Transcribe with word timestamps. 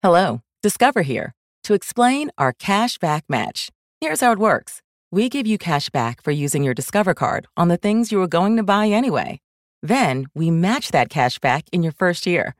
Hello, 0.00 0.42
Discover 0.62 1.02
here 1.02 1.34
to 1.64 1.74
explain 1.74 2.30
our 2.38 2.52
cash 2.52 2.98
back 2.98 3.24
match. 3.28 3.68
Here's 4.00 4.20
how 4.20 4.30
it 4.30 4.38
works 4.38 4.80
we 5.10 5.28
give 5.28 5.44
you 5.44 5.58
cash 5.58 5.90
back 5.90 6.22
for 6.22 6.30
using 6.30 6.62
your 6.62 6.72
Discover 6.72 7.14
card 7.14 7.48
on 7.56 7.66
the 7.66 7.76
things 7.76 8.12
you 8.12 8.18
were 8.18 8.28
going 8.28 8.56
to 8.58 8.62
buy 8.62 8.86
anyway. 8.86 9.40
Then 9.82 10.26
we 10.36 10.52
match 10.52 10.92
that 10.92 11.10
cash 11.10 11.40
back 11.40 11.64
in 11.72 11.82
your 11.82 11.90
first 11.90 12.28
year. 12.28 12.54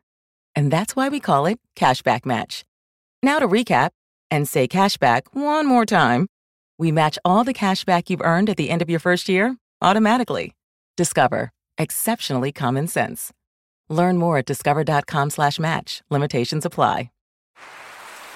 And 0.56 0.72
that's 0.72 0.96
why 0.96 1.09
we 1.11 1.21
call 1.21 1.46
it 1.46 1.61
Cashback 1.77 2.27
Match. 2.27 2.64
Now 3.22 3.39
to 3.39 3.47
recap 3.47 3.91
and 4.33 4.49
say 4.49 4.67
cashback 4.67 5.29
one 5.33 5.67
more 5.69 5.87
time. 5.87 6.27
We 6.77 6.91
match 6.91 7.21
all 7.25 7.45
the 7.45 7.55
cash 7.55 7.85
back 7.85 8.11
you've 8.11 8.21
earned 8.21 8.51
at 8.51 8.57
the 8.57 8.69
end 8.69 8.83
of 8.83 8.91
your 8.91 9.01
first 9.01 9.29
year 9.29 9.57
automatically. 9.81 10.57
Discover. 10.97 11.53
Exceptionally 11.79 12.51
common 12.51 12.89
sense. 12.89 13.33
Learn 13.89 14.19
more 14.19 14.39
at 14.39 14.47
discover.com 14.47 15.31
slash 15.31 15.61
match. 15.61 16.02
Limitations 16.11 16.66
apply. 16.66 17.11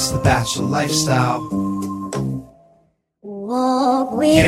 It's 0.00 0.12
the 0.12 0.18
bachelor 0.20 0.64
lifestyle. 0.64 1.46
Can 1.50 2.46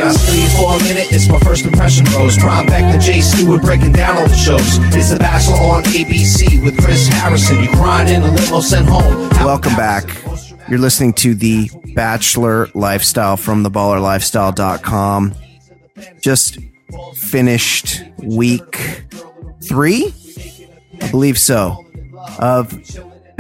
I 0.02 0.12
steal 0.12 0.34
you 0.34 0.48
for 0.48 0.76
a 0.76 0.82
minute? 0.82 1.12
It's 1.12 1.28
my 1.28 1.38
first 1.40 1.66
impression, 1.66 2.06
bros. 2.06 2.38
Prime 2.38 2.64
back 2.64 2.90
to 2.90 2.98
Jay 2.98 3.20
Stewart 3.20 3.60
breaking 3.60 3.92
down 3.92 4.16
all 4.16 4.26
the 4.26 4.34
shows. 4.34 4.78
It's 4.96 5.10
the 5.10 5.18
Bachelor 5.18 5.56
on 5.56 5.82
ABC 5.82 6.64
with 6.64 6.82
Chris 6.82 7.06
Harrison. 7.08 7.62
You 7.62 7.68
crying 7.68 8.08
in 8.08 8.22
a 8.22 8.30
limo 8.32 8.60
sent 8.60 8.88
home. 8.88 9.28
Welcome 9.44 9.76
back. 9.76 10.04
You're 10.70 10.78
listening 10.78 11.12
to 11.14 11.34
the 11.34 11.68
Bachelor 11.94 12.68
Lifestyle 12.72 13.36
from 13.36 13.62
theballerlifestyle.com. 13.62 15.34
Just 16.22 16.60
finished 17.14 18.02
week 18.22 19.04
three, 19.62 20.14
I 21.02 21.10
believe 21.10 21.38
so, 21.38 21.84
of 22.38 22.72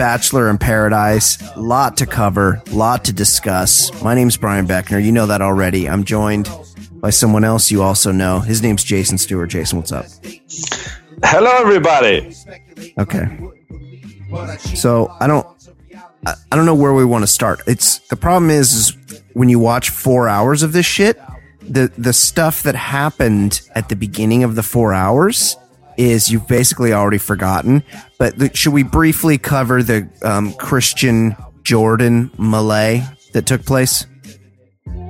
Bachelor 0.02 0.50
in 0.50 0.58
Paradise. 0.58 1.38
Lot 1.56 1.96
to 1.98 2.06
cover, 2.06 2.60
lot 2.72 3.04
to 3.04 3.12
discuss. 3.12 4.02
My 4.02 4.16
name's 4.16 4.36
Brian 4.36 4.66
Beckner. 4.66 5.00
You 5.00 5.12
know 5.12 5.26
that 5.26 5.40
already. 5.40 5.88
I'm 5.88 6.02
joined 6.02 6.50
by 6.94 7.10
someone 7.10 7.44
else 7.44 7.70
you 7.70 7.82
also 7.84 8.10
know. 8.10 8.40
His 8.40 8.64
name's 8.64 8.82
Jason 8.82 9.16
Stewart. 9.16 9.50
Jason, 9.50 9.78
what's 9.78 9.92
up? 9.92 10.06
Hello, 11.22 11.52
everybody. 11.56 12.34
Okay. 12.98 13.28
So 14.74 15.14
I 15.20 15.28
don't, 15.28 15.46
I, 16.26 16.56
don't 16.56 16.66
know 16.66 16.74
where 16.74 16.94
we 16.94 17.04
want 17.04 17.22
to 17.22 17.28
start. 17.28 17.60
It's 17.68 18.00
the 18.08 18.16
problem 18.16 18.50
is, 18.50 18.72
is 18.72 19.22
when 19.34 19.48
you 19.48 19.60
watch 19.60 19.90
four 19.90 20.28
hours 20.28 20.64
of 20.64 20.72
this 20.72 20.84
shit, 20.84 21.16
the 21.60 21.92
the 21.96 22.12
stuff 22.12 22.64
that 22.64 22.74
happened 22.74 23.60
at 23.76 23.88
the 23.88 23.94
beginning 23.94 24.42
of 24.42 24.56
the 24.56 24.64
four 24.64 24.92
hours 24.92 25.56
is 25.96 26.30
you've 26.30 26.46
basically 26.48 26.92
already 26.92 27.18
forgotten. 27.18 27.82
But 28.18 28.38
the, 28.38 28.54
should 28.54 28.72
we 28.72 28.82
briefly 28.82 29.38
cover 29.38 29.82
the 29.82 30.08
um, 30.22 30.52
Christian 30.54 31.36
Jordan 31.62 32.30
Malay 32.38 33.02
that 33.32 33.46
took 33.46 33.64
place? 33.64 34.06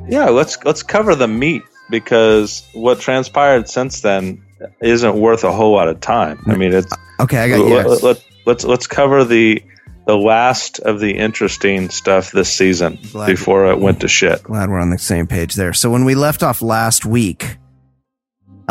Yeah, 0.09 0.29
let's 0.31 0.63
let's 0.65 0.83
cover 0.83 1.15
the 1.15 1.29
meat 1.29 1.63
because 1.91 2.63
what 2.75 3.01
transpired 3.01 3.69
since 3.69 4.01
then 4.01 4.43
isn't 4.81 5.17
worth 5.17 5.45
a 5.45 5.53
whole 5.53 5.73
lot 5.73 5.89
of 5.89 6.01
time. 6.01 6.43
I 6.47 6.57
mean, 6.57 6.73
it's 6.73 6.93
Okay, 7.21 7.39
I 7.39 7.49
got 7.49 7.59
you. 7.59 7.75
let, 7.75 8.03
let, 8.03 8.25
let's 8.47 8.65
let's 8.65 8.87
cover 8.87 9.25
the 9.25 9.63
the 10.07 10.17
last 10.17 10.81
of 10.81 10.99
the 10.99 11.13
interesting 11.17 11.89
stuff 11.89 12.33
this 12.33 12.53
season 12.53 12.99
Glad- 13.13 13.27
before 13.29 13.71
it 13.71 13.79
went 13.79 14.01
to 14.01 14.09
shit. 14.09 14.43
Glad 14.43 14.69
we're 14.71 14.81
on 14.81 14.91
the 14.91 14.99
same 14.99 15.27
page 15.29 15.55
there. 15.55 15.73
So 15.73 15.91
when 15.91 16.05
we 16.05 16.15
left 16.17 16.43
off 16.43 16.61
last 16.61 17.07
week, 17.07 17.57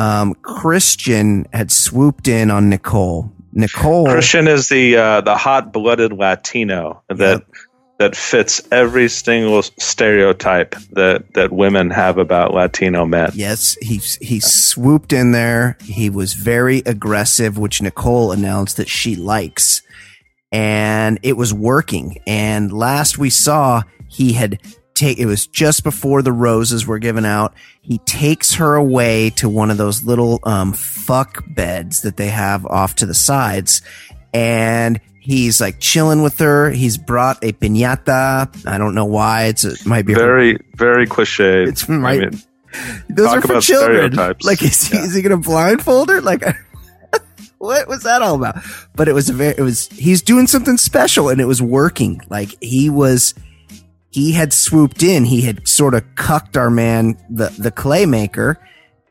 um, 0.02 0.34
Christian 0.42 1.46
had 1.54 1.72
swooped 1.72 2.28
in 2.28 2.50
on 2.50 2.70
Nicole. 2.70 3.32
Nicole, 3.54 4.08
Christian 4.08 4.48
is 4.48 4.70
the 4.70 4.96
uh, 4.96 5.22
the 5.22 5.36
hot 5.36 5.72
blooded 5.72 6.14
Latino 6.14 7.04
that 7.10 7.18
Yep. 7.18 7.48
that 8.00 8.16
fits 8.16 8.62
every 8.72 9.10
single 9.10 9.62
stereotype 9.62 10.76
that 10.94 11.34
that 11.34 11.52
women 11.52 11.90
have 11.92 12.18
about 12.18 12.54
Latino 12.54 13.06
men. 13.06 13.32
Yes, 13.36 13.78
he 13.82 13.98
he 13.98 14.40
swooped 14.40 15.14
in 15.14 15.34
there. 15.34 15.78
He 15.84 16.10
was 16.10 16.34
very 16.34 16.80
aggressive, 16.86 17.58
which 17.58 17.82
Nicole 17.82 18.32
announced 18.32 18.78
that 18.78 18.90
she 18.90 19.16
likes, 19.16 19.82
and 20.52 21.20
it 21.22 21.38
was 21.38 21.54
working. 21.54 22.18
And 22.26 22.72
last 22.72 23.18
we 23.18 23.30
saw, 23.30 23.84
he 24.08 24.34
had 24.34 24.60
take. 24.94 25.18
It 25.20 25.26
was 25.26 25.48
just 25.48 25.84
before 25.84 26.22
the 26.22 26.32
roses 26.32 26.86
were 26.86 27.00
given 27.00 27.26
out. 27.26 27.54
He 27.82 27.98
takes 28.00 28.56
her 28.56 28.76
away 28.76 29.30
to 29.32 29.50
one 29.50 29.72
of 29.72 29.78
those 29.78 30.04
little 30.04 30.40
um 30.44 30.74
fuck 30.74 31.44
beds 31.48 32.02
that 32.02 32.18
they 32.18 32.28
have 32.28 32.66
off 32.66 32.96
to 32.96 33.06
the 33.06 33.14
sides, 33.16 33.82
and. 34.34 35.00
He's 35.24 35.62
like 35.62 35.80
chilling 35.80 36.24
with 36.24 36.40
her. 36.40 36.72
He's 36.72 36.98
brought 36.98 37.44
a 37.44 37.52
piñata. 37.54 38.66
I 38.68 38.80
don't 38.80 38.96
know 38.96 39.06
why. 39.06 39.44
It's 39.44 39.64
it 39.64 39.86
might 39.86 40.04
be 40.08 40.16
Very 40.16 40.58
very 40.74 41.06
cliche. 41.06 41.62
It's 41.62 41.88
right. 41.88 42.24
I 42.24 42.30
mean, 42.32 42.42
Those 43.08 43.28
Talk 43.28 43.38
are 43.38 43.42
for 43.42 43.52
about 43.54 43.62
children. 43.62 44.14
Like, 44.42 44.64
is 44.64 44.82
he, 44.88 44.98
Yeah. 44.98 45.04
is 45.04 45.14
he 45.14 45.22
going 45.22 45.40
to 45.40 45.48
blindfold 45.48 46.10
her? 46.10 46.22
Like, 46.22 46.44
what 47.60 47.88
was 47.88 48.02
that 48.02 48.24
all 48.24 48.34
about? 48.34 48.56
But 48.96 49.10
it 49.10 49.14
was 49.14 49.30
a 49.30 49.34
very, 49.34 49.54
it 49.56 49.62
was, 49.62 49.88
he's 49.90 50.24
doing 50.24 50.48
something 50.48 50.78
special 50.78 51.30
and 51.30 51.40
it 51.40 51.46
was 51.46 51.62
working. 51.62 52.22
Like, 52.32 52.56
he 52.60 52.90
was, 52.90 53.36
he 54.12 54.34
had 54.34 54.54
swooped 54.54 55.02
in. 55.02 55.26
He 55.26 55.42
had 55.42 55.68
sort 55.68 55.94
of 55.94 56.04
cucked 56.16 56.56
our 56.56 56.70
man, 56.70 57.18
the, 57.30 57.50
the 57.58 57.72
clay 57.72 58.06
maker. 58.06 58.60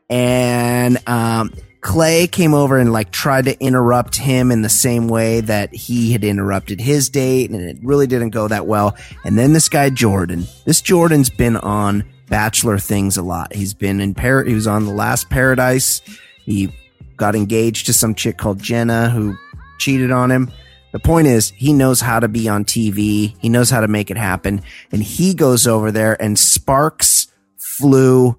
And, 0.09 0.97
um, 1.07 1.51
Clay 1.81 2.27
came 2.27 2.53
over 2.53 2.77
and 2.77 2.93
like 2.93 3.09
tried 3.09 3.45
to 3.45 3.59
interrupt 3.59 4.15
him 4.15 4.51
in 4.51 4.61
the 4.61 4.69
same 4.69 5.07
way 5.07 5.41
that 5.41 5.73
he 5.73 6.11
had 6.11 6.23
interrupted 6.23 6.79
his 6.79 7.09
date 7.09 7.49
and 7.49 7.59
it 7.59 7.77
really 7.81 8.05
didn't 8.05 8.29
go 8.29 8.47
that 8.47 8.67
well. 8.67 8.95
And 9.25 9.37
then 9.37 9.53
this 9.53 9.67
guy 9.67 9.89
Jordan, 9.89 10.45
this 10.65 10.79
Jordan's 10.79 11.31
been 11.31 11.57
on 11.57 12.03
bachelor 12.29 12.77
things 12.77 13.17
a 13.17 13.23
lot. 13.23 13.53
He's 13.53 13.73
been 13.73 13.99
in 13.99 14.13
par 14.13 14.43
he 14.43 14.53
was 14.53 14.67
on 14.67 14.85
the 14.85 14.93
last 14.93 15.29
paradise. 15.31 16.01
He 16.45 16.71
got 17.17 17.35
engaged 17.35 17.87
to 17.87 17.93
some 17.93 18.13
chick 18.13 18.37
called 18.37 18.61
Jenna 18.61 19.09
who 19.09 19.35
cheated 19.79 20.11
on 20.11 20.29
him. 20.29 20.51
The 20.91 20.99
point 20.99 21.27
is 21.27 21.51
he 21.51 21.73
knows 21.73 22.01
how 22.01 22.19
to 22.19 22.27
be 22.27 22.49
on 22.49 22.65
TV. 22.65 23.35
He 23.39 23.49
knows 23.49 23.69
how 23.69 23.81
to 23.81 23.87
make 23.87 24.11
it 24.11 24.17
happen. 24.17 24.61
And 24.91 25.01
he 25.01 25.33
goes 25.33 25.65
over 25.65 25.91
there 25.91 26.21
and 26.21 26.37
Sparks 26.37 27.27
flew. 27.57 28.37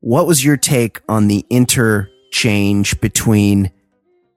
What 0.00 0.26
was 0.26 0.42
your 0.42 0.56
take 0.56 1.00
on 1.08 1.28
the 1.28 1.44
interchange 1.50 3.00
between 3.00 3.70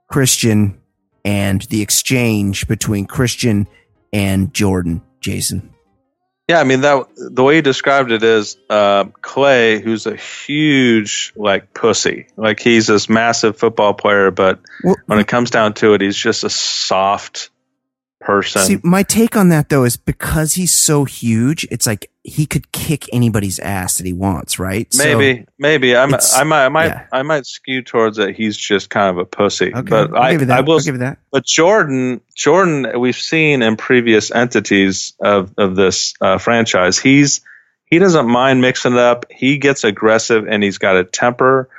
Christian 0.09 0.81
and 1.23 1.61
the 1.63 1.81
exchange 1.81 2.67
between 2.67 3.05
Christian 3.05 3.67
and 4.11 4.53
Jordan, 4.53 5.01
Jason? 5.21 5.73
Yeah, 6.49 6.59
I 6.59 6.65
mean 6.65 6.81
that 6.81 7.07
the 7.15 7.41
way 7.41 7.55
you 7.55 7.61
described 7.61 8.11
it 8.11 8.21
is 8.21 8.57
uh, 8.69 9.05
Clay, 9.21 9.79
who's 9.79 10.05
a 10.05 10.17
huge 10.17 11.31
like 11.37 11.73
pussy. 11.73 12.27
Like 12.35 12.59
he's 12.59 12.87
this 12.87 13.07
massive 13.07 13.57
football 13.57 13.93
player, 13.93 14.29
but 14.29 14.59
Well, 14.83 14.97
when 15.05 15.19
it 15.19 15.27
comes 15.27 15.51
down 15.51 15.73
to 15.75 15.93
it, 15.93 16.01
he's 16.01 16.17
just 16.17 16.43
a 16.43 16.49
soft 16.49 17.49
person. 18.23 18.61
See, 18.61 18.77
my 18.83 19.03
take 19.03 19.35
on 19.35 19.49
that 19.49 19.69
though 19.69 19.83
is 19.83 19.97
because 19.97 20.53
he's 20.53 20.73
so 20.73 21.05
huge, 21.05 21.65
it's 21.71 21.85
like 21.85 22.09
he 22.23 22.45
could 22.45 22.71
kick 22.71 23.05
anybody's 23.13 23.59
ass 23.59 23.97
that 23.97 24.05
he 24.05 24.13
wants, 24.13 24.57
right? 24.59 24.91
So- 24.93 25.03
maybe, 25.03 25.45
maybe 25.59 25.95
I'm, 25.95 26.13
I 26.13 26.43
might, 26.43 26.65
I 26.65 26.69
might, 26.69 26.85
yeah. 26.85 27.07
I 27.11 27.21
might 27.23 27.45
skew 27.45 27.81
towards 27.81 28.17
that 28.17 28.35
He's 28.35 28.55
just 28.57 28.89
kind 28.89 29.09
of 29.09 29.17
a 29.17 29.25
pussy. 29.25 29.73
okay, 29.73 29.81
But 29.89 30.15
I'll 30.15 30.21
I, 30.23 30.31
give 30.31 30.41
you 30.41 30.47
that. 30.47 30.57
I 30.57 30.61
will. 30.61 30.75
I'll 30.75 30.79
give 30.79 30.95
you 30.95 30.99
that. 30.99 31.17
But 31.31 31.45
Jordan, 31.45 32.21
Jordan, 32.35 32.99
we've 32.99 33.15
seen 33.15 33.61
in 33.61 33.75
previous 33.75 34.31
entities 34.31 35.13
of 35.19 35.53
of 35.57 35.75
this 35.75 36.13
uh, 36.21 36.37
franchise. 36.37 36.97
He's 36.97 37.41
he 37.85 37.99
doesn't 37.99 38.27
mind 38.27 38.61
mixing 38.61 38.93
it 38.93 38.99
up. 38.99 39.25
He 39.29 39.57
gets 39.57 39.83
aggressive 39.83 40.47
and 40.47 40.63
he's 40.63 40.77
got 40.79 40.95
a 40.95 41.03
temper. 41.03 41.69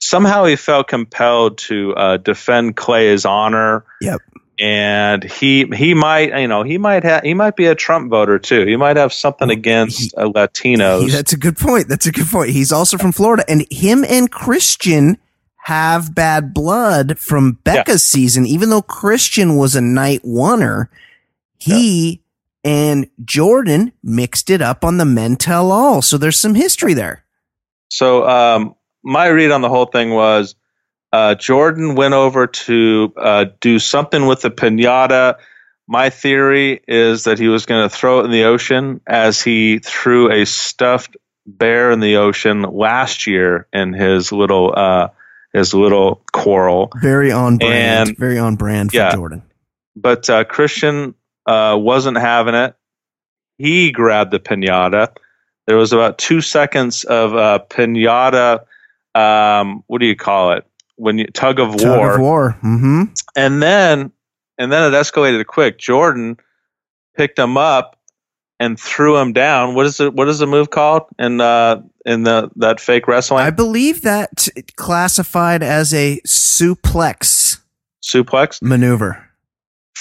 Somehow 0.00 0.44
he 0.44 0.56
felt 0.56 0.86
compelled 0.88 1.58
to 1.58 1.94
uh, 1.94 2.16
defend 2.18 2.76
Clay's 2.76 3.24
honor. 3.24 3.84
Yep. 4.00 4.20
And 4.60 5.22
he 5.22 5.66
he 5.74 5.94
might 5.94 6.36
you 6.38 6.48
know 6.48 6.64
he 6.64 6.78
might 6.78 7.04
have 7.04 7.22
he 7.22 7.34
might 7.34 7.54
be 7.54 7.66
a 7.66 7.74
Trump 7.74 8.10
voter 8.10 8.38
too. 8.38 8.66
He 8.66 8.76
might 8.76 8.96
have 8.96 9.12
something 9.12 9.50
against 9.50 10.00
he- 10.00 10.10
uh, 10.16 10.28
Latinos. 10.28 11.02
He- 11.02 11.10
that's 11.10 11.32
a 11.32 11.36
good 11.36 11.56
point. 11.56 11.88
That's 11.88 12.06
a 12.06 12.12
good 12.12 12.26
point. 12.26 12.50
He's 12.50 12.72
also 12.72 12.98
from 12.98 13.12
Florida, 13.12 13.44
and 13.48 13.66
him 13.70 14.04
and 14.04 14.30
Christian 14.30 15.18
have 15.64 16.14
bad 16.14 16.54
blood 16.54 17.18
from 17.18 17.58
Becca's 17.62 18.02
season, 18.02 18.46
even 18.46 18.70
though 18.70 18.82
Christian 18.82 19.56
was 19.56 19.76
a 19.76 19.82
night 19.82 20.22
oneer, 20.24 20.88
he 21.58 22.22
and 22.64 23.08
Jordan 23.24 23.92
mixed 24.02 24.50
it 24.50 24.62
up 24.62 24.84
on 24.84 24.96
the 24.96 25.04
men 25.04 25.36
tell 25.36 25.70
all. 25.70 26.02
So 26.02 26.16
there's 26.18 26.38
some 26.38 26.54
history 26.54 26.94
there. 26.94 27.24
So 27.90 28.26
um, 28.28 28.74
my 29.02 29.26
read 29.26 29.50
on 29.50 29.60
the 29.60 29.68
whole 29.68 29.86
thing 29.86 30.10
was 30.10 30.54
uh, 31.12 31.34
Jordan 31.34 31.94
went 31.94 32.14
over 32.14 32.46
to 32.46 33.12
uh, 33.16 33.46
do 33.60 33.78
something 33.78 34.26
with 34.26 34.42
the 34.42 34.50
pinata. 34.50 35.36
My 35.86 36.10
theory 36.10 36.80
is 36.86 37.24
that 37.24 37.38
he 37.38 37.48
was 37.48 37.64
going 37.66 37.88
to 37.88 37.94
throw 37.94 38.20
it 38.20 38.26
in 38.26 38.30
the 38.30 38.44
ocean 38.44 39.00
as 39.06 39.40
he 39.42 39.78
threw 39.78 40.30
a 40.30 40.44
stuffed 40.44 41.16
bear 41.46 41.90
in 41.92 42.00
the 42.00 42.16
ocean 42.16 42.60
last 42.62 43.26
year 43.26 43.66
in 43.72 43.94
his 43.94 44.30
little 44.32 44.74
uh, 44.76 45.08
his 45.54 45.72
little 45.72 46.22
coral. 46.30 46.92
Very 47.00 47.32
on 47.32 47.56
brand. 47.56 48.08
And- 48.10 48.18
very 48.18 48.38
on 48.38 48.56
brand 48.56 48.90
for 48.90 48.96
Yeah. 48.98 49.14
Jordan. 49.14 49.42
But 49.96 50.28
uh, 50.28 50.44
Christian 50.44 51.14
uh, 51.46 51.76
wasn't 51.80 52.18
having 52.18 52.54
it. 52.54 52.74
He 53.56 53.90
grabbed 53.90 54.30
the 54.30 54.38
pinata. 54.38 55.08
There 55.66 55.76
was 55.76 55.92
about 55.94 56.18
two 56.18 56.40
seconds 56.42 57.04
of 57.04 57.34
uh, 57.34 57.60
pinata. 57.68 58.60
Um, 59.14 59.82
what 59.86 60.00
do 60.00 60.06
you 60.06 60.14
call 60.16 60.52
it? 60.52 60.66
When 60.98 61.18
you 61.18 61.26
tug 61.26 61.60
of 61.60 61.76
Tug 61.76 61.98
war, 61.98 62.14
of 62.14 62.20
war. 62.20 62.58
Mm-hmm. 62.62 63.02
and 63.36 63.62
then 63.62 64.12
and 64.58 64.72
then 64.72 64.92
it 64.92 64.96
escalated 64.96 65.46
quick. 65.46 65.78
Jordan 65.78 66.36
picked 67.16 67.38
him 67.38 67.56
up 67.56 67.98
and 68.60 68.78
threw 68.78 69.16
him 69.16 69.32
down. 69.32 69.74
What 69.74 69.86
is 69.86 70.00
it? 70.00 70.14
What 70.14 70.28
is 70.28 70.40
the 70.40 70.46
move 70.46 70.70
called 70.70 71.04
in 71.18 71.40
uh, 71.40 71.82
in 72.04 72.24
the 72.24 72.50
that 72.56 72.80
fake 72.80 73.06
wrestling 73.06 73.44
I 73.44 73.50
believe 73.50 74.02
that 74.02 74.48
classified 74.76 75.62
as 75.62 75.94
a 75.94 76.20
suplex 76.26 77.60
suplex? 78.02 78.60
maneuver. 78.62 79.27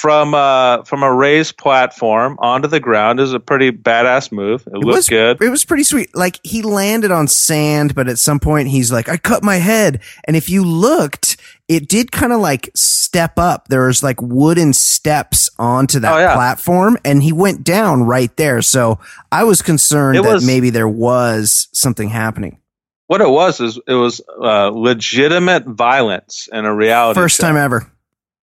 From 0.02 0.36
uh 0.36 0.84
from 0.84 1.02
a 1.02 1.12
raised 1.12 1.58
platform 1.58 2.38
onto 2.40 2.68
the 2.68 2.80
ground 2.80 3.20
is 3.20 3.34
a 3.34 3.40
pretty 3.40 3.72
badass 3.72 4.32
move. 4.32 4.62
It, 4.68 4.74
It 4.74 4.78
looked 4.78 4.96
was 4.98 5.10
good. 5.10 5.42
It 5.42 5.50
was 5.50 5.66
pretty 5.66 5.84
sweet. 5.84 6.16
Like 6.16 6.40
he 6.44 6.62
landed 6.62 7.10
on 7.10 7.28
sand, 7.28 7.96
but 7.96 8.08
at 8.08 8.20
some 8.20 8.40
point 8.40 8.68
he's 8.68 8.92
like, 8.92 9.10
I 9.10 9.18
cut 9.18 9.44
my 9.44 9.56
head. 9.56 10.02
And 10.26 10.36
if 10.36 10.52
you 10.52 10.64
looked, 10.64 11.38
it 11.68 11.90
did 11.90 12.12
kind 12.12 12.32
of 12.32 12.40
like 12.42 12.70
step 12.76 13.40
up. 13.40 13.70
There 13.70 13.88
was 13.88 14.04
like 14.04 14.22
wooden 14.22 14.74
steps 14.74 15.50
onto 15.58 16.00
that 16.02 16.14
Oh, 16.14 16.20
yeah. 16.20 16.36
platform 16.36 16.98
and 17.04 17.24
he 17.24 17.34
went 17.34 17.64
down 17.64 18.04
right 18.04 18.36
there. 18.38 18.62
So 18.62 19.00
I 19.32 19.46
was 19.46 19.64
concerned 19.64 20.20
It 20.20 20.24
that 20.26 20.34
was- 20.36 20.46
maybe 20.46 20.70
there 20.70 20.88
was 20.88 21.70
something 21.74 22.10
happening. 22.10 22.60
What 23.08 23.22
it 23.22 23.30
was 23.30 23.62
is 23.62 23.80
it 23.88 23.94
was 23.94 24.22
uh, 24.44 24.68
legitimate 24.68 25.66
violence 25.66 26.50
in 26.52 26.66
a 26.66 26.76
reality. 26.76 27.18
First 27.20 27.38
show. 27.38 27.48
time 27.48 27.56
ever. 27.58 27.90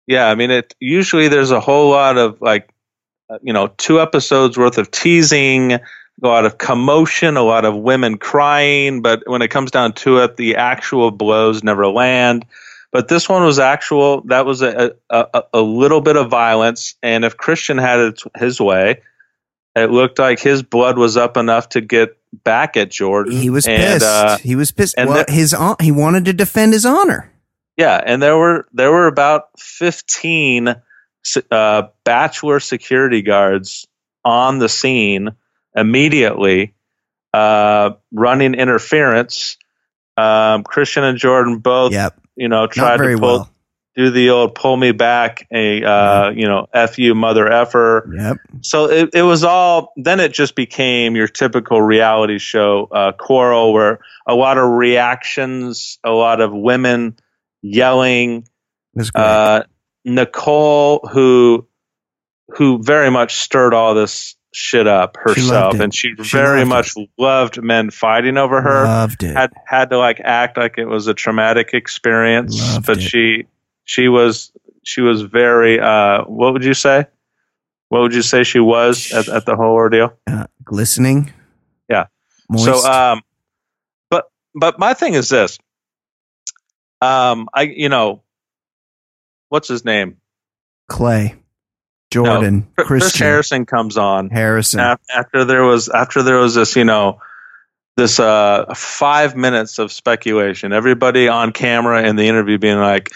Yeah, 0.08 0.26
I 0.26 0.34
mean 0.34 0.50
it. 0.50 0.74
Usually 0.80 1.28
there's 1.28 1.50
a 1.50 1.60
whole 1.60 1.90
lot 1.90 2.16
of 2.16 2.40
like, 2.40 2.70
uh, 3.28 3.38
you 3.42 3.52
know, 3.52 3.68
two 3.76 4.00
episodes 4.00 4.56
worth 4.56 4.78
of 4.78 4.90
teasing, 4.90 5.74
a 5.74 5.80
lot 6.22 6.46
of 6.46 6.56
commotion, 6.56 7.36
a 7.36 7.42
lot 7.42 7.66
of 7.66 7.76
women 7.76 8.16
crying. 8.16 9.02
But 9.02 9.22
when 9.26 9.42
it 9.42 9.48
comes 9.48 9.70
down 9.70 9.92
to 9.92 10.20
it, 10.20 10.38
the 10.38 10.56
actual 10.56 11.10
blows 11.10 11.62
never 11.62 11.86
land. 11.86 12.46
But 12.90 13.08
this 13.08 13.28
one 13.28 13.44
was 13.44 13.58
actual. 13.58 14.22
That 14.22 14.46
was 14.46 14.62
a 14.62 14.94
a, 15.10 15.42
a, 15.52 15.60
little 15.60 16.00
bit 16.00 16.16
of 16.16 16.30
violence, 16.30 16.94
and 17.02 17.22
if 17.22 17.36
Christian 17.36 17.76
had 17.76 18.00
it 18.00 18.22
his 18.34 18.58
way, 18.58 19.02
it 19.76 19.90
looked 19.90 20.18
like 20.18 20.40
his 20.40 20.62
blood 20.62 20.96
was 20.96 21.18
up 21.18 21.36
enough 21.36 21.68
to 21.70 21.82
get 21.82 22.16
back 22.44 22.78
at 22.78 22.90
Jordan. 22.90 23.36
He 23.36 23.50
was 23.50 23.66
and, 23.66 23.76
pissed. 23.76 24.06
uh, 24.06 24.38
he 24.38 24.56
was 24.56 24.72
pissed. 24.72 24.94
and 24.96 25.10
well, 25.10 25.24
the- 25.26 25.32
his 25.32 25.54
he 25.82 25.92
wanted 25.92 26.24
to 26.24 26.32
defend 26.32 26.72
his 26.72 26.86
honor. 26.86 27.30
Yeah, 27.78 28.02
and 28.04 28.20
there 28.20 28.36
were 28.36 28.66
there 28.72 28.90
were 28.90 29.06
about 29.06 29.58
fifteen 29.58 30.74
uh, 31.50 31.82
bachelor 32.04 32.58
security 32.58 33.22
guards 33.22 33.86
on 34.24 34.58
the 34.58 34.68
scene 34.68 35.30
immediately, 35.76 36.74
uh, 37.32 37.90
running 38.12 38.54
interference. 38.54 39.56
Um, 40.16 40.64
Christian 40.64 41.04
and 41.04 41.16
Jordan 41.16 41.58
both, 41.58 41.92
Yep. 41.92 42.20
you 42.34 42.48
know, 42.48 42.66
tried 42.66 42.96
to 42.96 43.16
pull 43.16 43.20
well. 43.20 43.50
do 43.94 44.10
the 44.10 44.30
old 44.30 44.56
pull 44.56 44.76
me 44.76 44.90
back, 44.90 45.46
a 45.52 45.84
uh, 45.84 46.30
you 46.30 46.48
know, 46.48 46.66
f 46.74 46.98
you 46.98 47.14
mother 47.14 47.46
effer. 47.48 48.12
Yep. 48.12 48.36
So 48.62 48.90
it, 48.90 49.10
it 49.14 49.22
was 49.22 49.44
all. 49.44 49.92
Then 49.96 50.18
it 50.18 50.32
just 50.32 50.56
became 50.56 51.14
your 51.14 51.28
typical 51.28 51.80
reality 51.80 52.38
show 52.38 52.88
uh, 52.90 53.12
quarrel, 53.12 53.72
where 53.72 54.00
a 54.26 54.34
lot 54.34 54.58
of 54.58 54.68
reactions, 54.68 56.00
a 56.02 56.10
lot 56.10 56.40
of 56.40 56.52
women 56.52 57.16
yelling. 57.62 58.46
It. 58.94 59.10
Uh, 59.14 59.64
Nicole, 60.04 61.00
who 61.12 61.66
who 62.56 62.82
very 62.82 63.10
much 63.10 63.36
stirred 63.36 63.74
all 63.74 63.94
this 63.94 64.34
shit 64.54 64.86
up 64.86 65.16
herself, 65.20 65.74
it. 65.74 65.80
and 65.82 65.94
she, 65.94 66.14
She 66.22 66.30
very 66.30 66.64
loved 66.64 66.96
much 66.96 67.06
loved 67.18 67.62
men 67.62 67.90
fighting 67.90 68.36
over 68.38 68.60
her. 68.62 68.84
Loved 68.84 69.22
it. 69.22 69.36
Had 69.36 69.52
had 69.66 69.90
to 69.90 69.98
like 69.98 70.20
act 70.20 70.56
like 70.56 70.78
it 70.78 70.86
was 70.86 71.06
a 71.06 71.14
traumatic 71.14 71.74
experience, 71.74 72.58
Loved 72.74 72.86
but 72.86 72.98
it. 72.98 73.02
she 73.02 73.46
she 73.84 74.08
was 74.08 74.50
she 74.84 75.02
was 75.02 75.22
very. 75.22 75.78
Uh, 75.78 76.24
what 76.24 76.52
would 76.54 76.64
you 76.64 76.74
say? 76.74 77.06
What 77.90 78.00
would 78.02 78.14
you 78.14 78.22
say 78.22 78.42
she 78.44 78.60
was 78.60 79.12
at, 79.12 79.28
at 79.28 79.46
the 79.46 79.56
whole 79.56 79.72
ordeal? 79.74 80.12
uh, 80.26 80.46
glistening. 80.64 81.32
Yeah. 81.88 82.06
Moist. 82.50 82.64
So, 82.82 82.90
um, 82.90 83.22
but 84.10 84.30
but 84.54 84.78
my 84.78 84.94
thing 84.94 85.14
is 85.14 85.28
this. 85.28 85.58
Um, 87.00 87.48
I 87.52 87.62
you 87.62 87.88
know, 87.88 88.22
what's 89.48 89.68
his 89.68 89.84
name? 89.84 90.16
Clay, 90.88 91.36
Jordan, 92.10 92.68
Chris 92.76 92.86
Christian, 92.86 93.26
Harrison 93.26 93.66
comes 93.66 93.96
on 93.96 94.30
Harrison. 94.30 94.80
after 94.80 95.44
there 95.44 95.64
was 95.64 95.88
after 95.88 96.22
there 96.22 96.38
was 96.38 96.54
this 96.54 96.76
you 96.76 96.84
know 96.84 97.20
this 97.96 98.18
uh 98.18 98.72
five 98.74 99.36
minutes 99.36 99.78
of 99.78 99.92
speculation. 99.92 100.72
Everybody 100.72 101.28
on 101.28 101.52
camera 101.52 102.06
in 102.06 102.16
the 102.16 102.28
interview 102.28 102.58
being 102.58 102.78
like. 102.78 103.10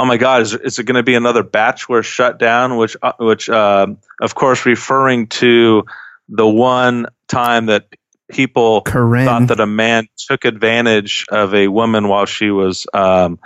Oh 0.00 0.04
my 0.04 0.16
God! 0.16 0.42
Is, 0.42 0.54
is 0.54 0.78
it 0.78 0.84
going 0.84 0.94
to 0.94 1.02
be 1.02 1.16
another 1.16 1.42
Bachelor 1.42 2.04
shutdown? 2.04 2.76
Which, 2.76 2.96
uh, 3.02 3.14
which, 3.18 3.50
uh, 3.50 3.88
of 4.22 4.32
course, 4.36 4.64
referring 4.64 5.26
to 5.26 5.86
the 6.28 6.46
one 6.46 7.06
time 7.26 7.66
that 7.66 7.88
people 8.30 8.82
thought 9.24 9.48
that 9.48 9.60
a 9.60 9.66
man 9.66 10.08
took 10.16 10.44
advantage 10.44 11.26
of 11.30 11.54
a 11.54 11.68
woman 11.68 12.08
while 12.08 12.26
she 12.26 12.50
was 12.50 12.86
um, 12.94 13.38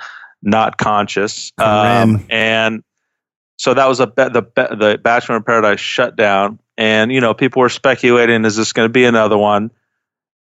not 0.43 0.79
conscious, 0.79 1.53
um, 1.59 2.27
and 2.31 2.83
so 3.57 3.75
that 3.75 3.87
was 3.87 4.01
a 4.01 4.07
be- 4.07 4.29
the 4.29 4.43
be- 4.43 4.77
the 4.77 5.01
Bachelor 5.03 5.37
in 5.37 5.45
Paradise 5.45 5.81
shutdown, 5.81 6.59
and 6.77 7.13
you 7.13 7.21
know 7.21 7.35
people 7.35 7.61
were 7.61 7.69
speculating, 7.69 8.45
is 8.45 8.57
this 8.57 8.73
going 8.73 8.89
to 8.89 8.93
be 8.93 9.05
another 9.05 9.39
one? 9.39 9.71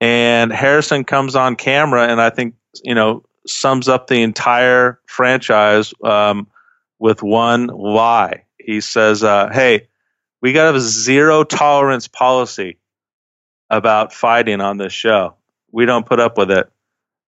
And 0.01 0.51
Harrison 0.51 1.05
comes 1.05 1.37
on 1.37 1.57
camera, 1.57 2.09
and 2.09 2.21
I 2.21 2.31
think 2.31 2.55
you 2.83 2.95
know 2.95 3.25
sums 3.47 3.89
up 3.89 4.07
the 4.07 4.23
entire 4.23 5.01
franchise 5.07 5.93
um, 6.03 6.47
with 6.99 7.23
one 7.23 7.67
lie. 7.67 8.45
He 8.59 8.81
says, 8.81 9.23
uh, 9.23 9.51
"Hey, 9.53 9.89
we 10.41 10.53
got 10.53 10.75
a 10.75 10.81
zero 10.81 11.45
tolerance 11.45 12.09
policy." 12.09 12.79
About 13.71 14.13
fighting 14.13 14.61
on 14.61 14.77
this 14.79 14.93
show. 14.93 15.37
We 15.73 15.87
don't 15.87 16.07
put 16.07 16.21
up 16.21 16.37
with 16.37 16.51
it. 16.51 16.71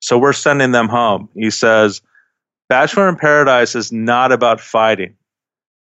So 0.00 0.18
we're 0.18 0.32
sending 0.32 0.72
them 0.72 0.88
home. 0.88 1.28
He 1.34 1.50
says, 1.50 2.02
Bachelor 2.68 3.08
in 3.08 3.16
Paradise 3.16 3.74
is 3.76 3.92
not 3.92 4.32
about 4.32 4.60
fighting, 4.60 5.16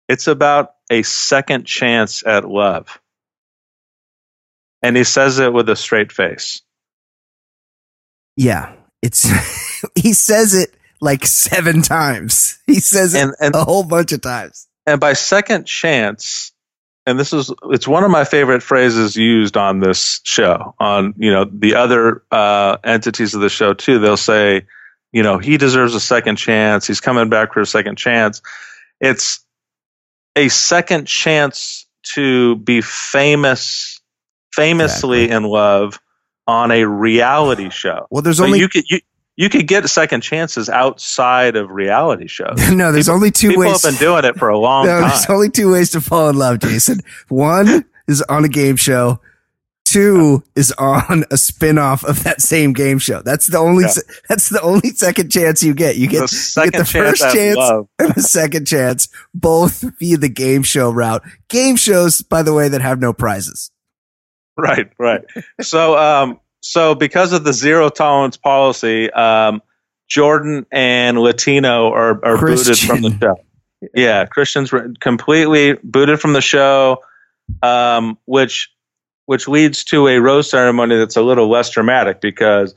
it's 0.09 0.27
about 0.29 0.75
a 0.91 1.03
second 1.03 1.65
chance 1.67 2.25
at 2.27 2.49
love. 2.49 3.01
And 4.83 4.97
he 4.97 5.05
says 5.05 5.39
it 5.39 5.53
with 5.53 5.69
a 5.71 5.77
straight 5.77 6.13
face. 6.13 6.61
yeah, 8.37 8.75
it's 9.03 9.29
he 9.95 10.13
says 10.13 10.55
it 10.55 10.75
like 11.01 11.27
seven 11.27 11.83
times. 11.83 12.59
He 12.67 12.81
says 12.81 13.15
it 13.15 13.23
And, 13.23 13.35
and, 13.41 13.55
a 13.55 13.65
whole 13.65 13.85
bunch 13.85 14.13
of 14.13 14.21
times. 14.21 14.69
and 14.87 15.01
by 15.01 15.15
second 15.15 15.67
chance, 15.67 16.53
and 17.07 17.19
this 17.19 17.33
is 17.33 17.53
it's 17.65 17.87
one 17.87 18.05
of 18.05 18.11
my 18.11 18.25
favorite 18.25 18.63
phrases 18.63 19.17
used 19.17 19.57
on 19.57 19.81
this 19.81 20.21
show 20.25 20.75
on 20.79 21.15
you 21.17 21.31
know 21.31 21.45
the 21.45 21.75
other 21.75 22.23
uh, 22.31 22.79
entities 22.83 23.35
of 23.35 23.41
the 23.41 23.49
show 23.49 23.75
too. 23.75 23.99
They'll 23.99 24.17
say 24.17 24.67
you 25.13 25.23
know 25.23 25.39
he 25.39 25.57
deserves 25.57 25.95
a 25.95 26.01
second 26.01 26.37
chance. 26.37 26.87
He's 26.87 27.01
coming 27.01 27.29
back 27.29 27.53
for 27.53 27.61
a 27.61 27.67
second 27.67 27.97
chance. 27.97 28.41
It's 29.01 29.45
a 30.37 30.49
second 30.49 31.07
chance 31.07 31.87
to 32.15 32.57
be 32.57 32.81
famous 32.81 34.01
famously 34.53 35.31
in 35.31 35.43
love 35.45 35.99
on 36.47 36.71
a 36.71 36.85
reality 36.85 37.71
show. 37.71 38.07
Well, 38.11 38.23
there's 38.23 38.39
but 38.39 38.45
only 38.45 38.61
you 38.61 38.69
could 38.69 38.85
you, 38.89 39.01
you 39.37 39.49
could 39.49 39.67
get 39.67 39.89
second 39.89 40.21
chances 40.21 40.69
outside 40.69 41.57
of 41.57 41.71
reality 41.71 42.27
shows 42.29 42.57
no. 42.71 42.93
There's 42.93 43.09
only 43.09 43.31
two 43.31 43.49
people 43.51 43.63
ways. 43.65 43.83
have 43.83 43.93
been 43.93 43.99
doing 44.01 44.25
it 44.25 44.37
for 44.37 44.49
a 44.49 44.59
long 44.59 44.87
no, 44.87 45.01
time 45.01 45.09
there's 45.11 45.27
only 45.29 45.51
two 45.51 45.73
ways 45.73 45.91
to 45.91 46.01
fall 46.01 46.29
in 46.29 46.37
love, 46.37 46.61
Jason. 46.61 47.01
One 47.29 47.85
is 48.07 48.23
on 48.23 48.45
a 48.45 48.49
game 48.49 48.77
show. 48.77 49.21
two 49.85 50.43
is 50.57 50.73
on 50.79 51.25
a 51.31 51.37
spin-off 51.37 52.05
of 52.05 52.23
that 52.25 52.41
same 52.41 52.73
game 52.73 52.99
show. 52.99 53.23
That's 53.23 53.47
the 53.47 53.59
only 53.59 53.85
Yeah. 53.85 53.91
se- 53.91 54.03
that's 54.29 54.49
the 54.49 54.61
only 54.63 54.91
second 54.91 55.31
chance 55.31 55.63
you 55.63 55.75
get. 55.75 55.97
You 55.97 56.09
get, 56.09 56.29
The 56.31 56.53
you 56.65 56.71
get 56.71 56.79
the 56.79 56.85
chance 56.85 57.19
first 57.21 57.35
chance 57.35 57.59
and 57.99 58.15
the 58.15 58.23
second 58.23 58.67
chance, 58.67 59.09
both 59.35 59.85
via 59.99 60.17
the 60.17 60.29
game 60.29 60.63
show 60.63 60.91
route. 60.91 61.23
Game 61.49 61.77
shows, 61.77 62.23
by 62.23 62.43
the 62.43 62.53
way, 62.55 62.69
that 62.69 62.81
have 62.83 62.99
no 63.01 63.13
prizes. 63.13 63.71
Right, 64.57 64.91
right. 64.99 65.23
so, 65.61 65.99
um, 65.99 66.41
so 66.67 66.95
because 66.95 67.35
of 67.35 67.45
the 67.45 67.53
zero 67.53 67.91
tolerance 67.91 68.39
policy, 68.39 69.11
um, 69.11 69.61
Jordan 70.09 70.65
and 70.73 71.19
Latino 71.19 71.93
are, 71.93 72.25
are 72.25 72.39
booted 72.41 72.79
from 72.79 73.03
the 73.03 73.17
show. 73.21 73.37
Yeah, 73.95 74.25
Christians 74.25 74.73
were 74.73 74.91
completely 74.99 75.75
booted 75.85 76.21
from 76.21 76.33
the 76.33 76.41
show, 76.41 77.03
um, 77.63 78.17
which 78.25 78.71
which 79.27 79.47
leads 79.47 79.85
to 79.85 80.09
a 80.09 80.19
rose 80.21 80.49
ceremony 80.49 80.97
that's 80.97 81.17
a 81.17 81.23
little 81.23 81.51
less 81.51 81.69
dramatic 81.69 82.23
because 82.23 82.75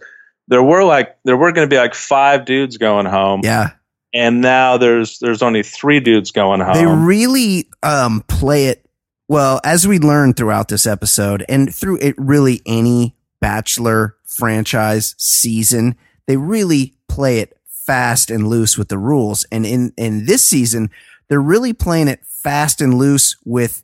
there 0.50 0.64
were 0.64 0.84
like 0.84 1.18
there 1.24 1.38
were 1.38 1.54
going 1.54 1.68
to 1.70 1.74
be 1.74 1.80
like 1.80 1.96
five 1.96 2.44
dudes 2.44 2.78
going 2.78 3.06
home, 3.06 3.40
Yeah. 3.44 3.70
and 4.14 4.42
now 4.42 4.76
there's 4.78 5.20
there's 5.20 5.42
only 5.42 5.64
three 5.64 6.02
dudes 6.02 6.32
going 6.32 6.60
home. 6.60 6.74
They 6.74 6.86
really 6.86 7.70
um, 7.84 8.22
play 8.28 8.66
it 8.66 8.86
well, 9.30 9.62
as 9.64 9.88
we 9.88 10.00
learned 10.00 10.36
throughout 10.36 10.68
this 10.68 10.86
episode, 10.86 11.46
and 11.48 11.74
through 11.74 12.00
it 12.02 12.16
really 12.18 12.62
any 12.66 13.16
Bachelor 13.40 14.16
franchise 14.26 15.16
season, 15.18 15.96
they 16.26 16.38
really 16.38 16.96
play 17.08 17.40
it 17.40 17.58
fast 17.68 18.30
and 18.30 18.48
loose 18.48 18.78
with 18.78 18.90
the 18.90 18.98
rules. 18.98 19.46
And 19.52 19.66
in 19.66 19.94
in 19.98 20.26
this 20.26 20.46
season, 20.46 20.90
they're 21.28 21.42
really 21.42 21.74
playing 21.74 22.08
it 22.08 22.26
fast 22.26 22.82
and 22.82 22.94
loose 22.94 23.36
with 23.46 23.84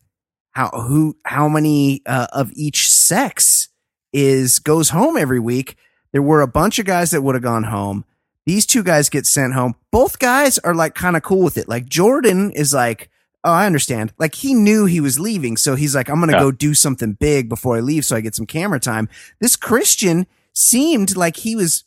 how 0.52 0.70
who 0.70 1.18
how 1.26 1.48
many 1.48 2.02
uh, 2.06 2.28
of 2.34 2.52
each 2.54 2.92
sex 2.92 3.70
is 4.12 4.60
goes 4.60 4.90
home 4.90 5.18
every 5.18 5.40
week. 5.40 5.78
There 6.12 6.22
were 6.22 6.42
a 6.42 6.48
bunch 6.48 6.80
of 6.80 6.86
guys 6.86 7.12
that 7.12 7.22
would 7.22 7.36
have 7.36 7.44
gone 7.44 7.64
home. 7.64 8.06
These 8.46 8.66
two 8.66 8.84
guys 8.84 9.10
get 9.10 9.26
sent 9.26 9.54
home. 9.54 9.76
Both 9.90 10.20
guys 10.20 10.60
are 10.60 10.76
like 10.76 10.96
kind 10.96 11.16
of 11.18 11.24
cool 11.24 11.42
with 11.44 11.58
it. 11.58 11.68
Like 11.68 11.88
Jordan 11.88 12.52
is 12.52 12.74
like, 12.74 13.10
oh, 13.44 13.52
I 13.52 13.66
understand. 13.66 14.14
Like 14.18 14.36
he 14.36 14.54
knew 14.54 14.86
he 14.86 15.00
was 15.02 15.20
leaving, 15.20 15.58
so 15.58 15.76
he's 15.76 15.96
like, 15.96 16.10
I'm 16.10 16.20
gonna 16.20 16.34
Yeah. 16.34 16.40
go 16.40 16.52
do 16.52 16.74
something 16.74 17.14
big 17.14 17.50
before 17.50 17.78
I 17.78 17.80
leave, 17.82 18.06
so 18.06 18.16
I 18.16 18.22
get 18.22 18.36
some 18.36 18.46
camera 18.46 18.80
time. 18.80 19.10
This 19.42 19.56
Christian 19.56 20.28
seemed 20.54 21.16
like 21.16 21.38
he 21.38 21.56
was 21.56 21.84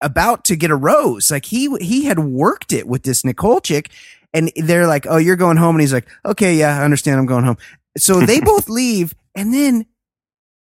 about 0.00 0.44
to 0.44 0.56
get 0.56 0.70
a 0.70 0.76
rose. 0.76 1.30
Like 1.30 1.46
he 1.46 1.74
he 1.80 2.04
had 2.04 2.18
worked 2.18 2.72
it 2.72 2.86
with 2.86 3.02
this 3.02 3.24
Nicole 3.24 3.60
chick, 3.60 3.90
and 4.32 4.50
they're 4.56 4.86
like, 4.86 5.06
"Oh, 5.08 5.16
you're 5.18 5.36
going 5.36 5.56
home," 5.56 5.74
and 5.76 5.80
he's 5.80 5.92
like, 5.92 6.08
"Okay, 6.24 6.56
yeah, 6.56 6.78
I 6.80 6.84
understand. 6.84 7.18
I'm 7.18 7.26
going 7.26 7.44
home." 7.44 7.58
So 7.98 8.20
they 8.20 8.40
both 8.52 8.68
leave, 8.68 9.14
and 9.34 9.52
then 9.52 9.86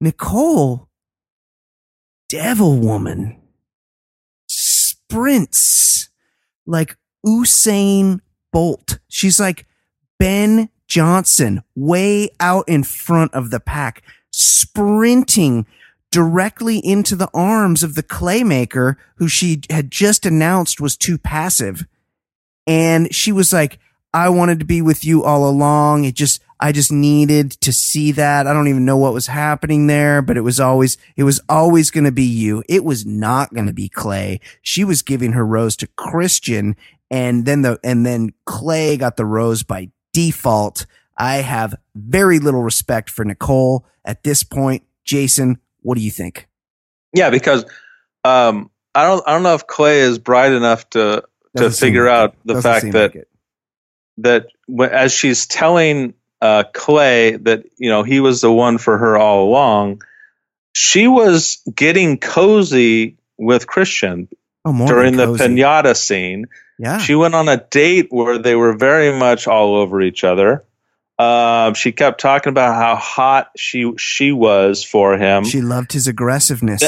Nicole, 0.01 0.89
Devil 2.29 2.77
Woman, 2.79 3.37
sprints 4.47 6.09
like 6.65 6.97
Usain 7.25 8.19
Bolt. 8.51 8.99
She's 9.07 9.39
like 9.39 9.65
Ben 10.19 10.69
Johnson, 10.87 11.63
way 11.75 12.29
out 12.39 12.67
in 12.67 12.83
front 12.83 13.33
of 13.33 13.49
the 13.49 13.59
pack, 13.59 14.03
sprinting 14.31 15.65
directly 16.11 16.77
into 16.77 17.15
the 17.15 17.29
arms 17.33 17.81
of 17.81 17.95
the 17.95 18.03
claymaker 18.03 18.97
who 19.15 19.27
she 19.27 19.61
had 19.71 19.89
just 19.89 20.25
announced 20.25 20.79
was 20.79 20.95
too 20.95 21.17
passive. 21.17 21.87
And 22.67 23.13
she 23.13 23.31
was 23.31 23.51
like, 23.51 23.79
I 24.13 24.29
wanted 24.29 24.59
to 24.59 24.65
be 24.65 24.81
with 24.81 25.03
you 25.03 25.23
all 25.23 25.49
along. 25.49 26.03
It 26.03 26.13
just, 26.13 26.43
I 26.59 26.71
just 26.71 26.91
needed 26.91 27.51
to 27.61 27.73
see 27.73 28.11
that. 28.11 28.45
I 28.45 28.53
don't 28.53 28.67
even 28.67 28.85
know 28.85 28.97
what 28.97 29.13
was 29.13 29.25
happening 29.25 29.87
there, 29.87 30.21
but 30.21 30.37
it 30.37 30.41
was 30.41 30.59
always, 30.59 30.99
it 31.17 31.23
was 31.23 31.41
always 31.49 31.89
going 31.89 32.03
to 32.03 32.11
be 32.11 32.23
you. 32.23 32.63
It 32.69 32.85
was 32.85 33.07
not 33.07 33.51
going 33.53 33.65
to 33.65 33.73
be 33.73 33.89
Clay. 33.89 34.39
She 34.61 34.83
was 34.83 35.01
giving 35.01 35.33
her 35.33 35.45
rose 35.45 35.75
to 35.77 35.87
Christian 35.87 36.75
and 37.09 37.45
then 37.45 37.63
the, 37.63 37.79
and 37.83 38.05
then 38.05 38.33
Clay 38.45 38.97
got 38.97 39.17
the 39.17 39.25
rose 39.25 39.63
by 39.63 39.89
default. 40.13 40.85
I 41.17 41.37
have 41.37 41.75
very 41.95 42.39
little 42.39 42.63
respect 42.63 43.09
for 43.09 43.25
Nicole 43.25 43.85
at 44.05 44.23
this 44.23 44.43
point. 44.43 44.83
Jason, 45.03 45.59
what 45.81 45.97
do 45.97 46.03
you 46.03 46.11
think? 46.11 46.47
Yeah, 47.13 47.29
because 47.29 47.65
um, 48.23 48.71
I 48.95 49.03
don't 49.03 49.23
I 49.27 49.33
don't 49.33 49.43
know 49.43 49.55
if 49.55 49.67
Clay 49.67 49.99
is 49.99 50.17
bright 50.17 50.53
enough 50.53 50.89
to 50.91 50.99
to 50.99 51.25
Doesn't 51.55 51.73
seem 51.73 51.87
figure 51.87 52.05
like 52.05 52.13
out 52.13 52.35
the 52.45 52.61
fact 52.61 52.91
that 52.91 53.15
like 53.15 53.27
that 54.17 54.47
as 54.91 55.13
she's 55.13 55.45
telling 55.45 56.13
uh, 56.41 56.63
Clay 56.73 57.37
that 57.37 57.65
you 57.77 57.89
know 57.89 58.03
he 58.03 58.19
was 58.19 58.41
the 58.41 58.51
one 58.51 58.77
for 58.77 58.97
her 58.97 59.17
all 59.17 59.47
along, 59.47 60.01
she 60.73 61.07
was 61.07 61.61
getting 61.73 62.17
cozy 62.17 63.17
with 63.37 63.67
Christian 63.67 64.27
oh, 64.65 64.87
during 64.87 65.17
the 65.17 65.25
cozy. 65.25 65.43
pinata 65.43 65.95
scene. 65.95 66.45
Yeah. 66.77 66.97
She 66.97 67.15
went 67.15 67.35
on 67.35 67.47
a 67.49 67.57
date 67.57 68.07
where 68.09 68.37
they 68.37 68.55
were 68.55 68.73
very 68.73 69.17
much 69.17 69.47
all 69.47 69.75
over 69.75 70.01
each 70.01 70.23
other. 70.23 70.65
Um, 71.19 71.75
she 71.75 71.91
kept 71.91 72.19
talking 72.19 72.49
about 72.49 72.75
how 72.75 72.95
hot 72.95 73.51
she 73.55 73.91
she 73.97 74.31
was 74.31 74.83
for 74.83 75.17
him. 75.17 75.45
She 75.45 75.61
loved 75.61 75.93
his 75.93 76.07
aggressiveness. 76.07 76.81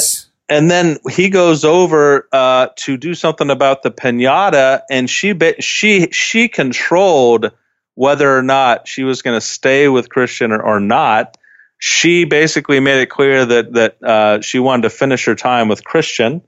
and 0.48 0.70
then 0.70 0.98
he 1.10 1.29
goes 1.29 1.65
over 1.65 2.27
uh, 2.32 2.67
to 2.75 2.98
do 2.98 3.13
something 3.13 3.50
about 3.50 3.84
the 3.84 3.91
pinata, 3.91 4.82
and 4.89 5.10
she 5.10 5.38
she 5.60 6.10
she 6.12 6.48
controlled 6.48 7.51
whether 7.96 8.38
or 8.38 8.44
not 8.44 8.88
she 8.88 9.03
was 9.03 9.22
going 9.22 9.38
to 9.38 9.46
stay 9.46 9.88
with 9.88 10.10
Christian 10.10 10.51
or, 10.51 10.62
or 10.62 10.79
not. 10.79 11.38
She 11.77 12.25
basically 12.25 12.79
made 12.79 13.01
it 13.01 13.10
clear 13.10 13.46
that 13.46 13.74
that 13.74 14.03
uh, 14.03 14.41
she 14.41 14.60
wanted 14.60 14.84
to 14.84 14.89
finish 14.89 15.25
her 15.25 15.36
time 15.36 15.67
with 15.67 15.84
Christian, 15.84 16.41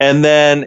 and 0.00 0.24
then 0.24 0.66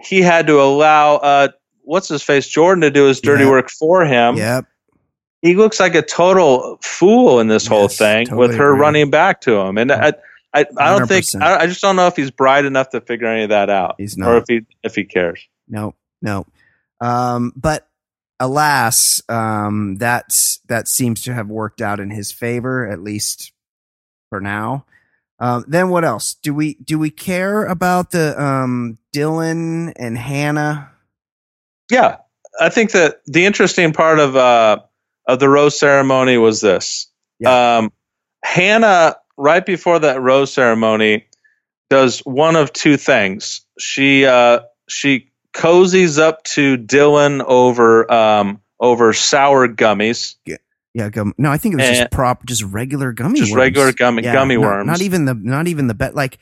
he 0.00 0.22
had 0.22 0.46
to 0.46 0.60
allow 0.60 1.16
uh, 1.16 1.48
what's 1.82 2.08
his 2.08 2.22
face 2.22 2.46
Jordan 2.46 2.82
to 2.82 2.90
do 2.90 3.06
his 3.06 3.20
dirty 3.20 3.44
Yeah. 3.44 3.50
work 3.50 3.70
for 3.70 4.04
him 4.04 4.36
yep. 4.36 4.66
he 5.42 5.54
looks 5.56 5.80
like 5.80 5.94
a 5.94 6.02
total 6.02 6.78
fool 6.82 7.40
in 7.40 7.48
this 7.48 7.66
whole 7.66 7.88
thing 7.88 8.26
totally 8.26 8.48
with 8.48 8.56
her 8.58 8.74
running 8.74 9.10
back 9.10 9.40
to 9.42 9.56
him. 9.56 9.78
And 9.78 9.90
I, 9.90 10.12
I, 10.52 10.66
I 10.78 10.98
don't 10.98 11.06
think 11.06 11.24
100%. 11.24 11.42
I, 11.42 11.60
I 11.60 11.66
just 11.66 11.80
don't 11.80 11.96
know 11.96 12.06
if 12.06 12.16
he's 12.16 12.30
bright 12.30 12.64
enough 12.64 12.90
to 12.90 13.00
figure 13.00 13.26
any 13.26 13.44
of 13.44 13.48
that 13.50 13.70
out, 13.70 13.94
He's 13.98 14.20
or 14.20 14.36
if 14.38 14.44
he 14.48 14.62
if 14.82 14.94
he 14.94 15.04
cares. 15.04 15.40
No, 15.68 15.94
no. 16.20 16.44
Um, 17.00 17.52
but 17.56 17.88
alas, 18.40 19.22
um, 19.28 19.96
that's, 19.96 20.58
that 20.68 20.88
seems 20.88 21.22
to 21.22 21.34
have 21.34 21.48
worked 21.48 21.80
out 21.80 22.00
in 22.00 22.10
his 22.10 22.32
favor, 22.32 22.86
at 22.88 23.00
least 23.00 23.52
for 24.28 24.40
now. 24.40 24.84
Um, 25.40 25.64
then 25.66 25.88
what 25.88 26.04
else? 26.04 26.34
Do 26.34 26.52
we, 26.54 26.74
do 26.74 26.98
we 26.98 27.10
care 27.10 27.64
about 27.64 28.10
the, 28.10 28.40
um, 28.40 28.98
Dylan 29.14 29.92
and 29.96 30.16
Hannah? 30.16 30.90
Yeah, 31.90 32.18
I 32.60 32.68
think 32.68 32.92
that 32.92 33.20
the 33.26 33.46
interesting 33.46 33.92
part 33.92 34.18
of 34.18 34.36
uh, 34.36 34.78
of 35.26 35.38
the 35.38 35.48
rose 35.48 35.78
ceremony 35.78 36.36
was 36.38 36.60
this. 36.60 37.08
Um, 37.44 37.92
Hannah, 38.44 39.16
right 39.36 39.64
before 39.64 39.98
that 39.98 40.20
rose 40.20 40.52
ceremony, 40.52 41.26
does 41.88 42.20
one 42.20 42.56
of 42.56 42.72
two 42.72 42.96
things. 42.96 43.62
She 43.78 44.26
uh, 44.26 44.60
she 44.88 45.30
cozies 45.52 46.18
up 46.18 46.44
to 46.44 46.76
Dylan 46.76 47.42
over 47.44 48.10
um, 48.12 48.60
over 48.78 49.12
sour 49.12 49.68
gummies. 49.68 50.36
Yeah, 50.44 50.56
gum. 51.10 51.32
No, 51.38 51.50
I 51.50 51.56
think 51.58 51.74
it 51.74 51.76
was 51.78 51.86
Eh. 51.86 51.94
just 52.00 52.10
prop, 52.10 52.44
just 52.46 52.62
regular 52.64 53.12
gummy 53.12 53.38
Just 53.40 53.52
worms. 53.52 53.58
regular 53.60 53.92
gummy- 53.92 54.22
gummy 54.22 54.56
not- 54.56 54.62
worms. 54.62 54.86
Not 54.86 55.00
even 55.02 55.24
the, 55.24 55.34
not 55.34 55.68
even 55.68 55.86
the 55.86 55.94
bet. 55.94 56.14
Like 56.14 56.38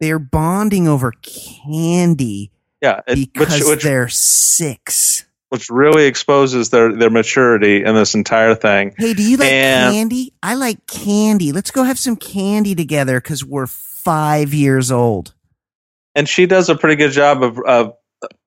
they're 0.00 0.18
bonding 0.18 0.86
over 0.88 1.12
candy 1.22 2.50
Yeah, 2.82 3.00
it, 3.06 3.14
because 3.32 3.60
which 3.60 3.68
which 3.68 3.84
they're 3.84 4.08
six. 4.08 5.24
which 5.48 5.70
really 5.70 6.04
exposes 6.06 6.70
their 6.70 6.92
their 6.94 7.10
maturity 7.10 7.82
in 7.84 7.94
this 7.94 8.14
entire 8.14 8.54
thing. 8.54 8.94
Hey, 8.98 9.14
do 9.14 9.22
you 9.22 9.36
like 9.36 9.50
And- 9.50 9.94
candy? 9.94 10.32
I 10.42 10.54
like 10.54 10.86
candy. 10.86 11.52
Let's 11.52 11.70
go 11.70 11.84
have 11.84 11.98
some 11.98 12.16
candy 12.16 12.74
together 12.74 13.20
because 13.20 13.44
we're 13.44 13.66
five 13.68 14.52
years 14.52 14.90
old. 14.92 15.32
and 16.16 16.28
she 16.28 16.46
does 16.46 16.68
a 16.68 16.76
pretty 16.76 16.94
good 16.94 17.10
job 17.10 17.42
of, 17.42 17.58
of 17.66 17.94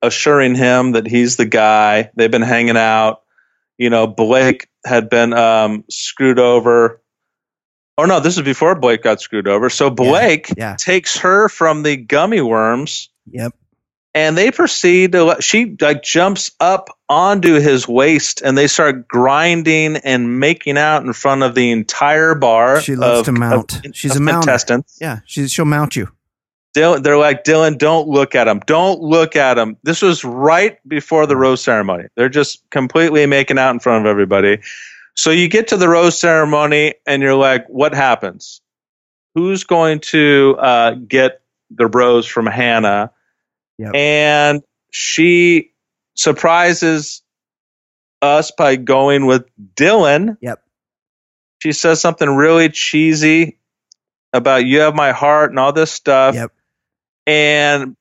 assuring 0.01 0.55
him 0.55 0.93
that 0.93 1.05
he's 1.05 1.35
the 1.35 1.45
guy. 1.45 2.09
They've 2.15 2.31
been 2.31 2.41
hanging 2.41 2.77
out. 2.77 3.23
You 3.77 3.89
know, 3.89 4.07
Blake 4.07 4.67
had 4.87 5.09
been 5.09 5.33
um, 5.33 5.83
screwed 5.89 6.39
over. 6.39 7.01
Oh 7.97 8.05
no, 8.05 8.19
this 8.19 8.37
is 8.37 8.43
before 8.43 8.75
Blake 8.75 9.01
got 9.03 9.21
screwed 9.21 9.47
over. 9.47 9.69
So 9.69 9.89
Blake 9.89 10.51
yeah. 10.55 10.75
takes 10.77 11.17
her 11.19 11.49
from 11.49 11.83
the 11.83 11.97
gummy 11.97 12.41
worms, 12.41 13.09
Yep. 13.31 13.53
and 14.13 14.37
they 14.37 14.51
proceed 14.51 15.13
to. 15.13 15.23
let- 15.23 15.43
She 15.43 15.75
like 15.81 16.03
jumps 16.03 16.51
up 16.59 16.89
onto 17.09 17.55
his 17.55 17.87
waist, 17.87 18.41
and 18.41 18.55
they 18.57 18.67
start 18.67 19.07
grinding 19.07 19.97
and 19.97 20.39
making 20.39 20.77
out 20.77 21.03
in 21.05 21.13
front 21.13 21.41
of 21.41 21.55
the 21.55 21.71
entire 21.71 22.35
bar. 22.35 22.81
She 22.81 22.95
loves 22.95 23.21
of- 23.21 23.25
to 23.25 23.31
mount. 23.31 23.85
of- 23.85 23.95
She's 23.95 24.15
of 24.15 24.21
a 24.21 24.25
contestants. 24.25 24.97
Yeah. 25.01 25.19
She's, 25.25 25.51
she'll 25.51 25.65
mount 25.65 25.95
you. 25.95 26.09
Dylan, 26.77 27.01
they're 27.01 27.17
like, 27.17 27.43
Dylan, 27.43 27.77
don't 27.77 28.07
look 28.07 28.35
at 28.35 28.47
him. 28.47 28.61
Don't 28.67 29.01
look 29.01 29.35
at 29.35 29.57
him. 29.57 29.77
This 29.81 30.03
was 30.03 30.23
right 30.23 30.77
before 30.87 31.25
the 31.25 31.35
rose 31.35 31.63
ceremony. 31.63 32.05
They're 32.15 32.29
just 32.29 32.69
completely 32.69 33.25
making 33.25 33.57
out 33.57 33.71
in 33.71 33.79
front 33.79 34.05
of 34.05 34.09
everybody. 34.09 34.59
So 35.15 35.31
you 35.31 35.47
get 35.47 35.69
to 35.69 35.77
the 35.77 35.89
rose 35.89 36.19
ceremony 36.19 36.93
and 37.07 37.23
you're 37.23 37.33
like, 37.33 37.65
what 37.67 37.95
happens? 37.95 38.61
Who's 39.33 39.63
going 39.63 40.01
to 40.11 40.55
uh, 40.59 40.91
get 40.91 41.41
the 41.71 41.87
rose 41.87 42.27
from 42.27 42.45
Hannah? 42.45 43.11
Yep. 43.79 43.95
And 43.95 44.63
she 44.91 45.71
surprises 46.15 47.23
us 48.21 48.51
by 48.51 48.75
going 48.75 49.25
with 49.25 49.45
Dylan. 49.75 50.37
Yep. 50.41 50.61
She 51.59 51.71
says 51.71 51.99
something 51.99 52.29
really 52.29 52.69
cheesy 52.69 53.57
about 54.31 54.65
you 54.65 54.81
have 54.81 54.93
my 54.93 55.11
heart 55.11 55.49
and 55.49 55.57
all 55.57 55.73
this 55.73 55.91
stuff. 55.91 56.35
Yep. 56.35 56.51
And 57.27 57.95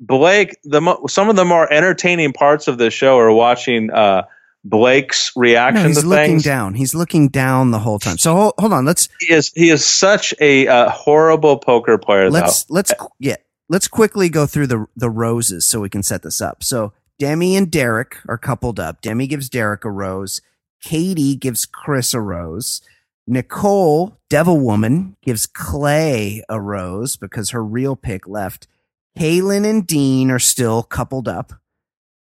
Blake, 0.00 0.56
the 0.64 0.80
some 1.08 1.30
of 1.30 1.36
the 1.36 1.44
more 1.44 1.72
entertaining 1.72 2.32
parts 2.32 2.68
of 2.68 2.76
the 2.76 2.90
show 2.90 3.18
are 3.18 3.32
watching 3.32 3.90
uh, 3.90 4.24
Blake's 4.64 5.32
reaction 5.36 5.82
No, 5.82 5.88
he's 5.88 6.02
to 6.02 6.06
looking 6.06 6.26
things. 6.26 6.44
down. 6.44 6.74
He's 6.74 6.94
looking 6.94 7.28
down 7.28 7.70
the 7.70 7.78
whole 7.78 7.98
time. 8.00 8.18
So 8.18 8.34
hold, 8.34 8.54
hold 8.58 8.72
on. 8.72 8.84
Let's 8.84 9.08
He 9.20 9.32
is 9.32 9.52
he 9.54 9.70
is 9.70 9.86
such 9.86 10.34
a 10.40 10.66
uh, 10.66 10.90
horrible 10.90 11.58
poker 11.58 11.96
player. 11.98 12.30
let's 12.30 12.64
though. 12.64 12.74
let's 12.74 12.92
yeah 13.20 13.36
let's 13.68 13.86
quickly 13.88 14.28
go 14.28 14.44
through 14.46 14.66
the 14.66 14.86
the 14.96 15.08
roses 15.10 15.66
so 15.68 15.80
we 15.80 15.88
can 15.88 16.02
set 16.02 16.22
this 16.22 16.40
up. 16.40 16.64
So 16.64 16.92
Demi 17.20 17.56
and 17.56 17.70
Derek 17.70 18.16
are 18.28 18.38
coupled 18.38 18.80
up. 18.80 19.00
Demi 19.00 19.28
gives 19.28 19.48
Derek 19.48 19.84
a 19.84 19.90
rose. 19.90 20.40
Katie 20.82 21.36
gives 21.36 21.64
Chris 21.64 22.12
a 22.12 22.20
rose. 22.20 22.82
Nicole, 23.28 24.18
Devil 24.28 24.58
Woman, 24.58 25.16
gives 25.22 25.46
Clay 25.46 26.42
a 26.48 26.60
rose 26.60 27.16
because 27.16 27.50
her 27.50 27.62
real 27.64 27.94
pick 27.94 28.26
left. 28.26 28.66
Caelynn 29.18 29.68
and 29.68 29.86
Dean 29.86 30.30
are 30.30 30.38
still 30.38 30.82
coupled 30.82 31.28
up. 31.28 31.52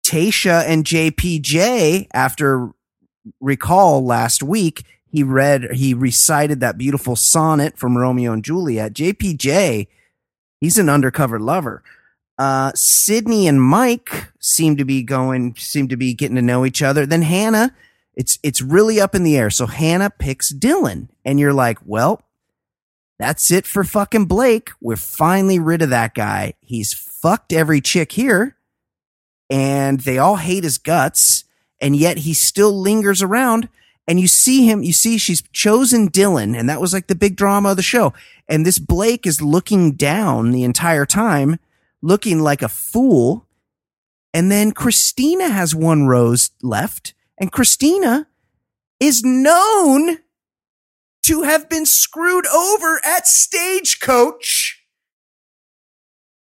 Tayshia 0.04 0.64
and 0.66 0.84
JPJ, 0.84 2.08
after 2.12 2.70
recall 3.40 4.04
last 4.04 4.42
week, 4.42 4.84
he 5.06 5.22
read, 5.22 5.72
he 5.72 5.94
recited 5.94 6.60
that 6.60 6.78
beautiful 6.78 7.16
sonnet 7.16 7.78
from 7.78 7.96
Romeo 7.96 8.32
and 8.32 8.44
Juliet. 8.44 8.94
JPJ, 8.94 9.86
he's 10.60 10.78
an 10.78 10.88
undercover 10.88 11.38
lover. 11.38 11.82
Uh, 12.38 12.72
Sydney 12.74 13.46
and 13.46 13.62
Mike 13.62 14.32
seem 14.40 14.76
to 14.76 14.84
be 14.84 15.02
going, 15.02 15.54
seem 15.56 15.88
to 15.88 15.96
be 15.96 16.14
getting 16.14 16.36
to 16.36 16.42
know 16.42 16.64
each 16.64 16.82
other. 16.82 17.06
Then 17.06 17.22
Hannah, 17.22 17.74
it's, 18.14 18.38
it's 18.42 18.62
really 18.62 19.00
up 19.00 19.14
in 19.14 19.22
the 19.22 19.36
air. 19.36 19.50
So 19.50 19.66
Hannah 19.66 20.10
picks 20.10 20.52
Dylan 20.52 21.08
and 21.24 21.38
you're 21.38 21.52
like, 21.52 21.78
well, 21.84 22.22
that's 23.22 23.52
it 23.52 23.66
for 23.66 23.84
fucking 23.84 24.24
Blake. 24.24 24.72
We're 24.80 24.96
finally 24.96 25.60
rid 25.60 25.80
of 25.80 25.90
that 25.90 26.14
guy. 26.14 26.54
He's 26.60 26.92
fucked 26.92 27.52
every 27.52 27.80
chick 27.80 28.12
here 28.12 28.56
and 29.48 30.00
they 30.00 30.18
all 30.18 30.36
hate 30.36 30.64
his 30.64 30.78
guts. 30.78 31.44
And 31.80 31.94
yet 31.94 32.18
he 32.18 32.34
still 32.34 32.72
lingers 32.72 33.22
around 33.22 33.68
and 34.08 34.18
you 34.18 34.26
see 34.26 34.66
him, 34.66 34.82
you 34.82 34.92
see 34.92 35.18
she's 35.18 35.42
chosen 35.52 36.10
Dylan 36.10 36.58
and 36.58 36.68
that 36.68 36.80
was 36.80 36.92
like 36.92 37.06
the 37.06 37.14
big 37.14 37.36
drama 37.36 37.70
of 37.70 37.76
the 37.76 37.82
show. 37.82 38.12
And 38.48 38.66
this 38.66 38.80
Blake 38.80 39.24
is 39.24 39.40
looking 39.40 39.92
down 39.92 40.50
the 40.50 40.64
entire 40.64 41.06
time, 41.06 41.60
looking 42.02 42.40
like 42.40 42.62
a 42.62 42.68
fool. 42.68 43.46
And 44.34 44.50
then 44.50 44.72
Kristina 44.72 45.50
has 45.50 45.74
one 45.76 46.06
rose 46.06 46.50
left 46.60 47.14
and 47.38 47.52
Kristina 47.52 48.26
is 48.98 49.22
known 49.22 50.18
to 51.32 51.42
have 51.42 51.66
been 51.68 51.86
screwed 51.86 52.46
over 52.46 53.00
at 53.04 53.26
Stagecoach 53.26 54.82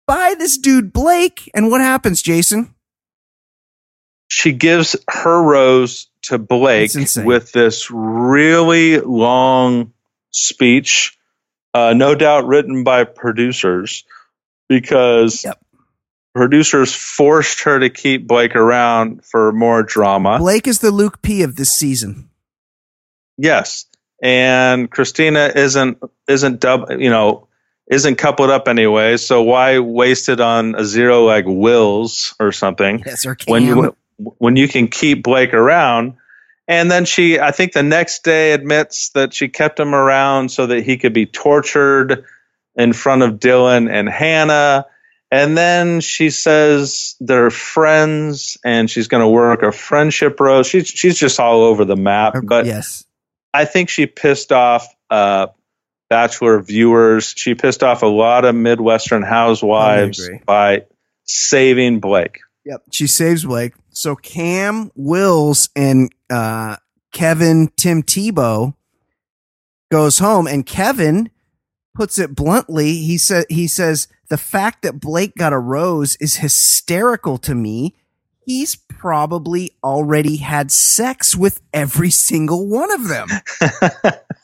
by 0.07 0.33
this 0.37 0.57
dude 0.57 0.91
Blake. 0.91 1.51
And 1.53 1.69
what 1.69 1.81
happens, 1.81 2.21
Jason? 2.21 2.73
she 4.27 4.53
gives 4.53 4.95
her 5.09 5.43
rose 5.43 6.07
to 6.21 6.37
Blake 6.37 6.91
with 7.17 7.51
this 7.51 7.91
really 7.91 8.97
long 9.01 9.91
speech, 10.31 11.17
uh, 11.73 11.93
no 11.93 12.15
doubt 12.15 12.47
written 12.47 12.85
by 12.85 13.03
producers, 13.03 14.05
because 14.69 15.43
Yep. 15.43 15.59
producers 16.33 16.93
forced 16.93 17.63
her 17.63 17.79
to 17.79 17.89
keep 17.89 18.25
Blake 18.25 18.55
around 18.55 19.25
for 19.25 19.51
more 19.51 19.83
drama. 19.83 20.37
Blake 20.39 20.65
is 20.65 20.79
the 20.79 20.91
Luke 20.91 21.21
P 21.21 21.43
of 21.43 21.57
this 21.57 21.73
season. 21.73 22.29
Yes, 23.37 23.85
and 24.21 24.89
Kristina 24.89 25.55
isn't 25.55 25.97
isn't 26.27 26.59
dub, 26.59 26.91
you 26.91 27.09
know 27.09 27.47
isn't 27.91 28.15
coupled 28.15 28.49
up 28.49 28.67
anyway. 28.67 29.17
So 29.17 29.41
why 29.41 29.79
waste 29.79 30.29
it 30.29 30.39
on 30.39 30.75
a 30.75 30.85
zero 30.85 31.25
like 31.25 31.45
Wills 31.45 32.33
or 32.39 32.51
something? 32.53 33.03
Yes, 33.05 33.25
or 33.25 33.35
when 33.45 33.63
you 33.63 33.95
when 34.37 34.55
you 34.55 34.67
can 34.67 34.87
keep 34.87 35.23
Blake 35.23 35.53
around. 35.53 36.15
And 36.67 36.89
then 36.89 37.03
she, 37.03 37.39
I 37.39 37.51
think 37.51 37.73
the 37.73 37.83
next 37.83 38.23
day 38.23 38.53
admits 38.53 39.09
that 39.09 39.33
she 39.33 39.49
kept 39.49 39.79
him 39.79 39.93
around 39.93 40.51
so 40.51 40.67
that 40.67 40.83
he 40.83 40.97
could 40.97 41.11
be 41.11 41.25
tortured 41.25 42.23
in 42.75 42.93
front 42.93 43.23
of 43.23 43.39
Dylan 43.39 43.91
and 43.91 44.07
Hannah. 44.07 44.85
And 45.31 45.57
then 45.57 45.99
she 45.99 46.29
says 46.29 47.15
they're 47.19 47.49
friends 47.49 48.57
and 48.63 48.89
she's 48.89 49.07
going 49.09 49.21
to 49.21 49.27
work 49.27 49.63
a 49.63 49.71
friendship 49.71 50.39
rose. 50.39 50.67
She's, 50.67 50.87
she's 50.87 51.17
just 51.17 51.39
all 51.39 51.63
over 51.63 51.83
the 51.83 51.97
map. 51.97 52.35
But 52.41 52.65
yes, 52.65 53.05
I 53.53 53.65
think 53.65 53.89
she 53.89 54.05
pissed 54.05 54.51
off 54.51 54.87
uh, 55.09 55.47
Bachelor 56.09 56.61
viewers. 56.61 57.33
She 57.35 57.55
pissed 57.55 57.83
off 57.83 58.01
a 58.03 58.07
lot 58.07 58.45
of 58.45 58.55
Midwestern 58.55 59.23
housewives 59.23 60.29
by 60.45 60.85
saving 61.23 61.99
Blake. 61.99 62.39
Yep. 62.65 62.83
She 62.91 63.07
saves 63.07 63.45
Blake. 63.45 63.73
So 63.89 64.15
Cam, 64.15 64.91
Wills, 64.95 65.69
and 65.75 66.11
uh, 66.29 66.77
Kevin, 67.11 67.71
Tim 67.75 68.03
Tebow 68.03 68.75
goes 69.91 70.19
home, 70.19 70.47
and 70.47 70.65
Kevin 70.65 71.29
puts 71.93 72.17
it 72.17 72.35
bluntly. 72.35 72.97
He 72.97 73.17
said 73.17 73.45
he 73.49 73.67
says 73.67 74.07
the 74.29 74.37
fact 74.37 74.81
that 74.83 74.99
Blake 74.99 75.35
got 75.35 75.53
a 75.53 75.59
rose 75.59 76.15
is 76.17 76.37
hysterical 76.37 77.37
to 77.39 77.55
me. 77.55 77.95
He's 78.45 78.75
probably 78.75 79.77
already 79.83 80.37
had 80.37 80.71
sex 80.71 81.35
with 81.35 81.61
every 81.73 82.09
single 82.09 82.67
one 82.67 82.91
of 82.91 83.07
them. 83.07 83.27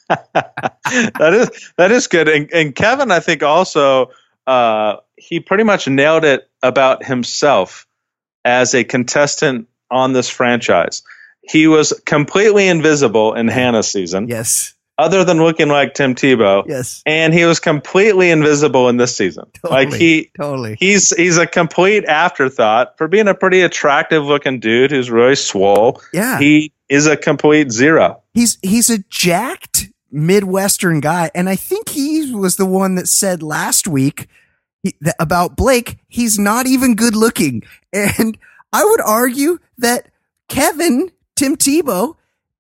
that 0.08 1.34
is 1.34 1.74
that 1.78 1.92
is 1.92 2.08
good. 2.08 2.28
And, 2.28 2.52
and 2.54 2.76
Kevin, 2.76 3.12
I 3.12 3.20
think 3.20 3.44
also 3.44 4.12
uh, 4.46 4.98
he 5.16 5.40
pretty 5.40 5.64
much 5.64 5.88
nailed 5.88 6.26
it 6.26 6.50
about 6.64 7.06
himself 7.06 7.88
as 8.46 8.74
a 8.74 8.84
contestant 8.84 9.68
on 9.92 10.14
this 10.14 10.30
franchise. 10.30 11.04
He 11.42 11.68
was 11.68 11.94
completely 12.06 12.68
invisible 12.68 13.34
in 13.34 13.48
Hannah's 13.48 13.88
season, 13.88 14.28
Yes. 14.28 14.74
Other 14.98 15.24
than 15.24 15.38
looking 15.38 15.68
like 15.68 15.94
Tim 15.94 16.16
Tebow. 16.16 16.64
Yes. 16.68 17.04
And 17.06 17.34
he 17.34 17.46
was 17.46 17.60
completely 17.60 18.32
invisible 18.32 18.90
in 18.90 18.98
this 18.98 19.16
season. 19.16 19.46
Like 19.64 19.90
Totally. 19.90 20.00
he 20.00 20.32
Totally. 20.38 20.78
he's 20.80 21.10
he's 21.16 21.38
a 21.38 21.46
complete 21.48 22.06
afterthought 22.06 22.98
for 22.98 23.08
being 23.08 23.28
a 23.28 23.34
pretty 23.36 23.62
attractive 23.62 24.24
looking 24.26 24.60
dude 24.60 24.92
who's 24.92 25.12
really 25.12 25.36
swole. 25.36 26.02
Yeah. 26.14 26.40
He 26.40 26.72
is 26.90 27.06
a 27.06 27.18
complete 27.18 27.72
zero. 27.72 28.22
he's 28.34 28.58
he's 28.62 28.90
a 28.90 29.00
jacked 29.10 29.90
midwestern 30.10 31.02
guy 31.02 31.30
and 31.36 31.50
i 31.50 31.56
think 31.58 31.90
he 31.90 32.34
was 32.34 32.56
the 32.56 32.66
one 32.66 32.96
that 32.96 33.10
said 33.10 33.44
last 33.44 33.90
week 33.90 34.28
he, 34.84 34.96
that 35.02 35.16
about 35.20 35.58
blake 35.58 35.98
he's 36.08 36.40
not 36.40 36.66
even 36.66 36.96
good 36.96 37.14
looking 37.14 37.62
and 37.92 38.38
i 38.72 38.86
would 38.86 39.02
argue 39.02 39.60
that 39.78 40.08
kevin 40.48 41.12
tim 41.36 41.58
tebow 41.58 42.16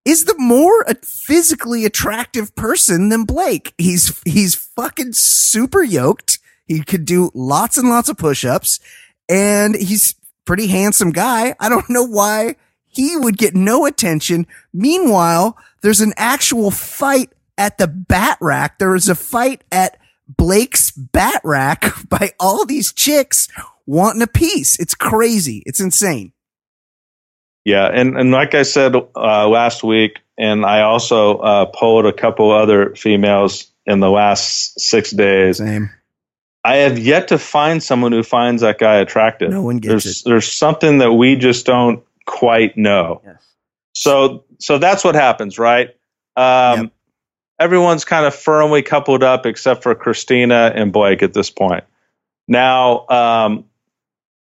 is 0.07 0.25
the 0.25 0.35
more 0.37 0.85
physically 1.03 1.85
attractive 1.85 2.55
person 2.55 3.09
than 3.09 3.23
blake 3.23 3.73
he's 3.77 4.21
he's 4.25 4.55
fucking 4.55 5.13
super 5.13 5.83
yoked 5.83 6.39
he 6.65 6.81
could 6.81 7.05
do 7.05 7.29
lots 7.33 7.77
and 7.77 7.89
lots 7.89 8.09
of 8.09 8.17
push-ups 8.17 8.79
and 9.29 9.75
he's 9.75 10.15
pretty 10.45 10.67
handsome 10.67 11.11
guy 11.11 11.55
i 11.59 11.69
don't 11.69 11.89
know 11.89 12.03
why 12.03 12.55
he 12.87 13.15
would 13.17 13.37
get 13.37 13.53
no 13.53 13.85
attention 13.85 14.47
meanwhile 14.73 15.57
there's 15.81 16.01
an 16.01 16.13
actual 16.17 16.71
fight 16.71 17.31
at 17.57 17.77
the 17.77 17.87
bat 17.87 18.37
rack. 18.39 18.77
There 18.79 18.95
is 18.95 19.09
a 19.09 19.15
fight 19.15 19.63
at 19.71 19.97
Blake's 20.27 20.91
bat 20.91 21.41
rack 21.43 21.85
by 22.09 22.31
all 22.39 22.65
these 22.65 22.93
chicks 22.93 23.47
wanting 23.85 24.21
a 24.21 24.27
piece. 24.27 24.79
It's 24.79 24.95
crazy. 24.95 25.63
It's 25.65 25.79
insane. 25.79 26.33
Yeah, 27.67 27.87
and, 27.87 28.17
and 28.17 28.31
like 28.31 28.55
I 28.55 28.63
said 28.63 28.95
uh, 28.95 29.49
last 29.49 29.83
week, 29.83 30.19
and 30.37 30.65
I 30.65 30.83
also 30.83 31.37
uh, 31.39 31.65
polled 31.65 32.05
a 32.05 32.13
couple 32.13 32.49
other 32.49 32.95
females 32.95 33.69
in 33.85 33.99
the 33.99 34.09
last 34.09 34.79
six 34.79 35.11
days. 35.11 35.57
Same. 35.57 35.89
I 36.63 36.77
have 36.77 36.97
yet 36.97 37.27
to 37.27 37.37
find 37.37 37.83
someone 37.83 38.13
who 38.13 38.23
finds 38.23 38.61
that 38.61 38.79
guy 38.79 38.99
attractive. 38.99 39.49
No 39.49 39.63
one 39.63 39.79
gets 39.79 40.05
there's, 40.05 40.21
it. 40.21 40.23
There's 40.23 40.49
something 40.49 40.99
that 40.99 41.11
we 41.11 41.35
just 41.35 41.65
don't 41.65 42.05
quite 42.25 42.77
know. 42.77 43.21
Yes. 43.25 43.45
So 43.91 44.45
so 44.59 44.77
that's 44.77 45.03
what 45.03 45.15
happens, 45.15 45.59
right? 45.59 45.89
Um, 46.37 46.83
Yep. 46.83 46.91
Everyone's 47.59 48.05
kind 48.05 48.25
of 48.25 48.33
firmly 48.33 48.81
coupled 48.81 49.23
up 49.23 49.45
except 49.45 49.83
for 49.83 49.93
Kristina 49.93 50.71
and 50.73 50.93
Blake 50.93 51.21
at 51.21 51.33
this 51.33 51.49
point. 51.49 51.83
Now, 52.47 53.07
um, 53.09 53.65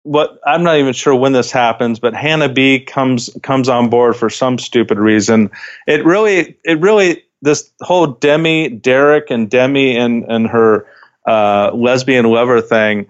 what 0.04 0.38
I'm 0.46 0.62
not 0.62 0.76
even 0.76 0.92
sure 0.92 1.14
when 1.14 1.32
this 1.32 1.50
happens, 1.50 1.98
but 1.98 2.14
Hannah 2.14 2.48
B 2.48 2.78
comes 2.78 3.30
comes 3.42 3.68
on 3.68 3.90
board 3.90 4.16
for 4.16 4.30
some 4.30 4.58
stupid 4.58 4.98
reason. 4.98 5.50
It 5.86 6.04
really 6.04 6.56
it 6.64 6.78
really 6.80 7.24
this 7.42 7.70
whole 7.80 8.06
Demi 8.06 8.68
Derek 8.68 9.30
and 9.30 9.50
Demi 9.50 9.96
and 9.96 10.24
and 10.24 10.46
her 10.46 10.86
uh, 11.26 11.70
lesbian 11.74 12.26
lover 12.26 12.60
thing 12.60 13.06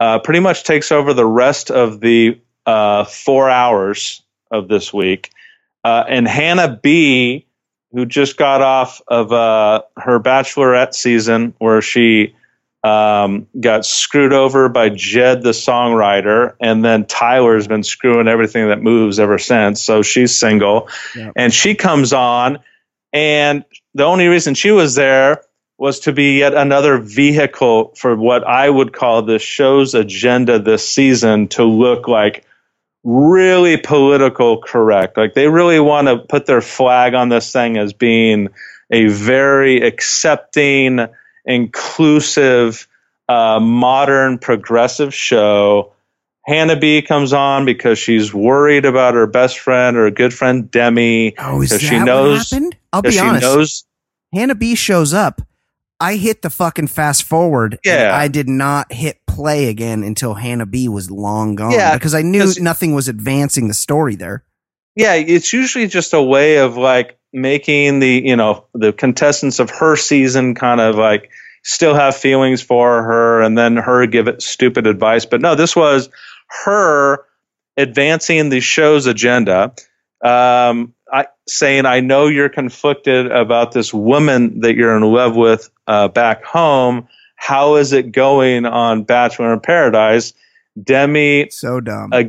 uh, 0.00 0.18
pretty 0.18 0.40
much 0.40 0.64
takes 0.64 0.92
over 0.92 1.14
the 1.14 1.26
rest 1.26 1.70
of 1.70 2.00
the 2.00 2.38
uh, 2.66 3.04
four 3.04 3.48
hours 3.48 4.22
of 4.50 4.68
this 4.68 4.92
week. 4.92 5.30
Uh, 5.82 6.04
and 6.08 6.28
Hannah 6.28 6.78
B, 6.82 7.46
who 7.92 8.06
just 8.06 8.36
got 8.36 8.60
off 8.60 9.00
of 9.08 9.32
uh, 9.32 9.82
her 9.96 10.20
bachelorette 10.20 10.94
season 10.94 11.54
where 11.58 11.80
she 11.80 12.34
um, 12.84 13.48
got 13.58 13.86
screwed 13.86 14.34
over 14.34 14.68
by 14.68 14.90
Jed, 14.90 15.42
the 15.42 15.50
songwriter, 15.50 16.54
and 16.60 16.84
then 16.84 17.06
Tyler's 17.06 17.66
been 17.66 17.82
screwing 17.82 18.28
everything 18.28 18.68
that 18.68 18.82
moves 18.82 19.18
ever 19.18 19.38
since. 19.38 19.80
So 19.80 20.02
she's 20.02 20.36
single, 20.36 20.88
yep. 21.16 21.32
and 21.34 21.52
she 21.52 21.74
comes 21.74 22.12
on, 22.12 22.58
and 23.12 23.64
the 23.94 24.04
only 24.04 24.28
reason 24.28 24.54
she 24.54 24.70
was 24.70 24.94
there 24.94 25.42
was 25.78 26.00
to 26.00 26.12
be 26.12 26.38
yet 26.38 26.54
another 26.54 26.98
vehicle 26.98 27.94
for 27.96 28.14
what 28.14 28.44
I 28.44 28.68
would 28.68 28.92
call 28.92 29.22
the 29.22 29.38
show's 29.38 29.94
agenda 29.94 30.58
this 30.58 30.88
season 30.88 31.48
to 31.48 31.64
look 31.64 32.06
like 32.06 32.44
really 33.02 33.76
political 33.76 34.60
correct. 34.60 35.16
Like 35.16 35.34
they 35.34 35.48
really 35.48 35.80
want 35.80 36.08
to 36.08 36.18
put 36.18 36.46
their 36.46 36.60
flag 36.60 37.14
on 37.14 37.28
this 37.28 37.52
thing 37.52 37.76
as 37.76 37.92
being 37.92 38.50
a 38.90 39.06
very 39.06 39.82
accepting, 39.82 41.00
inclusive, 41.44 42.86
uh, 43.28 43.60
modern, 43.60 44.38
progressive 44.38 45.14
show. 45.14 45.92
Hannah 46.46 46.78
B 46.78 47.00
comes 47.00 47.32
on 47.32 47.64
because 47.64 47.98
she's 47.98 48.34
worried 48.34 48.84
about 48.84 49.14
her 49.14 49.26
best 49.26 49.58
friend 49.58 49.96
or 49.96 50.06
a 50.06 50.10
good 50.10 50.34
friend 50.34 50.70
Demi. 50.70 51.34
Oh, 51.38 51.62
is 51.62 51.70
that 51.70 51.80
she 51.80 51.98
knows, 51.98 52.50
what 52.50 52.58
happened? 52.58 52.76
I'll 52.92 53.02
be 53.02 53.18
honest. 53.18 53.42
Knows, 53.42 53.84
Hannah 54.34 54.54
B 54.54 54.74
shows 54.74 55.14
up 55.14 55.40
I 56.00 56.16
hit 56.16 56.42
the 56.42 56.50
fucking 56.50 56.88
fast 56.88 57.22
forward. 57.22 57.78
Yeah. 57.84 58.14
I 58.14 58.28
did 58.28 58.48
not 58.48 58.92
hit 58.92 59.20
play 59.26 59.68
again 59.68 60.02
until 60.02 60.34
Hannah 60.34 60.66
B 60.66 60.88
was 60.88 61.10
long 61.10 61.54
gone. 61.54 61.72
Yeah. 61.72 61.94
Because 61.94 62.14
I 62.14 62.22
knew 62.22 62.52
nothing 62.58 62.94
was 62.94 63.08
advancing 63.08 63.68
the 63.68 63.74
story 63.74 64.16
there. 64.16 64.44
Yeah. 64.96 65.14
It's 65.14 65.52
usually 65.52 65.86
just 65.86 66.14
a 66.14 66.22
way 66.22 66.58
of 66.58 66.76
like 66.76 67.18
making 67.32 67.98
the, 67.98 68.22
you 68.24 68.36
know, 68.36 68.66
the 68.74 68.92
contestants 68.92 69.58
of 69.58 69.70
her 69.70 69.96
season 69.96 70.54
kind 70.54 70.80
of 70.80 70.96
like 70.96 71.30
still 71.62 71.94
have 71.94 72.16
feelings 72.16 72.62
for 72.62 73.02
her 73.02 73.42
and 73.42 73.56
then 73.56 73.76
her 73.76 74.06
give 74.06 74.28
it 74.28 74.42
stupid 74.42 74.86
advice. 74.86 75.26
But 75.26 75.40
no, 75.40 75.54
this 75.54 75.74
was 75.74 76.10
her 76.64 77.24
advancing 77.76 78.50
the 78.50 78.60
show's 78.60 79.06
agenda. 79.06 79.74
Um, 80.22 80.94
I, 81.12 81.26
saying, 81.46 81.86
I 81.86 82.00
know 82.00 82.28
you're 82.28 82.48
conflicted 82.48 83.30
about 83.30 83.72
this 83.72 83.92
woman 83.92 84.60
that 84.60 84.74
you're 84.74 84.96
in 84.96 85.02
love 85.02 85.36
with 85.36 85.70
uh, 85.86 86.08
back 86.08 86.44
home. 86.44 87.08
How 87.36 87.76
is 87.76 87.92
it 87.92 88.12
going 88.12 88.64
on 88.64 89.04
Bachelor 89.04 89.52
in 89.52 89.60
Paradise? 89.60 90.34
Demi 90.82 91.50
so 91.50 91.80
dumb. 91.80 92.10
Uh, 92.12 92.24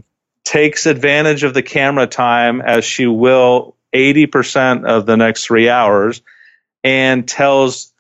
takes 0.46 0.86
advantage 0.86 1.44
of 1.44 1.54
the 1.54 1.64
camera 1.64 2.08
time 2.08 2.62
as 2.62 2.86
she 2.86 3.08
will 3.08 3.76
80% 3.94 4.86
of 4.86 5.06
the 5.06 5.18
next 5.18 5.46
three 5.46 5.70
hours 5.70 6.22
and 6.84 7.28
tells 7.28 7.92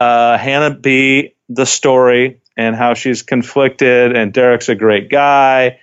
uh, 0.00 0.38
Hannah 0.38 0.74
B 0.74 1.34
the 1.48 1.66
story 1.66 2.40
and 2.56 2.74
how 2.74 2.94
she's 2.94 3.22
conflicted 3.22 4.16
and 4.16 4.32
Derek's 4.32 4.68
a 4.68 4.74
great 4.74 5.10
guy 5.10 5.78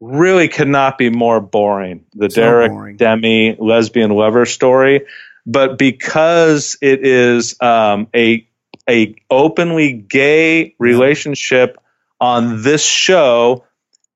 really 0.00 0.48
could 0.48 0.68
not 0.68 0.98
be 0.98 1.10
more 1.10 1.40
boring. 1.40 2.04
The 2.14 2.30
so 2.30 2.40
Derek 2.40 2.70
boring. 2.70 2.96
Demi 2.96 3.56
lesbian 3.58 4.10
lover 4.10 4.46
story, 4.46 5.06
but 5.46 5.78
because 5.78 6.76
it 6.80 7.04
is 7.04 7.56
um, 7.60 8.08
a 8.14 8.46
a 8.88 9.14
openly 9.30 9.92
gay 9.92 10.74
relationship 10.78 11.78
on 12.20 12.62
this 12.62 12.84
show, 12.84 13.64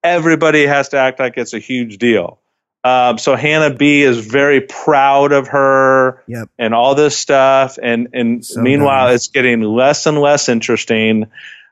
everybody 0.03 0.67
has 0.67 0.91
to 0.91 0.99
act 0.99 1.19
like 1.19 1.37
it's 1.37 1.55
a 1.55 1.59
huge 1.59 1.99
deal. 1.99 2.41
Um, 2.85 3.19
so 3.19 3.35
Hannah 3.35 3.75
B 3.75 4.03
is 4.03 4.25
very 4.25 4.61
proud 4.61 5.33
of 5.33 5.49
her 5.49 6.23
yep. 6.27 6.49
and 6.59 6.75
all 6.75 6.95
this 6.95 7.17
stuff. 7.17 7.79
And 7.83 8.09
and 8.13 8.45
so 8.45 8.61
meanwhile, 8.61 9.09
it's 9.09 9.29
getting 9.29 9.63
less 9.63 10.07
and 10.07 10.19
less 10.19 10.49
interesting. 10.49 11.27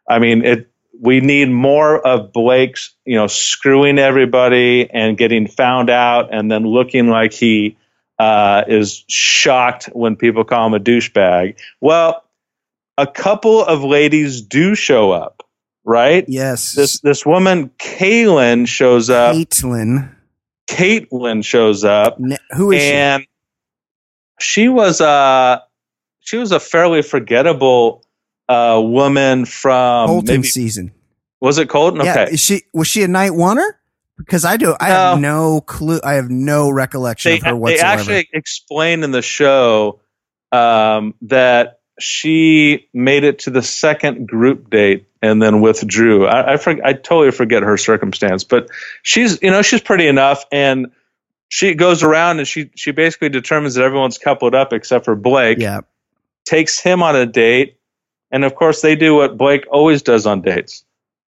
I 0.08 0.18
mean, 0.18 0.44
it 0.44 0.70
we 1.00 1.20
need 1.20 1.50
more 1.50 1.98
of 1.98 2.32
Blake's, 2.32 2.94
you 3.04 3.16
know, 3.16 3.26
screwing 3.26 3.98
everybody 3.98 4.88
and 4.90 5.16
getting 5.16 5.46
found 5.46 5.90
out 5.90 6.32
and 6.32 6.50
then 6.50 6.64
looking 6.64 7.08
like 7.08 7.32
he 7.32 7.76
uh, 8.18 8.64
is 8.66 9.04
shocked 9.08 9.86
when 9.86 10.16
people 10.16 10.44
call 10.44 10.66
him 10.66 10.74
a 10.74 10.80
douchebag. 10.80 11.56
Well, 11.80 12.24
a 12.98 13.06
couple 13.06 13.62
of 13.62 13.84
ladies 13.84 14.40
do 14.40 14.74
show 14.74 15.10
up, 15.12 15.35
right? 15.86 16.24
Yes. 16.28 16.72
This 16.72 17.00
this 17.00 17.24
woman, 17.24 17.70
Caelynn, 17.78 18.68
shows 18.68 19.08
up. 19.08 19.34
Caitlin. 19.34 20.14
Caitlin 20.68 21.44
shows 21.44 21.84
up. 21.84 22.18
Ne- 22.18 22.36
who 22.50 22.72
is 22.72 22.82
and 22.82 23.22
she? 24.38 24.62
she 24.62 24.68
was 24.68 25.00
a 25.00 25.62
she 26.20 26.36
was 26.36 26.52
a 26.52 26.60
fairly 26.60 27.02
forgettable 27.02 28.04
uh, 28.48 28.82
woman 28.84 29.44
from 29.46 30.08
Colton 30.08 30.36
maybe, 30.36 30.48
season. 30.48 30.92
Was 31.40 31.58
it 31.58 31.68
Colton? 31.68 32.00
Okay. 32.00 32.12
Yeah, 32.12 32.28
is 32.28 32.40
she 32.40 32.62
was 32.74 32.88
she 32.88 33.02
a 33.02 33.08
night 33.08 33.32
oneer? 33.32 33.70
Because 34.18 34.46
I 34.46 34.56
do, 34.56 34.74
I 34.80 34.88
have 34.88 35.20
no 35.20 35.60
clue. 35.60 36.00
I 36.02 36.14
have 36.14 36.30
no 36.30 36.70
recollection 36.70 37.32
they, 37.32 37.36
of 37.36 37.42
her 37.44 37.54
whatsoever. 37.56 38.02
They 38.02 38.16
actually 38.18 38.28
explained 38.32 39.04
in 39.04 39.10
the 39.10 39.20
show 39.20 40.00
um, 40.52 41.14
that 41.22 41.75
she 41.98 42.88
made 42.92 43.24
it 43.24 43.40
to 43.40 43.50
the 43.50 43.62
second 43.62 44.28
group 44.28 44.70
date 44.70 45.06
and 45.22 45.42
then 45.42 45.60
withdrew. 45.60 46.26
I, 46.26 46.54
I, 46.54 46.56
for, 46.56 46.76
I 46.84 46.92
totally 46.92 47.30
forget 47.30 47.62
her 47.62 47.76
circumstance, 47.76 48.44
but 48.44 48.68
she's 49.02 49.42
you 49.42 49.50
know 49.50 49.62
she's 49.62 49.80
pretty 49.80 50.06
enough, 50.06 50.44
and 50.52 50.92
she 51.48 51.74
goes 51.74 52.02
around 52.02 52.38
and 52.38 52.48
she 52.48 52.70
she 52.74 52.92
basically 52.92 53.28
determines 53.28 53.74
that 53.74 53.84
everyone's 53.84 54.18
coupled 54.18 54.54
up 54.54 54.72
except 54.72 55.04
for 55.04 55.14
Blake. 55.14 55.58
Yeah, 55.58 55.80
takes 56.44 56.78
him 56.78 57.02
on 57.02 57.16
a 57.16 57.26
date 57.26 57.76
and 58.30 58.44
of 58.44 58.54
course, 58.54 58.80
they 58.80 58.96
do 58.96 59.14
what 59.14 59.36
Blake 59.36 59.66
always 59.70 60.02
does 60.02 60.26
on 60.26 60.42
dates. 60.42 60.84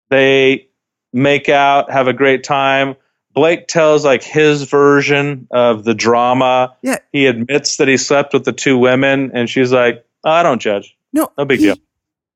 They 0.08 0.68
make 1.12 1.48
out, 1.48 1.90
have 1.90 2.08
a 2.08 2.12
great 2.12 2.44
time. 2.44 2.96
Blake 3.34 3.68
tells 3.68 4.04
like 4.04 4.22
his 4.22 4.62
version 4.62 5.46
of 5.50 5.84
the 5.84 5.94
drama. 5.94 6.74
Yeah. 6.82 6.98
He 7.12 7.26
admits 7.26 7.76
that 7.76 7.88
he 7.88 7.98
slept 7.98 8.32
with 8.32 8.44
the 8.44 8.52
two 8.52 8.78
women, 8.78 9.32
and 9.34 9.48
she's 9.48 9.72
like, 9.72 10.05
Uh, 10.26 10.30
I 10.30 10.42
don't 10.42 10.60
judge. 10.60 10.96
No, 11.12 11.30
no 11.38 11.44
big 11.44 11.60
he, 11.60 11.66
deal. 11.66 11.76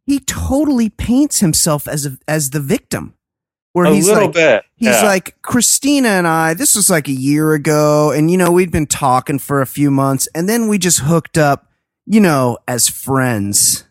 He 0.07 0.21
totally 0.21 0.89
paints 0.89 1.41
himself 1.41 1.89
as 1.89 2.07
a, 2.07 2.19
as 2.29 2.51
the 2.51 2.61
victim. 2.61 3.15
Where 3.73 3.87
a 3.87 3.95
he's 3.95 4.09
little 4.09 4.25
like, 4.27 4.35
bit. 4.35 4.65
He's 4.77 4.89
yeah. 4.89 5.03
like, 5.03 5.41
Kristina 5.43 6.07
and 6.07 6.27
I, 6.27 6.55
this 6.55 6.75
was 6.75 6.91
like 6.91 7.07
a 7.07 7.13
year 7.13 7.53
ago, 7.53 8.11
and 8.11 8.31
you 8.31 8.37
know, 8.37 8.51
we'd 8.51 8.73
been 8.73 8.87
talking 8.87 9.39
for 9.39 9.61
a 9.61 9.67
few 9.67 9.91
months, 9.91 10.29
and 10.35 10.49
then 10.49 10.67
we 10.67 10.79
just 10.79 11.01
hooked 11.01 11.39
up, 11.39 11.71
you 12.07 12.21
know, 12.21 12.59
as 12.67 12.89
friends. 12.89 13.85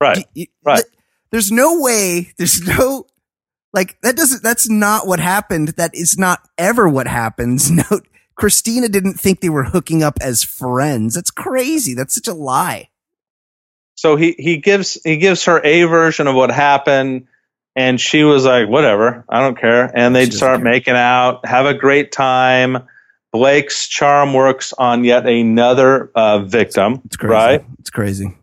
Right. 0.00 0.26
You, 0.34 0.46
right. 0.64 0.82
There's 1.30 1.50
no 1.50 1.80
way. 1.80 2.32
There's 2.36 2.60
no 2.66 3.06
like 3.72 3.98
that 4.02 4.16
doesn't. 4.16 4.42
That's 4.42 4.68
not 4.68 5.06
what 5.06 5.18
happened. 5.18 5.68
That 5.68 5.94
is 5.94 6.18
not 6.18 6.46
ever 6.58 6.88
what 6.88 7.06
happens. 7.06 7.70
No, 7.90 8.00
Kristina 8.38 8.90
didn't 8.90 9.14
think 9.14 9.40
they 9.40 9.50
were 9.50 9.64
hooking 9.64 10.02
up 10.02 10.18
as 10.20 10.42
friends. 10.42 11.14
That's 11.14 11.30
crazy. 11.30 11.94
That's 11.94 12.14
such 12.14 12.28
a 12.28 12.34
lie. 12.34 12.88
So 13.94 14.16
he 14.16 14.34
he 14.38 14.56
gives 14.56 14.98
he 15.04 15.16
gives 15.16 15.44
her 15.44 15.60
a 15.64 15.84
version 15.84 16.26
of 16.26 16.34
what 16.34 16.50
happened, 16.50 17.26
and 17.76 18.00
she 18.00 18.24
was 18.24 18.44
like, 18.44 18.68
"Whatever, 18.68 19.24
I 19.28 19.40
don't 19.40 19.58
care." 19.58 19.90
And 19.94 20.16
they 20.16 20.28
start 20.30 20.58
care. 20.58 20.64
making 20.64 20.94
out, 20.94 21.46
have 21.46 21.66
a 21.66 21.74
great 21.74 22.10
time. 22.10 22.88
Blake's 23.32 23.88
charm 23.88 24.34
works 24.34 24.72
on 24.74 25.04
yet 25.04 25.26
another 25.26 26.10
uh, 26.14 26.40
victim. 26.40 27.00
It's 27.06 27.16
crazy. 27.16 27.32
Right? 27.32 27.64
It's 27.78 27.90
crazy. 27.90 28.36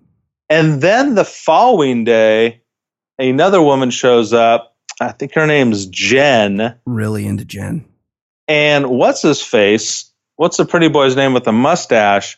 And 0.50 0.82
then 0.82 1.14
the 1.14 1.26
following 1.26 2.06
day, 2.06 2.62
another 3.20 3.62
woman 3.62 3.92
shows 3.92 4.34
up. 4.34 4.76
I 5.00 5.12
think 5.12 5.34
her 5.36 5.46
name's 5.46 5.86
Jen. 5.86 6.76
Really 6.86 7.28
into 7.28 7.46
Jen. 7.46 7.86
And 8.50 8.90
what's 8.90 9.22
his 9.22 9.42
face? 9.42 10.12
What's 10.36 10.58
the 10.58 10.66
pretty 10.66 10.90
boy's 10.90 11.16
name 11.16 11.34
with 11.34 11.44
the 11.44 11.52
mustache? 11.52 12.38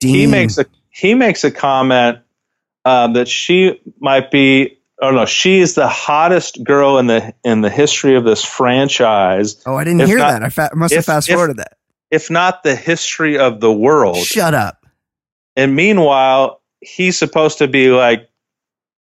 Dean. 0.00 0.14
He 0.14 0.26
makes 0.26 0.58
a 0.58 0.66
he 0.90 1.14
makes 1.14 1.44
a 1.44 1.50
comment 1.50 2.18
um, 2.84 3.14
that 3.14 3.28
she 3.28 3.80
might 4.00 4.30
be. 4.30 4.78
Oh 5.00 5.10
no, 5.10 5.26
she 5.26 5.60
is 5.60 5.74
the 5.74 5.88
hottest 5.88 6.62
girl 6.64 6.98
in 6.98 7.06
the 7.06 7.34
in 7.44 7.60
the 7.60 7.70
history 7.70 8.16
of 8.16 8.24
this 8.24 8.44
franchise. 8.44 9.62
Oh, 9.66 9.76
I 9.76 9.84
didn't 9.84 10.00
if 10.02 10.08
hear 10.08 10.18
not, 10.18 10.30
that. 10.32 10.42
I 10.42 10.48
fa- 10.48 10.70
must 10.74 10.94
have 10.94 11.04
fast 11.04 11.28
forwarded 11.28 11.58
that. 11.58 11.76
If 12.10 12.30
not 12.30 12.62
the 12.62 12.74
history 12.74 13.38
of 13.38 13.60
the 13.60 13.72
world. 13.72 14.18
Shut 14.18 14.54
up. 14.54 14.86
And 15.56 15.76
meanwhile, 15.76 16.62
he's 16.80 17.18
supposed 17.18 17.58
to 17.58 17.68
be 17.68 17.90
like 17.90 18.28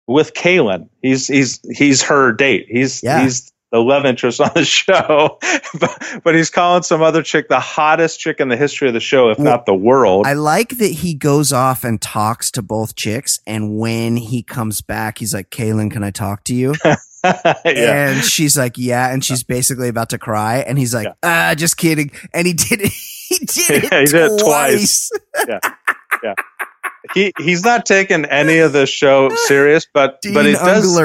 with 0.07 0.33
Caelynn. 0.33 0.89
He's 1.01 1.27
he's 1.27 1.59
he's 1.71 2.01
her 2.03 2.31
date. 2.31 2.67
He's 2.69 3.01
yeah. 3.01 3.23
he's 3.23 3.52
the 3.73 3.79
love 3.79 4.05
interest 4.05 4.39
on 4.39 4.51
the 4.53 4.63
show, 4.65 5.39
but, 5.79 6.21
but 6.23 6.35
he's 6.35 6.51
calling 6.51 6.83
some 6.83 7.01
other 7.01 7.23
chick 7.23 7.49
the 7.49 7.59
hottest 7.59 8.19
chick 8.19 8.39
in 8.39 8.47
the 8.47 8.55
history 8.55 8.87
of 8.87 8.93
the 8.93 8.99
show, 8.99 9.29
if 9.29 9.39
not 9.39 9.65
the 9.65 9.73
world. 9.73 10.27
I 10.27 10.33
like 10.33 10.77
that 10.77 10.91
he 10.91 11.15
goes 11.15 11.51
off 11.51 11.83
and 11.83 11.99
talks 11.99 12.51
to 12.51 12.61
both 12.61 12.95
chicks, 12.95 13.39
and 13.47 13.77
when 13.77 14.15
he 14.15 14.43
comes 14.43 14.81
back, 14.81 15.17
he's 15.17 15.33
like, 15.33 15.49
"Caelynn, 15.49 15.91
can 15.91 16.03
I 16.03 16.11
talk 16.11 16.43
to 16.45 16.55
you?" 16.55 16.75
yeah. 16.85 16.97
And 17.65 18.23
she's 18.23 18.55
like, 18.55 18.77
"Yeah," 18.77 19.11
and 19.11 19.25
she's 19.25 19.43
basically 19.43 19.89
about 19.89 20.11
to 20.11 20.19
cry, 20.19 20.57
and 20.59 20.77
he's 20.77 20.93
like, 20.93 21.07
"Ah, 21.23 21.55
just 21.57 21.75
kidding," 21.75 22.11
and 22.31 22.47
he 22.47 22.53
did 22.53 22.81
it. 22.81 22.91
He 23.33 23.39
did 23.39 23.83
it, 23.85 23.91
Yeah, 23.91 23.99
he 24.01 24.05
did 24.05 24.31
it 24.31 24.43
twice. 24.43 25.09
yeah, 25.47 25.59
yeah. 26.21 26.35
He 27.15 27.33
he's 27.39 27.63
not 27.63 27.83
taking 27.87 28.25
any 28.25 28.59
of 28.59 28.73
the 28.73 28.85
show 28.85 29.29
serious, 29.47 29.87
but 29.91 30.21
Dean 30.21 30.35
but 30.35 30.45
it 30.45 30.53
does 30.53 30.95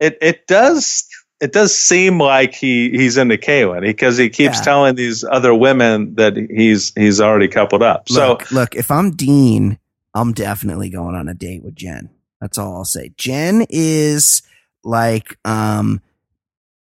it 0.00 0.16
it 0.22 0.46
does 0.46 1.06
it 1.40 1.52
does 1.52 1.76
seem 1.76 2.18
like 2.20 2.54
he 2.54 2.90
he's 2.90 3.16
into 3.16 3.36
Caelynn 3.36 3.82
because 3.82 4.16
he 4.16 4.28
keeps 4.28 4.58
Yeah. 4.58 4.62
telling 4.64 4.94
these 4.96 5.22
other 5.24 5.54
women 5.54 6.14
that 6.16 6.36
he's 6.36 6.92
he's 6.94 7.20
already 7.20 7.48
coupled 7.48 7.82
up. 7.82 8.08
So 8.08 8.28
look, 8.30 8.50
look, 8.50 8.74
if 8.74 8.90
I'm 8.90 9.12
Dean, 9.12 9.78
I'm 10.14 10.32
definitely 10.32 10.90
going 10.90 11.14
on 11.14 11.28
a 11.28 11.34
date 11.34 11.62
with 11.62 11.76
Jen. 11.76 12.10
That's 12.40 12.58
all 12.58 12.76
I'll 12.76 12.84
say. 12.84 13.12
Jen 13.16 13.66
is 13.70 14.42
like 14.84 15.36
um 15.44 16.00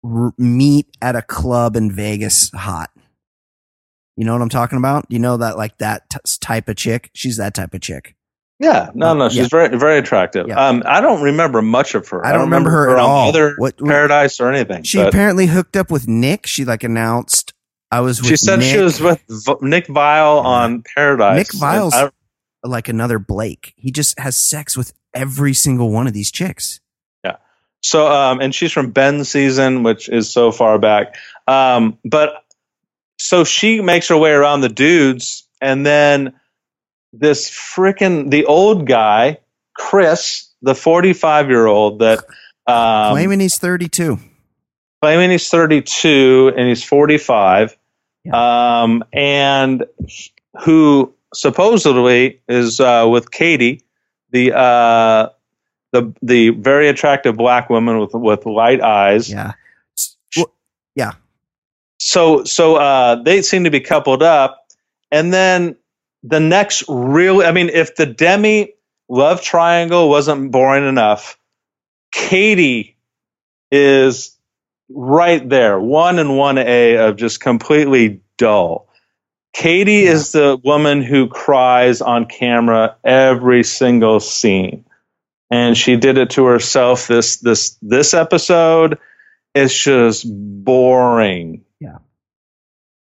r- 0.05 0.35
meet 0.38 0.87
at 1.03 1.17
a 1.17 1.23
club 1.23 1.75
in 1.77 1.90
Vegas 1.90 2.51
hot. 2.53 2.90
You 4.17 4.25
know 4.25 4.33
what 4.33 4.43
I'm 4.43 4.49
talking 4.49 4.79
about? 4.79 5.07
You 5.09 5.19
know 5.19 5.37
that 5.38 5.57
like 5.57 5.79
that 5.79 6.09
t- 6.11 6.19
type 6.40 6.69
of 6.69 6.77
chick? 6.77 7.11
She's 7.14 7.37
that 7.38 7.55
type 7.55 7.75
of 7.75 7.81
chick. 7.81 8.14
Yeah, 8.61 8.90
no, 8.95 9.14
no, 9.14 9.29
she's 9.29 9.38
Yeah. 9.38 9.49
very 9.51 9.77
very 9.79 9.99
attractive. 9.99 10.47
Yeah. 10.49 10.69
Um, 10.69 10.83
I 10.87 11.01
don't 11.01 11.23
remember 11.23 11.61
much 11.61 11.95
of 11.95 12.09
her. 12.09 12.25
I 12.25 12.33
don't 12.33 12.43
remember 12.43 12.71
her 12.71 12.90
at 12.90 12.99
all. 12.99 13.29
Other 13.29 13.55
What- 13.59 13.81
what- 13.81 13.88
Paradise 13.90 14.38
or 14.40 14.51
anything. 14.53 14.85
She 14.85 14.99
but 14.99 15.09
apparently 15.09 15.47
hooked 15.47 15.77
up 15.77 15.90
with 15.90 16.07
Nick. 16.07 16.47
She 16.47 16.64
like 16.64 16.85
announced 16.85 17.53
I 17.90 18.01
was 18.01 18.21
with 18.21 18.31
she 18.31 18.37
said 18.37 18.61
Nick, 18.61 18.71
she 18.73 18.79
was 18.81 19.01
with 19.01 19.21
v- 19.29 19.55
Nick 19.61 19.87
Viall 19.88 20.43
on 20.45 20.83
Paradise. 20.97 21.37
Nick 21.37 21.61
Viall's 21.61 21.95
I- 21.95 22.11
like 22.62 22.88
another 22.88 23.19
Blake. 23.19 23.75
He 23.77 23.90
just 23.90 24.19
has 24.19 24.37
sex 24.37 24.77
with 24.77 24.93
every 25.12 25.53
single 25.53 25.90
one 25.90 26.07
of 26.07 26.12
these 26.12 26.31
chicks. 26.31 26.81
Yeah. 27.25 27.37
So, 27.83 28.07
um, 28.11 28.40
and 28.40 28.55
she's 28.55 28.73
from 28.73 28.90
Ben's 28.90 29.29
season, 29.29 29.83
which 29.83 30.09
is 30.09 30.31
so 30.31 30.51
far 30.53 30.79
back. 30.79 31.17
Um, 31.47 31.99
but 32.05 32.43
so 33.19 33.45
she 33.45 33.81
makes 33.81 34.09
her 34.09 34.17
way 34.17 34.31
around 34.31 34.61
the 34.62 34.69
dudes, 34.69 35.47
and 35.61 35.85
then 35.85 36.33
this 37.18 37.50
freaking 37.50 38.31
the 38.31 38.44
old 38.46 38.87
guy, 38.87 39.38
Chris, 39.77 40.48
the 40.62 40.74
forty-five 40.74 41.48
year 41.48 41.66
old 41.66 42.00
that 42.00 42.18
um, 42.66 43.12
Claiming 43.12 43.40
he's 43.40 43.59
32. 43.59 44.18
claiming 45.03 45.31
he's 45.31 45.48
32 45.50 46.53
and 46.57 46.66
he's 46.66 46.83
45 46.83 47.77
um, 48.33 49.05
and 49.12 49.85
who 50.64 51.12
supposedly 51.35 52.40
is 52.48 52.81
uh, 52.81 53.07
with 53.11 53.31
katie 53.31 53.83
the 54.31 54.57
uh, 54.57 55.29
the 55.92 56.12
the 56.22 56.50
very 56.50 56.88
attractive 56.88 57.37
black 57.37 57.68
woman 57.68 57.98
with 57.98 58.14
with 58.14 58.46
light 58.46 58.81
eyes 58.81 59.31
Yeah. 59.31 59.53
Well, 60.37 60.53
yeah. 60.94 61.12
so 61.98 62.44
so 62.44 62.77
uh, 62.77 63.22
they 63.22 63.42
seem 63.42 63.64
to 63.64 63.70
be 63.70 63.81
coupled 63.81 64.22
up 64.22 64.66
and 65.12 65.33
then 65.35 65.77
the 66.24 66.40
next 66.40 66.84
real 66.88 67.42
i 67.42 67.52
mean 67.52 67.70
if 67.70 67.96
the 67.96 68.06
demi 68.06 68.74
love 69.08 69.42
triangle 69.42 70.08
wasn't 70.10 70.50
boring 70.50 70.88
enough 70.88 71.38
katie 72.12 72.96
is 73.70 74.37
right 74.90 75.48
there 75.48 75.80
one 75.80 76.18
and 76.18 76.37
one 76.37 76.58
a 76.58 76.96
of 76.96 77.16
just 77.16 77.40
completely 77.40 78.22
dull. 78.37 78.88
Katie 79.54 80.04
Yeah. 80.04 80.12
is 80.12 80.32
the 80.32 80.60
woman 80.64 81.02
who 81.02 81.28
cries 81.28 82.00
on 82.02 82.26
camera 82.26 82.96
every 83.04 83.62
single 83.64 84.20
scene. 84.20 84.84
And 85.50 85.76
she 85.76 85.96
did 85.96 86.18
it 86.18 86.30
to 86.30 86.46
herself 86.46 87.06
this 87.06 87.37
this 87.38 87.76
this 87.82 88.14
episode. 88.14 88.98
It's 89.54 89.76
just 89.76 90.26
boring. 90.28 91.64
Yeah. 91.80 91.98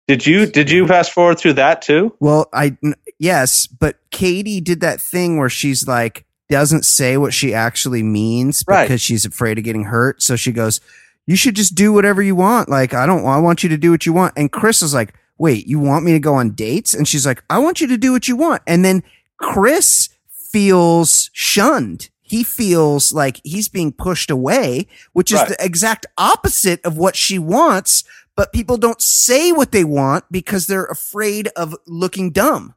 did 0.07 0.25
you 0.25 0.45
did 0.45 0.71
you 0.71 0.87
fast 0.87 1.11
forward 1.11 1.39
through 1.39 1.53
that 1.53 1.81
too? 1.81 2.15
Well, 2.19 2.49
I 2.53 2.77
yes, 3.19 3.67
but 3.67 3.97
Katie 4.11 4.61
did 4.61 4.81
that 4.81 5.01
thing 5.01 5.37
where 5.37 5.49
she's 5.49 5.87
like 5.87 6.25
doesn't 6.49 6.85
say 6.85 7.17
what 7.17 7.33
she 7.33 7.53
actually 7.53 8.03
means 8.03 8.63
Right. 8.67 8.85
because 8.85 9.01
she's 9.01 9.25
afraid 9.25 9.57
of 9.57 9.63
getting 9.65 9.83
hurt. 9.85 10.21
So 10.23 10.35
she 10.35 10.51
goes, 10.51 10.79
"You 11.25 11.35
should 11.35 11.55
just 11.55 11.75
do 11.75 11.91
whatever 11.91 12.21
you 12.21 12.35
want. 12.35 12.69
Like 12.69 12.93
I 12.93 13.05
don't 13.05 13.25
I 13.25 13.37
want 13.39 13.63
you 13.63 13.69
to 13.69 13.77
do 13.77 13.91
what 13.91 14.05
you 14.05 14.13
want." 14.13 14.33
And 14.37 14.51
Chris 14.51 14.81
is 14.81 14.93
like, 14.93 15.13
"Wait, 15.37 15.67
you 15.67 15.79
want 15.79 16.05
me 16.05 16.13
to 16.13 16.19
go 16.19 16.35
on 16.35 16.51
dates?" 16.51 16.93
And 16.93 17.07
she's 17.07 17.25
like, 17.25 17.43
"I 17.49 17.59
want 17.59 17.81
you 17.81 17.87
to 17.87 17.97
do 17.97 18.11
what 18.13 18.27
you 18.27 18.35
want." 18.37 18.61
And 18.65 18.85
then 18.85 19.03
Chris 19.37 20.09
feels 20.51 21.29
shunned. 21.33 22.09
He 22.21 22.43
feels 22.43 23.13
like 23.13 23.39
he's 23.43 23.69
being 23.69 23.91
pushed 23.91 24.29
away, 24.29 24.87
which 25.13 25.31
is 25.31 25.39
Right. 25.39 25.49
the 25.49 25.63
exact 25.63 26.05
opposite 26.17 26.81
of 26.85 26.97
what 26.97 27.15
she 27.15 27.39
wants. 27.39 28.03
But 28.35 28.53
people 28.53 28.77
don't 28.77 29.01
say 29.01 29.51
what 29.51 29.71
they 29.71 29.83
want 29.83 30.25
because 30.31 30.67
they're 30.67 30.85
afraid 30.85 31.47
of 31.55 31.75
looking 31.87 32.31
dumb. 32.31 32.73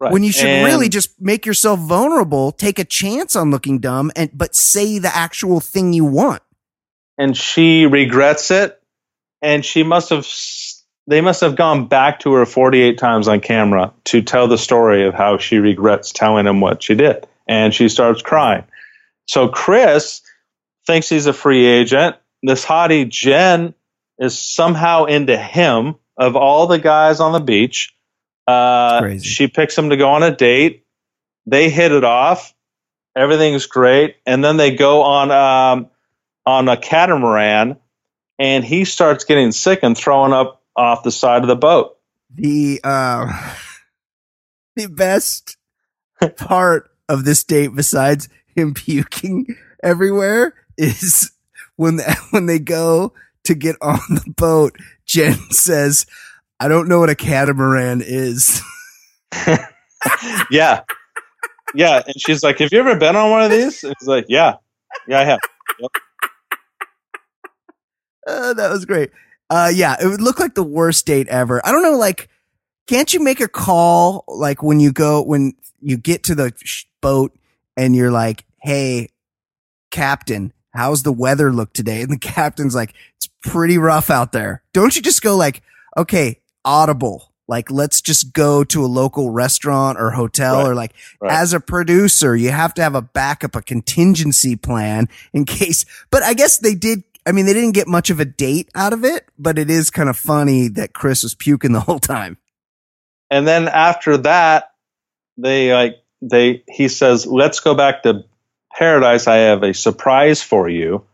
Right. 0.00 0.12
When 0.12 0.22
you 0.24 0.32
should 0.32 0.46
And- 0.48 0.66
really 0.66 0.88
just 0.88 1.20
make 1.20 1.44
yourself 1.46 1.78
vulnerable, 1.80 2.52
take 2.52 2.78
a 2.78 2.84
chance 2.84 3.36
on 3.36 3.50
looking 3.50 3.78
dumb, 3.78 4.10
and 4.16 4.30
but 4.34 4.54
say 4.54 4.98
the 4.98 5.14
actual 5.14 5.60
thing 5.60 5.92
you 5.92 6.04
want. 6.04 6.42
and 7.18 7.36
she 7.36 7.84
regrets 7.84 8.50
it 8.50 8.80
and 9.42 9.62
she 9.64 9.82
must 9.82 10.08
have 10.10 10.26
they 11.06 11.20
must 11.20 11.40
have 11.42 11.54
gone 11.56 11.86
back 11.86 12.20
to 12.20 12.32
her 12.34 12.46
48 12.46 12.96
times 12.96 13.28
on 13.28 13.40
camera 13.40 13.92
to 14.04 14.22
tell 14.22 14.48
the 14.48 14.56
story 14.56 15.06
of 15.06 15.12
how 15.12 15.36
she 15.38 15.58
regrets 15.58 16.12
telling 16.12 16.46
him 16.46 16.60
what 16.60 16.82
she 16.82 16.94
did 16.94 17.26
and 17.46 17.74
she 17.74 17.88
starts 17.90 18.22
crying. 18.22 18.64
So 19.26 19.48
chris 19.48 20.22
thinks 20.86 21.08
he's 21.10 21.26
a 21.26 21.32
free 21.34 21.66
agent. 21.66 22.16
This 22.42 22.64
hottie 22.64 23.06
jen 23.08 23.74
is 24.18 24.38
somehow 24.38 25.04
into 25.04 25.36
him 25.36 25.96
of 26.16 26.36
all 26.36 26.66
the 26.68 26.78
guys 26.78 27.20
on 27.20 27.32
the 27.32 27.40
beach 27.40 27.94
uh, 28.46 29.00
Crazy. 29.00 29.28
she 29.28 29.48
picks 29.48 29.76
him 29.76 29.90
to 29.90 29.96
go 29.96 30.10
on 30.10 30.22
a 30.22 30.34
date 30.34 30.84
they 31.46 31.70
hit 31.70 31.92
it 31.92 32.04
off 32.04 32.54
everything's 33.16 33.66
great 33.66 34.16
and 34.26 34.44
then 34.44 34.56
they 34.56 34.74
go 34.74 35.02
on 35.02 35.30
um, 35.30 35.90
on 36.46 36.68
a 36.68 36.76
catamaran 36.76 37.76
and 38.40 38.64
he 38.64 38.84
starts 38.86 39.24
getting 39.24 39.52
sick 39.52 39.80
and 39.82 39.96
throwing 39.96 40.32
up 40.32 40.62
off 40.74 41.02
the 41.02 41.12
side 41.12 41.42
of 41.42 41.48
the 41.48 41.56
boat. 41.56 41.96
The 42.34 42.80
uh, 42.82 43.54
the 44.76 44.88
best 44.88 45.56
part 46.36 46.90
of 47.08 47.24
this 47.24 47.44
date, 47.44 47.70
besides 47.74 48.28
him 48.46 48.74
puking 48.74 49.46
everywhere, 49.82 50.54
is 50.76 51.32
when 51.76 51.96
the, 51.96 52.18
when 52.30 52.46
they 52.46 52.58
go 52.58 53.12
to 53.44 53.54
get 53.54 53.76
on 53.80 54.00
the 54.08 54.32
boat. 54.36 54.76
Jen 55.04 55.34
says, 55.50 56.06
"I 56.60 56.68
don't 56.68 56.88
know 56.88 57.00
what 57.00 57.10
a 57.10 57.14
catamaran 57.16 58.02
is." 58.04 58.62
yeah. 60.50 60.82
Yeah. 61.74 62.02
And 62.04 62.14
she's 62.20 62.42
like, 62.42 62.58
Have 62.58 62.70
you 62.72 62.80
ever 62.80 62.96
been 62.96 63.16
on 63.16 63.30
one 63.30 63.42
of 63.42 63.50
these? 63.50 63.82
And 63.84 63.94
he's 64.00 64.08
like, 64.08 64.26
Yeah. 64.28 64.56
Yeah, 65.06 65.20
I 65.20 65.24
have. 65.24 65.38
Uh, 68.26 68.54
that 68.54 68.70
was 68.70 68.84
great. 68.84 69.10
Uh, 69.48 69.70
yeah, 69.72 69.96
it 70.00 70.06
would 70.06 70.20
look 70.20 70.38
like 70.38 70.54
the 70.54 70.62
worst 70.62 71.06
date 71.06 71.28
ever. 71.28 71.64
I 71.66 71.72
don't 71.72 71.82
know, 71.82 71.96
like, 71.96 72.28
can't 72.86 73.12
you 73.12 73.20
make 73.20 73.40
a 73.40 73.48
call 73.48 74.24
like 74.28 74.62
when 74.62 74.80
you 74.80 74.92
go 74.92 75.22
when 75.22 75.54
you 75.80 75.96
get 75.96 76.24
to 76.24 76.34
the 76.34 76.52
sh- 76.62 76.84
boat 77.00 77.36
and 77.76 77.94
you're 77.94 78.10
like, 78.10 78.44
"Hey, 78.62 79.08
captain, 79.90 80.52
how's 80.74 81.02
the 81.02 81.12
weather 81.12 81.52
look 81.52 81.72
today?" 81.72 82.02
And 82.02 82.10
the 82.10 82.18
captain's 82.20 82.74
like, 82.74 82.94
"It's 83.16 83.28
pretty 83.42 83.78
rough 83.78 84.10
out 84.10 84.32
there." 84.32 84.62
Don't 84.72 84.94
you 84.94 85.02
just 85.02 85.22
go 85.22 85.36
like, 85.36 85.62
"Okay, 85.96 86.40
audible." 86.64 87.26
Like, 87.48 87.68
let's 87.68 88.00
just 88.00 88.32
go 88.32 88.62
to 88.62 88.84
a 88.84 88.86
local 88.86 89.30
restaurant 89.30 89.98
or 89.98 90.10
hotel 90.12 90.58
Right. 90.58 90.66
or 90.68 90.74
like, 90.76 90.92
Right. 91.20 91.32
as 91.32 91.52
a 91.52 91.58
producer, 91.58 92.36
you 92.36 92.50
have 92.52 92.72
to 92.74 92.82
have 92.82 92.94
a 92.94 93.02
backup, 93.02 93.56
a 93.56 93.62
contingency 93.62 94.54
plan 94.54 95.08
in 95.32 95.44
case. 95.44 95.84
But 96.12 96.22
I 96.22 96.34
guess 96.34 96.58
they 96.58 96.76
did. 96.76 97.02
I 97.26 97.32
mean, 97.32 97.46
they 97.46 97.52
didn't 97.52 97.72
get 97.72 97.88
much 97.88 98.08
of 98.08 98.20
a 98.20 98.24
date 98.24 98.70
out 98.76 98.92
of 98.92 99.04
it, 99.04 99.26
but 99.36 99.58
it 99.58 99.68
is 99.68 99.90
kind 99.90 100.08
of 100.08 100.16
funny 100.16 100.68
that 100.68 100.92
Chris 100.94 101.24
was 101.24 101.34
puking 101.34 101.72
the 101.72 101.80
whole 101.80 101.98
time. 101.98 102.38
And 103.30 103.46
then 103.48 103.66
after 103.68 104.16
that, 104.18 104.70
they 105.36 105.74
like 105.74 105.96
they 106.22 106.62
he 106.68 106.86
says, 106.86 107.26
Let's 107.26 107.58
go 107.58 107.74
back 107.74 108.04
to 108.04 108.24
paradise. 108.72 109.26
I 109.26 109.36
have 109.38 109.64
a 109.64 109.74
surprise 109.74 110.40
for 110.40 110.68
you. 110.68 111.04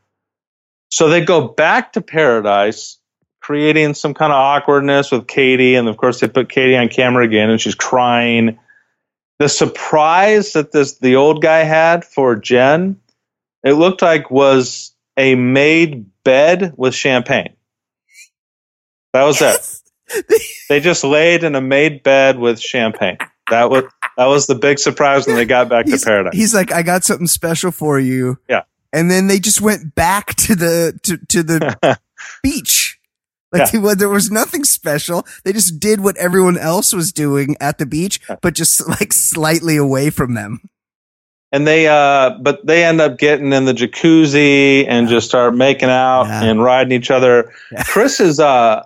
So 0.91 1.09
they 1.09 1.25
go 1.25 1.49
back 1.49 1.95
to 1.95 2.03
paradise, 2.03 2.99
creating 3.47 3.95
some 3.95 4.13
kind 4.13 4.33
of 4.33 4.37
awkwardness 4.37 5.13
with 5.13 5.29
Katie, 5.29 5.77
and 5.77 5.87
of 5.87 5.97
course 5.97 6.19
they 6.19 6.27
put 6.27 6.49
Katie 6.49 6.77
on 6.77 6.89
camera 6.89 7.25
again 7.25 7.49
and 7.49 7.61
she's 7.61 7.77
crying. 7.77 8.59
The 9.39 9.49
surprise 9.49 10.55
that 10.55 10.73
this 10.73 10.99
the 10.99 11.15
old 11.15 11.43
guy 11.43 11.59
had 11.59 12.05
for 12.05 12.35
Jen, 12.35 12.99
it 13.63 13.75
looked 13.75 14.03
like 14.03 14.33
was 14.33 14.93
a 15.17 15.37
made 15.37 16.11
bed 16.25 16.75
with 16.77 16.93
champagne. 16.93 17.55
That 19.13 19.23
was 19.25 19.41
it. 19.41 19.83
They 20.69 20.79
just 20.79 21.03
laid 21.03 21.43
in 21.43 21.57
a 21.57 21.61
made 21.61 22.05
bed 22.05 22.39
with 22.39 22.61
champagne. 22.61 23.19
That 23.51 23.71
was 23.71 23.85
that 24.17 24.27
was 24.27 24.47
the 24.47 24.55
big 24.57 24.81
surprise 24.81 25.27
when 25.27 25.37
they 25.37 25.45
got 25.45 25.69
back 25.69 25.87
to 25.87 25.99
paradise. 25.99 26.35
he's 26.35 26.55
like, 26.55 26.73
I 26.73 26.83
got 26.83 27.05
something 27.05 27.27
special 27.29 27.71
for 27.71 27.99
you. 28.01 28.39
Yeah. 28.49 28.63
And 28.93 29.11
then 29.11 29.27
they 29.27 29.39
just 29.39 29.61
went 29.61 29.95
back 29.95 30.35
to 30.35 30.55
the 30.57 30.99
to, 31.05 31.19
to 31.19 31.43
the 31.43 31.99
beach. 32.43 32.99
Like 33.53 33.73
Yeah. 33.73 33.95
there 33.99 34.09
was 34.09 34.31
nothing 34.31 34.65
special. 34.65 35.27
They 35.45 35.53
just 35.53 35.79
did 35.81 36.01
what 36.01 36.17
everyone 36.17 36.59
else 36.59 36.93
was 36.93 37.13
doing 37.13 37.57
at 37.61 37.79
the 37.79 37.87
beach, 37.87 38.21
but 38.43 38.55
just 38.55 38.87
like 38.89 39.13
slightly 39.13 39.77
away 39.77 40.11
from 40.11 40.35
them. 40.35 40.61
and 41.53 41.65
they 41.67 41.87
uh 41.87 42.31
but 42.43 42.67
they 42.67 42.85
end 42.85 43.01
up 43.01 43.19
getting 43.19 43.53
in 43.53 43.65
the 43.67 43.73
jacuzzi 43.73 44.85
and 44.89 45.09
just 45.09 45.29
start 45.29 45.55
making 45.55 45.89
out 45.89 46.25
Yeah. 46.27 46.43
and 46.45 46.61
riding 46.63 46.93
each 46.93 47.11
other 47.11 47.53
Yeah. 47.71 47.85
chris 47.85 48.19
is 48.19 48.41
uh 48.41 48.83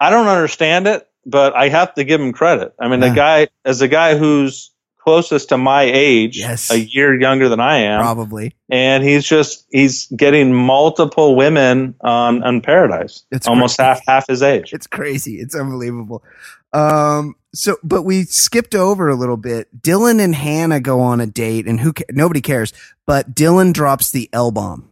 i 0.00 0.10
don't 0.10 0.28
understand 0.28 0.86
it 0.86 1.08
but 1.24 1.56
i 1.56 1.68
have 1.70 1.94
to 1.94 2.04
give 2.04 2.20
him 2.20 2.32
credit 2.34 2.74
i 2.78 2.88
mean 2.88 3.00
Yeah. 3.00 3.08
the 3.08 3.14
guy 3.14 3.48
as 3.64 3.80
a 3.80 3.88
guy 3.88 4.18
who's 4.18 4.70
closest 5.04 5.50
to 5.50 5.58
my 5.58 5.82
age 5.82 6.38
Yes. 6.38 6.70
a 6.70 6.78
year 6.80 7.18
younger 7.20 7.48
than 7.48 7.60
i 7.60 7.76
am 7.76 8.00
Probably. 8.00 8.54
and 8.70 9.04
he's 9.04 9.24
just 9.24 9.66
he's 9.70 10.06
getting 10.08 10.52
multiple 10.54 11.36
women 11.36 11.94
on 12.00 12.42
on 12.42 12.60
paradise 12.62 13.24
It's 13.30 13.46
almost 13.46 13.76
crazy. 13.76 13.86
half 13.88 14.06
half 14.06 14.26
his 14.26 14.42
age 14.42 14.72
It's 14.72 14.86
crazy. 14.86 15.34
It's 15.36 15.54
unbelievable. 15.54 16.24
Um, 16.72 17.36
so, 17.54 17.76
but 17.84 18.02
we 18.02 18.24
skipped 18.24 18.74
over 18.74 19.08
a 19.08 19.14
little 19.14 19.36
bit. 19.36 19.68
Dylan 19.80 20.20
and 20.20 20.34
Hannah 20.34 20.80
go 20.80 21.00
on 21.00 21.20
a 21.20 21.26
date 21.26 21.68
and 21.68 21.78
who, 21.78 21.92
ca- 21.92 22.02
nobody 22.10 22.40
cares, 22.40 22.72
but 23.06 23.32
Dylan 23.36 23.72
drops 23.72 24.10
the 24.10 24.28
L 24.32 24.50
bomb, 24.50 24.90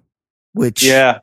which 0.53 0.85
yeah 0.85 1.21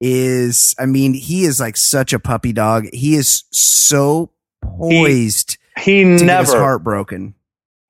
is, 0.00 0.74
I 0.78 0.86
mean, 0.86 1.14
he 1.14 1.44
is 1.44 1.58
like 1.60 1.76
such 1.76 2.12
a 2.12 2.18
puppy 2.20 2.52
dog. 2.52 2.86
He 2.92 3.14
is 3.16 3.44
so 3.50 4.30
poised 4.62 5.56
he 5.78 6.02
his 6.02 6.22
never 6.22 6.58
heart 6.58 6.84
broken. 6.84 7.34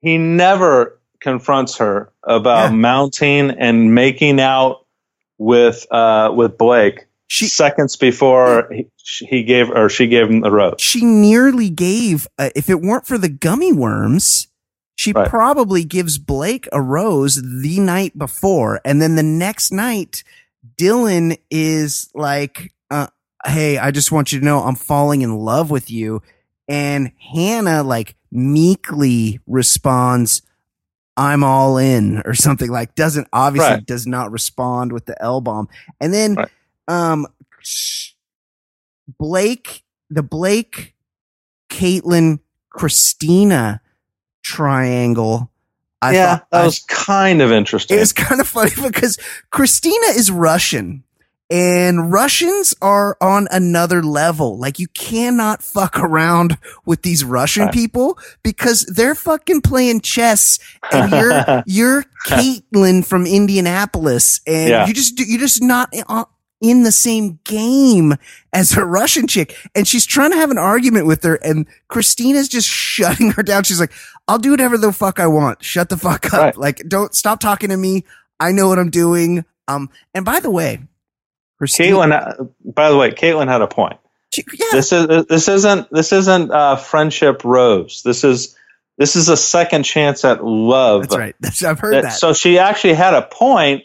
He 0.04 0.18
never 0.18 0.98
confronts 1.20 1.76
her 1.78 2.12
about 2.22 2.70
Yeah. 2.70 2.76
mounting 2.76 3.50
and 3.50 3.94
making 3.94 4.38
out 4.40 4.84
with 5.38 5.86
uh 5.90 6.30
with 6.34 6.56
Blake 6.58 7.06
She, 7.26 7.46
seconds 7.46 7.96
before 7.96 8.68
he, 8.72 8.86
he 9.26 9.42
gave 9.42 9.70
or 9.70 9.88
she 9.88 10.06
gave 10.06 10.28
him 10.30 10.40
the 10.42 10.50
rose. 10.50 10.76
she 10.78 11.04
nearly 11.04 11.70
gave, 11.70 12.28
uh, 12.38 12.50
if 12.54 12.68
it 12.70 12.80
weren't 12.80 13.06
for 13.06 13.18
the 13.18 13.28
gummy 13.30 13.72
worms, 13.72 14.46
she 14.96 15.10
Right. 15.12 15.28
probably 15.28 15.82
gives 15.84 16.18
Blake 16.18 16.68
a 16.72 16.80
rose 16.80 17.34
the 17.62 17.80
night 17.80 18.16
before. 18.16 18.80
And 18.84 19.02
then 19.02 19.16
the 19.16 19.22
next 19.24 19.72
night, 19.72 20.22
Dylan 20.78 21.38
is 21.50 22.10
like, 22.14 22.72
uh, 22.90 23.08
Hey, 23.46 23.76
I 23.78 23.90
just 23.90 24.12
want 24.12 24.32
you 24.32 24.38
to 24.38 24.44
know 24.44 24.60
I'm 24.60 24.76
falling 24.76 25.22
in 25.22 25.34
love 25.36 25.70
with 25.70 25.90
you. 25.90 26.22
And 26.68 27.12
Hannah 27.18 27.82
like 27.82 28.14
meekly 28.34 29.40
responds, 29.46 30.42
I'm 31.16 31.44
all 31.44 31.78
in 31.78 32.20
or 32.24 32.34
something 32.34 32.70
like 32.70 32.94
doesn't 32.96 33.28
obviously 33.32 33.74
Right. 33.74 33.86
does 33.86 34.06
not 34.06 34.32
respond 34.32 34.92
with 34.92 35.06
the 35.06 35.20
L 35.22 35.40
bomb. 35.40 35.68
And 36.00 36.12
then, 36.12 36.34
Right. 36.34 36.48
um, 36.88 37.26
Blake, 39.18 39.84
the 40.10 40.22
Blake, 40.22 40.94
Caelynn, 41.70 42.40
Kristina 42.74 43.80
triangle. 44.42 45.50
I 46.02 46.14
yeah, 46.14 46.36
thought 46.36 46.50
that 46.50 46.60
I- 46.62 46.64
was 46.64 46.78
kind 46.88 47.40
of 47.40 47.52
interesting. 47.52 47.96
it 47.96 48.00
was 48.00 48.12
kind 48.12 48.40
of 48.40 48.48
funny 48.48 48.72
because 48.82 49.18
Kristina 49.52 50.14
is 50.16 50.30
Russian 50.30 51.04
and 51.50 52.10
Russians 52.12 52.74
are 52.80 53.16
on 53.20 53.46
another 53.50 54.02
level. 54.02 54.58
Like 54.58 54.78
you 54.78 54.88
cannot 54.88 55.62
fuck 55.62 55.98
around 55.98 56.56
with 56.86 57.02
these 57.02 57.22
Russian 57.24 57.68
people 57.68 58.18
because 58.42 58.80
they're 58.86 59.14
fucking 59.14 59.60
playing 59.60 60.00
chess 60.00 60.58
and 60.90 61.12
you're, 61.12 61.62
you're 61.66 62.04
Caelynn 62.26 63.04
from 63.04 63.26
Indianapolis 63.26 64.40
and 64.46 64.70
Yeah. 64.70 64.86
you 64.86 64.94
just, 64.94 65.18
you're 65.20 65.38
just 65.38 65.62
not 65.62 65.92
uh, 66.08 66.24
in 66.60 66.82
the 66.82 66.92
same 66.92 67.38
game 67.44 68.14
as 68.52 68.74
a 68.76 68.84
Russian 68.84 69.26
chick. 69.26 69.54
And 69.74 69.86
she's 69.86 70.06
trying 70.06 70.30
to 70.30 70.36
have 70.38 70.50
an 70.50 70.58
argument 70.58 71.06
with 71.06 71.22
her 71.24 71.34
and 71.36 71.66
Kristina's 71.88 72.48
just 72.48 72.68
shutting 72.68 73.32
her 73.32 73.42
down. 73.42 73.64
She's 73.64 73.80
like, 73.80 73.92
I'll 74.26 74.38
do 74.38 74.50
whatever 74.52 74.78
the 74.78 74.92
fuck 74.92 75.20
I 75.20 75.26
want. 75.26 75.62
Shut 75.62 75.90
the 75.90 75.98
fuck 75.98 76.26
up. 76.32 76.40
Right. 76.40 76.56
Like, 76.56 76.82
don't 76.88 77.14
stop 77.14 77.38
talking 77.40 77.68
to 77.68 77.76
me. 77.76 78.04
I 78.40 78.52
know 78.52 78.68
what 78.68 78.78
I'm 78.78 78.88
doing. 78.90 79.44
Um, 79.68 79.90
and 80.14 80.24
by 80.24 80.40
the 80.40 80.50
way, 80.50 80.80
Caelynn, 81.66 82.12
uh, 82.12 82.44
by 82.64 82.90
the 82.90 82.96
way, 82.96 83.10
Caelynn 83.12 83.48
had 83.48 83.62
a 83.62 83.66
point. 83.66 83.98
she- 84.32 84.44
yeah, 84.54 84.66
This 84.72 84.92
is 84.92 85.26
this 85.26 85.48
isn't 85.48 85.90
this 85.90 86.12
isn't 86.12 86.50
uh, 86.50 86.76
friendship 86.76 87.42
rose. 87.44 88.02
This 88.04 88.24
is 88.24 88.56
this 88.98 89.16
is 89.16 89.28
a 89.28 89.36
second 89.36 89.82
chance 89.84 90.24
at 90.24 90.44
love. 90.44 91.02
that's 91.08 91.16
right. 91.16 91.34
I've 91.66 91.80
heard 91.80 91.94
That- 91.94 92.02
that. 92.04 92.12
So 92.12 92.32
she 92.32 92.58
actually 92.58 92.94
had 92.94 93.14
a 93.14 93.22
point, 93.22 93.82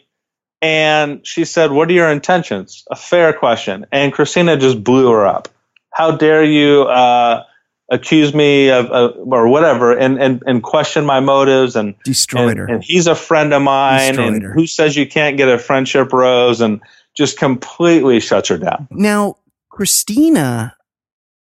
and 0.62 1.26
she 1.26 1.46
said, 1.46 1.72
"What 1.72 1.89
are 1.89 1.94
your 1.94 2.10
intentions?" 2.10 2.84
A 2.92 2.96
fair 2.96 3.34
question, 3.34 3.86
and 3.92 4.13
Kristina 4.13 4.60
just 4.60 4.84
blew 4.84 5.10
her 5.12 5.26
up. 5.26 5.48
How 5.94 6.12
dare 6.12 6.44
you 6.44 6.84
uh, 6.84 7.44
accuse 7.92 8.34
me 8.34 8.70
of, 8.70 8.86
of 8.92 9.15
or 9.32 9.48
whatever, 9.48 9.98
and, 9.98 10.22
and 10.22 10.44
and 10.46 10.62
question 10.62 11.06
my 11.06 11.20
motives 11.20 11.76
and 11.76 11.96
Destroyed 12.06 12.50
and, 12.52 12.60
her. 12.60 12.65
and 12.68 12.84
he's 12.84 13.08
a 13.08 13.15
friend 13.15 13.54
of 13.54 13.62
mine, 13.62 14.10
Destroyed 14.15 14.34
and 14.34 14.44
her. 14.44 14.54
who 14.54 14.68
says 14.68 14.96
you 14.96 15.08
can't 15.08 15.38
get 15.38 15.48
a 15.50 15.58
friendship 15.58 16.12
rose, 16.13 16.62
and 16.62 16.82
just 17.20 17.38
completely 17.38 18.22
shuts 18.22 18.48
her 18.48 18.58
down. 18.58 18.88
Now, 18.90 19.36
Kristina, 19.70 20.72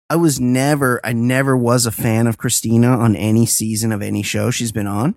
I 0.09 0.17
was 0.17 0.37
never, 0.37 0.99
I 1.05 1.13
never 1.13 1.55
was 1.55 1.85
a 1.85 1.91
fan 1.91 2.27
of 2.27 2.37
Kristina 2.37 2.97
on 2.97 3.15
any 3.15 3.45
season 3.45 3.93
of 3.93 4.01
any 4.01 4.21
show 4.21 4.51
she's 4.51 4.73
been 4.73 4.87
on. 4.87 5.15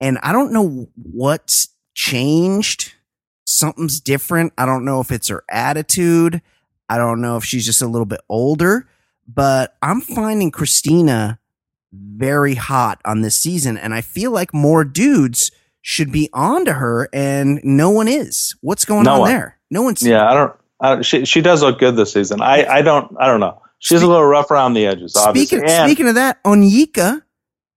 And 0.00 0.16
I 0.22 0.32
don't 0.32 0.50
know 0.50 0.88
what's 0.96 1.68
changed. 1.94 2.94
Something's 3.44 4.00
different. 4.00 4.54
I 4.56 4.64
don't 4.64 4.86
know 4.86 5.00
if 5.00 5.10
it's 5.12 5.28
her 5.28 5.44
attitude. 5.50 6.40
I 6.88 6.96
don't 6.96 7.20
know 7.20 7.36
if 7.36 7.44
she's 7.44 7.66
just 7.66 7.82
a 7.82 7.86
little 7.86 8.06
bit 8.06 8.22
older, 8.30 8.88
but 9.28 9.76
I'm 9.82 10.00
finding 10.00 10.50
Kristina 10.50 11.36
very 11.92 12.54
hot 12.54 12.98
on 13.04 13.20
this 13.20 13.34
season. 13.34 13.76
And 13.76 13.92
I 13.92 14.00
feel 14.00 14.30
like 14.30 14.54
more 14.54 14.84
dudes 14.84 15.52
should 15.82 16.10
be 16.12 16.30
on 16.32 16.64
to 16.64 16.72
her 16.74 17.10
and 17.12 17.60
no 17.62 17.90
one 17.90 18.08
is. 18.08 18.54
What's 18.62 18.86
going 18.86 19.02
No 19.04 19.14
on 19.14 19.20
one. 19.20 19.30
there? 19.30 19.58
No 19.72 19.80
one's. 19.82 20.02
Yeah, 20.02 20.30
I 20.30 20.34
don't. 20.34 20.52
Uh, 20.80 21.02
she 21.02 21.24
she 21.24 21.40
does 21.40 21.62
look 21.62 21.78
good 21.78 21.96
this 21.96 22.12
season. 22.12 22.42
I 22.42 22.66
I 22.66 22.82
don't 22.82 23.16
I 23.18 23.26
don't 23.26 23.40
know. 23.40 23.62
She's 23.78 24.00
Spe- 24.00 24.04
a 24.04 24.08
little 24.08 24.26
rough 24.26 24.50
around 24.50 24.74
the 24.74 24.86
edges. 24.86 25.16
Obviously, 25.16 25.58
Speaking, 25.58 25.70
And- 25.70 25.88
speaking 25.90 26.08
of 26.08 26.14
that, 26.16 26.42
Onyeka, 26.44 27.22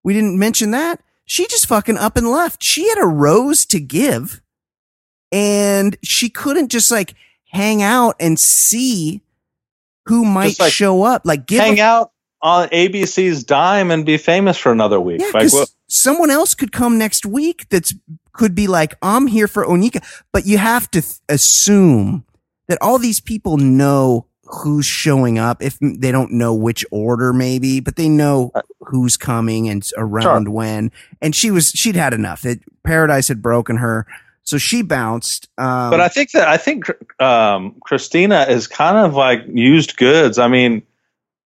we 0.04 0.14
didn't 0.14 0.38
mention 0.38 0.72
that. 0.72 1.02
She 1.26 1.48
just 1.48 1.68
fucking 1.68 1.98
up 1.98 2.18
and 2.18 2.30
left. 2.30 2.62
She 2.62 2.88
had 2.90 3.00
a 3.00 3.08
rose 3.08 3.66
to 3.68 3.80
give 3.80 4.42
and 5.32 5.98
she 6.04 6.30
couldn't 6.30 6.70
just 6.70 6.92
like 6.92 7.16
hang 7.46 7.82
out 7.82 8.16
and 8.20 8.38
see 8.40 9.22
who 10.06 10.26
might 10.26 10.60
like, 10.60 10.72
show 10.72 11.04
up. 11.04 11.24
Like 11.26 11.48
give 11.48 11.62
hang 11.62 11.80
a, 11.80 11.84
out 11.84 12.12
on 12.42 12.68
ABC's 12.70 13.44
dime 13.44 13.90
and 13.90 14.06
be 14.06 14.18
famous 14.18 14.58
for 14.58 14.72
another 14.72 15.00
week. 15.00 15.22
Yeah, 15.22 15.32
like 15.34 15.52
someone 15.88 16.30
else 16.30 16.54
could 16.56 16.72
come 16.72 16.98
next 16.98 17.26
week 17.26 17.68
that's 17.70 17.94
could 18.36 18.56
be 18.56 18.68
like, 18.68 18.96
I'm 19.02 19.28
here 19.28 19.48
for 19.48 19.66
Onyeka. 19.66 20.04
But 20.32 20.46
you 20.46 20.58
have 20.58 20.90
to 20.92 21.02
th- 21.02 21.16
assume 21.30 22.26
that 22.68 22.78
all 22.82 22.98
these 23.00 23.20
people 23.20 23.58
know 23.58 24.28
who's 24.44 24.86
showing 24.86 25.40
up 25.40 25.62
if 25.64 25.78
they 25.82 26.12
don't 26.12 26.32
know 26.32 26.54
which 26.54 26.86
order 26.92 27.34
maybe, 27.34 27.80
but 27.80 27.96
they 27.96 28.08
know 28.10 28.52
who's 28.82 29.18
coming 29.18 29.68
and 29.70 29.90
around 29.98 30.50
when. 30.54 30.92
And 31.22 31.36
she 31.36 31.50
was, 31.50 31.70
she'd 31.72 31.96
had 31.96 32.14
enough. 32.14 32.46
It, 32.46 32.62
Paradise 32.84 33.28
had 33.28 33.42
broken 33.42 33.78
her. 33.78 34.06
So 34.44 34.60
she 34.60 34.84
bounced. 34.84 35.50
Um, 35.58 35.90
But 35.90 36.02
I 36.02 36.08
think 36.08 36.32
that 36.32 36.48
I 36.48 36.58
think 36.58 36.88
um, 37.20 37.76
Kristina 37.90 38.48
is 38.48 38.68
kind 38.68 38.98
of 38.98 39.16
like 39.16 39.40
used 39.52 39.98
goods. 39.98 40.38
I 40.38 40.48
mean, 40.48 40.84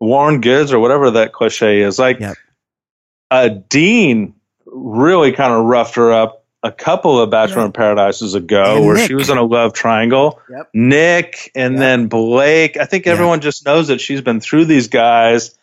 worn 0.02 0.42
goods 0.42 0.74
or 0.74 0.80
whatever 0.80 1.10
that 1.12 1.32
cliche 1.32 1.80
is. 1.82 1.98
Like, 1.98 2.20
Yep. 2.20 2.36
uh, 3.32 3.50
Dean 3.70 4.34
really 4.66 5.32
kind 5.32 5.54
of 5.54 5.64
roughed 5.66 5.96
her 5.96 6.12
up 6.12 6.39
a 6.64 6.72
couple 6.72 7.20
of 7.20 7.30
Bachelor 7.30 7.60
Yeah. 7.62 7.66
in 7.68 7.72
Paradises 7.72 8.36
ago, 8.36 8.78
And 8.78 8.86
where 8.86 8.96
Nick. 8.96 9.08
she 9.08 9.16
was 9.16 9.30
in 9.30 9.38
a 9.38 9.44
love 9.44 9.74
triangle. 9.74 10.40
Yep. 10.50 10.70
Nick 10.74 11.52
and 11.56 11.76
Yep. 11.76 11.80
then 11.80 12.08
Blake. 12.08 12.78
I 12.78 12.86
think 12.86 13.06
Yeah. 13.06 13.14
everyone 13.14 13.40
just 13.40 13.66
knows 13.66 13.88
that 13.88 14.02
she's 14.02 14.22
been 14.22 14.40
through 14.42 14.66
these 14.66 14.88
guys, 14.88 15.58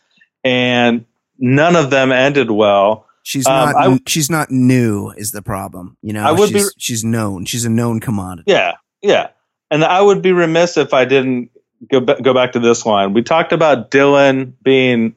and 0.44 1.04
none 1.38 1.76
of 1.76 1.90
them 1.90 2.12
ended 2.12 2.50
well. 2.50 3.04
she's 3.22 3.44
um, 3.46 3.52
not, 3.72 3.74
I- 3.76 3.98
she's 4.06 4.30
not 4.30 4.50
new 4.52 5.10
is 5.16 5.32
the 5.32 5.42
problem. 5.42 5.96
You 6.00 6.12
know, 6.12 6.22
I 6.24 6.30
would 6.30 6.52
be- 6.52 6.60
she's, 6.60 6.74
she's 6.78 7.04
known. 7.04 7.44
She's 7.44 7.64
a 7.64 7.68
known 7.70 7.98
commodity. 7.98 8.44
Yeah, 8.52 8.74
yeah. 9.02 9.28
And 9.70 9.84
I 9.84 10.00
would 10.00 10.22
be 10.22 10.30
remiss 10.30 10.76
if 10.76 10.94
I 10.94 11.04
didn't 11.04 11.50
go 11.90 11.98
go 12.00 12.32
back 12.32 12.52
to 12.52 12.60
this 12.60 12.86
line. 12.86 13.12
We 13.14 13.22
talked 13.22 13.52
about 13.52 13.90
Dylan 13.90 14.52
being 14.62 15.16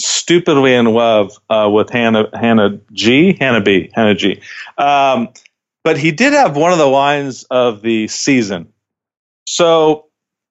stupidly 0.00 0.74
in 0.74 0.86
love 0.86 1.38
uh, 1.48 1.68
with 1.72 1.90
Hannah 1.90 2.28
Hannah 2.32 2.80
G 2.92 3.36
Hannah 3.38 3.60
B 3.60 3.90
Hannah 3.92 4.14
G. 4.14 4.40
Um, 4.78 5.28
but 5.82 5.98
he 5.98 6.12
did 6.12 6.32
have 6.32 6.56
one 6.56 6.72
of 6.72 6.78
the 6.78 6.86
lines 6.86 7.44
of 7.44 7.82
the 7.82 8.08
season. 8.08 8.72
So 9.46 10.06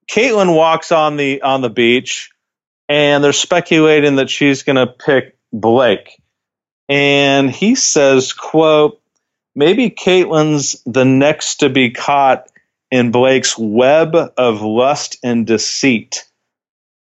Caelynn 0.10 0.56
walks 0.56 0.91
on 0.91 1.18
the 1.18 1.41
on 1.41 1.62
the 1.62 1.70
beach, 1.70 2.32
and 2.88 3.24
they're 3.24 3.34
speculating 3.34 4.16
that 4.18 4.30
she's 4.30 4.64
going 4.64 4.76
to 4.76 4.88
pick 4.88 5.38
Blake. 5.54 6.22
And 6.88 7.52
he 7.52 7.76
says, 7.76 8.34
"quote 8.34 9.00
Maybe 9.56 9.89
Caelynn's 9.89 10.82
the 10.86 11.06
next 11.06 11.58
to 11.58 11.70
be 11.70 11.91
caught 11.91 12.50
in 12.91 13.12
Blake's 13.12 13.58
web 13.58 14.16
of 14.38 14.62
lust 14.62 15.18
and 15.24 15.45
deceit." 15.45 16.26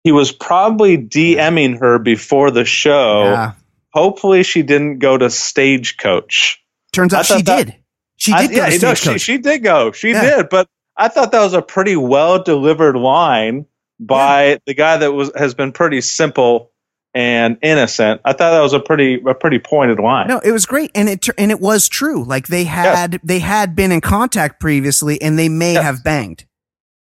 He 0.05 0.13
was 0.13 0.33
probably 0.33 0.97
DMing 0.97 1.79
her 1.81 1.99
before 1.99 2.51
the 2.51 2.65
show. 2.65 3.25
Yeah. 3.25 3.53
Hopefully, 3.93 4.43
she 4.45 4.63
didn't 4.63 4.99
go 4.99 5.19
to 5.19 5.29
Stagecoach. 5.31 6.63
Turns 6.93 7.13
out 7.15 7.27
she 7.27 7.43
that- 7.43 7.67
did. 7.67 7.77
She 8.17 8.33
I- 8.33 8.47
did 8.47 8.51
go 8.57 8.67
yeah, 8.67 8.77
know, 8.79 8.95
she, 8.95 9.19
she 9.19 9.39
did 9.39 9.63
go. 9.63 9.93
She 9.93 10.11
Yeah. 10.11 10.37
did, 10.37 10.49
but 10.51 10.67
I 10.97 11.09
thought 11.09 11.33
that 11.33 11.41
was 11.43 11.55
a 11.55 11.63
pretty 11.63 11.97
well 11.97 12.43
delivered 12.43 12.97
line 12.97 13.65
by 13.99 14.59
the 14.67 14.75
guy 14.75 14.99
that 14.99 15.13
was 15.13 15.31
has 15.37 15.55
been 15.55 15.73
pretty 15.73 16.01
simple 16.03 16.71
and 17.15 17.57
innocent. 17.63 18.21
I 18.25 18.33
thought 18.33 18.51
that 18.51 18.61
was 18.61 18.73
a 18.75 18.81
pretty 18.81 19.23
a 19.27 19.35
pretty 19.35 19.59
pointed 19.59 19.99
line. 20.01 20.29
No, 20.29 20.39
it 20.41 20.53
was 20.53 20.67
great, 20.67 20.91
and 20.95 21.09
it 21.09 21.27
and 21.39 21.51
it 21.51 21.61
was 21.61 21.89
true. 21.89 22.23
Like 22.25 22.49
they 22.49 22.65
had 22.65 23.21
they 23.25 23.39
had 23.39 23.75
been 23.75 23.91
in 23.93 24.01
contact 24.03 24.61
previously, 24.61 25.21
and 25.23 25.39
they 25.39 25.49
may 25.49 25.75
Yes. 25.75 25.83
have 25.85 26.05
banged. 26.05 26.45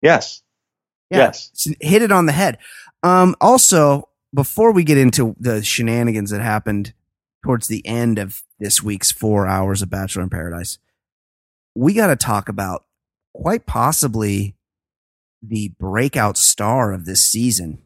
Yes. 0.01 0.41
Yeah. 1.13 1.19
Yes. 1.19 1.67
Hit 1.79 2.01
it 2.01 2.11
on 2.11 2.25
the 2.25 2.31
head. 2.31 2.57
Um, 3.03 3.35
also, 3.39 4.09
before 4.33 4.71
we 4.71 4.83
get 4.83 4.97
into 4.97 5.35
the 5.39 5.63
shenanigans 5.63 6.31
that 6.31 6.41
happened 6.41 6.93
towards 7.43 7.67
the 7.67 7.85
end 7.85 8.17
of 8.17 8.41
this 8.59 8.81
week's 8.81 9.11
four 9.11 9.47
hours 9.47 9.81
of 9.81 9.89
Bachelor 9.89 10.23
in 10.23 10.29
Paradise, 10.29 10.79
we 11.75 11.93
got 11.93 12.07
to 12.07 12.15
talk 12.15 12.49
about 12.49 12.85
quite 13.33 13.65
possibly 13.65 14.55
the 15.41 15.69
breakout 15.79 16.37
star 16.37 16.93
of 16.93 17.05
this 17.05 17.21
season, 17.21 17.79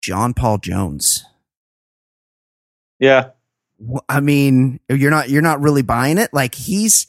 John 0.00 0.32
Paul 0.32 0.58
Jones. 0.58 1.24
Yeah. 2.98 3.30
I 4.08 4.20
mean, 4.20 4.78
you're 4.88 5.10
not 5.10 5.28
you're 5.28 5.42
not 5.42 5.60
really 5.60 5.82
buying 5.82 6.16
it. 6.18 6.32
Like 6.32 6.54
he's 6.54 7.08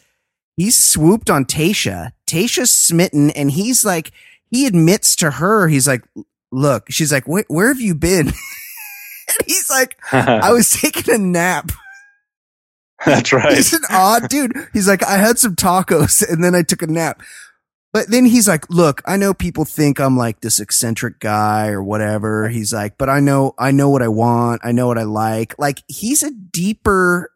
he's 0.58 0.76
swooped 0.76 1.30
on 1.30 1.46
Tayshia. 1.46 2.14
Tayshia's 2.26 2.72
smitten, 2.72 3.30
and 3.32 3.52
he's 3.52 3.86
like 3.86 4.12
he 4.54 4.68
admits 4.68 5.16
to 5.18 5.32
her. 5.32 5.68
He's 5.68 5.88
like, 5.88 6.04
look, 6.52 6.92
she's 6.92 7.12
like, 7.12 7.26
where, 7.26 7.68
have 7.68 7.82
you 7.82 7.96
been? 7.96 8.28
and 8.28 9.48
he's 9.48 9.70
like, 9.70 9.98
I 10.12 10.52
was 10.54 10.72
taking 10.72 11.14
a 11.14 11.18
nap. 11.18 11.72
That's 13.04 13.34
right. 13.34 13.56
He's 13.58 13.74
an 13.74 13.82
odd 13.90 14.30
dude. 14.30 14.54
He's 14.72 14.88
like, 14.88 15.04
I 15.04 15.18
had 15.18 15.40
some 15.40 15.56
tacos 15.56 16.24
and 16.28 16.44
then 16.44 16.54
I 16.54 16.62
took 16.62 16.84
a 16.84 16.88
nap. 16.88 17.24
But 17.94 18.10
then 18.10 18.26
he's 18.26 18.48
like, 18.48 18.70
look, 18.70 19.02
I 19.06 19.18
know 19.18 19.34
people 19.34 19.66
think 19.66 20.00
I'm 20.00 20.18
like 20.18 20.42
this 20.42 20.60
eccentric 20.60 21.20
guy 21.20 21.70
or 21.70 21.84
whatever. 21.84 22.48
He's 22.50 22.74
like, 22.74 22.98
but 22.98 23.10
I 23.10 23.20
know, 23.20 23.54
I 23.58 23.72
know 23.72 23.90
what 23.90 24.02
I 24.04 24.08
want. 24.08 24.62
I 24.64 24.72
know 24.72 24.88
what 24.88 25.00
I 25.00 25.04
like. 25.04 25.58
Like 25.60 25.84
he's 25.88 26.22
a 26.22 26.32
deeper 26.32 27.32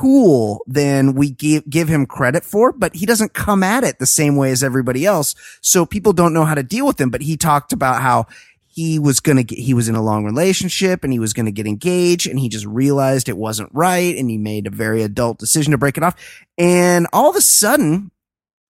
pool 0.00 0.62
than 0.66 1.14
we 1.14 1.30
give, 1.30 1.68
give 1.68 1.88
him 1.88 2.06
credit 2.06 2.44
for, 2.44 2.72
but 2.72 2.94
he 2.94 3.04
doesn't 3.06 3.32
come 3.34 3.62
at 3.62 3.84
it 3.84 3.98
the 3.98 4.06
same 4.06 4.36
way 4.36 4.50
as 4.52 4.62
everybody 4.62 5.04
else. 5.04 5.34
So 5.60 5.84
people 5.84 6.12
don't 6.12 6.32
know 6.32 6.44
how 6.44 6.54
to 6.54 6.62
deal 6.62 6.86
with 6.86 7.00
him. 7.00 7.10
But 7.10 7.22
he 7.22 7.36
talked 7.36 7.72
about 7.72 8.00
how 8.02 8.26
he 8.66 8.98
was 8.98 9.18
going 9.18 9.36
to 9.36 9.42
get, 9.42 9.58
he 9.58 9.74
was 9.74 9.88
in 9.88 9.96
a 9.96 10.02
long 10.02 10.24
relationship 10.24 11.02
and 11.02 11.12
he 11.12 11.18
was 11.18 11.32
going 11.32 11.46
to 11.46 11.52
get 11.52 11.66
engaged 11.66 12.28
and 12.28 12.38
he 12.38 12.48
just 12.48 12.64
realized 12.66 13.28
it 13.28 13.36
wasn't 13.36 13.70
right 13.72 14.16
and 14.16 14.30
he 14.30 14.38
made 14.38 14.66
a 14.66 14.70
very 14.70 15.02
adult 15.02 15.38
decision 15.38 15.72
to 15.72 15.78
break 15.78 15.96
it 15.96 16.04
off. 16.04 16.14
And 16.56 17.06
all 17.12 17.28
of 17.30 17.34
a 17.36 17.40
sudden, 17.40 18.12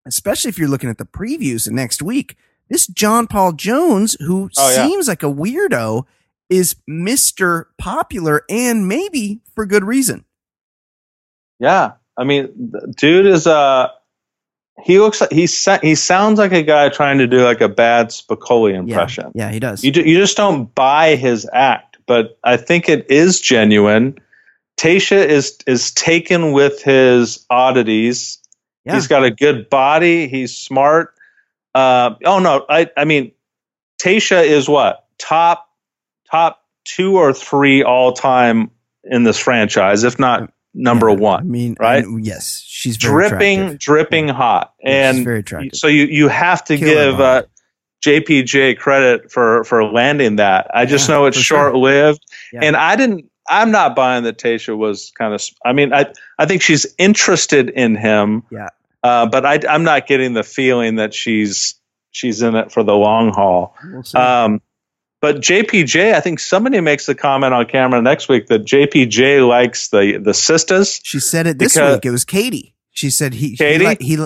especially 0.05 0.49
if 0.49 0.57
you're 0.57 0.69
looking 0.69 0.89
at 0.89 0.97
the 0.97 1.05
previews 1.05 1.69
next 1.69 2.01
week, 2.01 2.37
this 2.69 2.87
John 2.87 3.27
Paul 3.27 3.51
Jones, 3.53 4.15
who 4.21 4.49
Oh, 4.57 4.69
yeah. 4.69 4.85
seems 4.87 5.07
like 5.09 5.23
a 5.23 5.27
weirdo, 5.33 6.05
is 6.49 6.75
Mr. 6.89 7.65
Popular 7.77 8.43
and 8.49 8.87
maybe 8.87 9.41
for 9.55 9.65
good 9.65 9.83
reason. 9.83 10.23
Yeah, 11.59 11.93
I 12.17 12.23
mean, 12.23 12.71
dude 12.95 13.25
is 13.25 13.47
uh 13.47 13.89
he 14.83 14.99
looks 14.99 15.21
like 15.21 15.31
he 15.31 15.47
sa- 15.47 15.79
he 15.81 15.95
sounds 15.95 16.37
like 16.39 16.51
a 16.51 16.61
guy 16.63 16.89
trying 16.89 17.17
to 17.17 17.27
do 17.27 17.43
like 17.43 17.61
a 17.61 17.69
bad 17.69 18.09
Spicoli 18.09 18.73
impression. 18.75 19.31
Yeah, 19.33 19.49
he 19.51 19.59
does. 19.59 19.83
You 19.83 19.91
ju- 19.91 20.03
you 20.03 20.17
just 20.17 20.37
don't 20.37 20.73
buy 20.75 21.15
his 21.15 21.49
act, 21.51 21.97
but 22.05 22.37
I 22.43 22.57
think 22.57 22.87
it 22.89 23.09
is 23.09 23.41
genuine. 23.41 24.19
Tayshia 24.79 25.25
is 25.25 25.57
is 25.65 25.91
taken 25.91 26.51
with 26.51 26.83
his 26.83 27.43
oddities. 27.49 28.37
Yeah. 28.85 28.93
He's 28.93 29.07
got 29.07 29.23
a 29.23 29.31
good 29.31 29.69
body. 29.69 30.27
He's 30.27 30.55
smart. 30.55 31.13
Uh, 31.73 32.11
oh 32.23 32.37
no, 32.39 32.65
I 32.69 32.89
I 32.95 33.05
mean, 33.05 33.31
Tayshia 33.99 34.45
is 34.45 34.69
what 34.69 35.05
top 35.17 35.67
top 36.31 36.63
two 36.85 37.17
or 37.17 37.33
three 37.33 37.81
all 37.83 38.13
time 38.13 38.69
in 39.03 39.23
this 39.23 39.39
franchise, 39.39 40.03
if 40.03 40.19
not 40.19 40.51
number 40.77 41.09
Yeah, 41.09 41.15
one 41.15 41.39
I 41.41 41.43
mean, 41.43 41.75
right? 41.79 42.03
and 42.05 42.25
yes, 42.25 42.63
she's 42.65 42.97
dripping, 42.97 43.59
attractive. 43.59 43.79
dripping 43.79 44.27
hot, 44.29 44.73
Yeah, 44.83 45.09
she's 45.11 45.17
and 45.17 45.25
very 45.25 45.39
attractive. 45.39 45.71
so 45.75 45.87
you 45.87 46.05
you 46.05 46.27
have 46.29 46.63
to 46.65 46.77
give 46.77 47.19
uh. 47.19 47.43
JPJ 48.05 48.77
credit 48.77 49.31
for 49.31 49.63
for 49.63 49.83
landing 49.83 50.35
that. 50.37 50.69
I 50.73 50.85
just 50.85 51.09
Yeah, 51.09 51.15
know 51.15 51.25
it's 51.25 51.37
short 51.37 51.73
lived, 51.75 52.23
Yeah. 52.53 52.59
and 52.63 52.75
I 52.77 52.95
didn't. 52.95 53.25
I'm 53.49 53.71
not 53.71 53.95
buying 53.95 54.23
that 54.25 54.37
Tayshia 54.37 54.77
was 54.77 55.11
kind 55.17 55.33
of. 55.33 55.41
I 55.65 55.73
mean, 55.73 55.93
I 55.93 56.05
I 56.37 56.45
think 56.45 56.61
she's 56.61 56.85
interested 56.97 57.69
in 57.69 57.95
him. 57.95 58.43
Yeah. 58.51 58.69
Uh, 59.03 59.25
but 59.25 59.45
I, 59.45 59.59
I'm 59.69 59.83
not 59.83 60.05
getting 60.05 60.33
the 60.33 60.43
feeling 60.43 60.95
that 60.97 61.13
she's 61.13 61.75
she's 62.11 62.41
in 62.43 62.55
it 62.55 62.71
for 62.71 62.83
the 62.83 62.93
long 62.95 63.33
haul. 63.33 63.75
We'll 63.83 64.03
see. 64.03 64.17
Um, 64.17 64.61
but 65.21 65.37
JPJ, 65.37 66.13
I 66.13 66.19
think 66.19 66.39
somebody 66.39 66.79
makes 66.81 67.05
the 67.05 67.15
comment 67.15 67.53
on 67.53 67.65
camera 67.65 68.01
next 68.01 68.29
week 68.29 68.47
that 68.47 68.65
JPJ 68.65 69.47
likes 69.47 69.89
the 69.89 70.17
the 70.17 70.33
sisters. 70.33 70.99
she 71.03 71.19
said 71.19 71.47
it 71.47 71.59
this 71.59 71.75
week. 71.75 72.05
It 72.05 72.11
was 72.11 72.25
Katie. 72.25 72.75
She 72.91 73.09
said 73.09 73.33
he, 73.35 73.55
Katie? 73.55 73.85
he, 74.03 74.15
he 74.15 74.25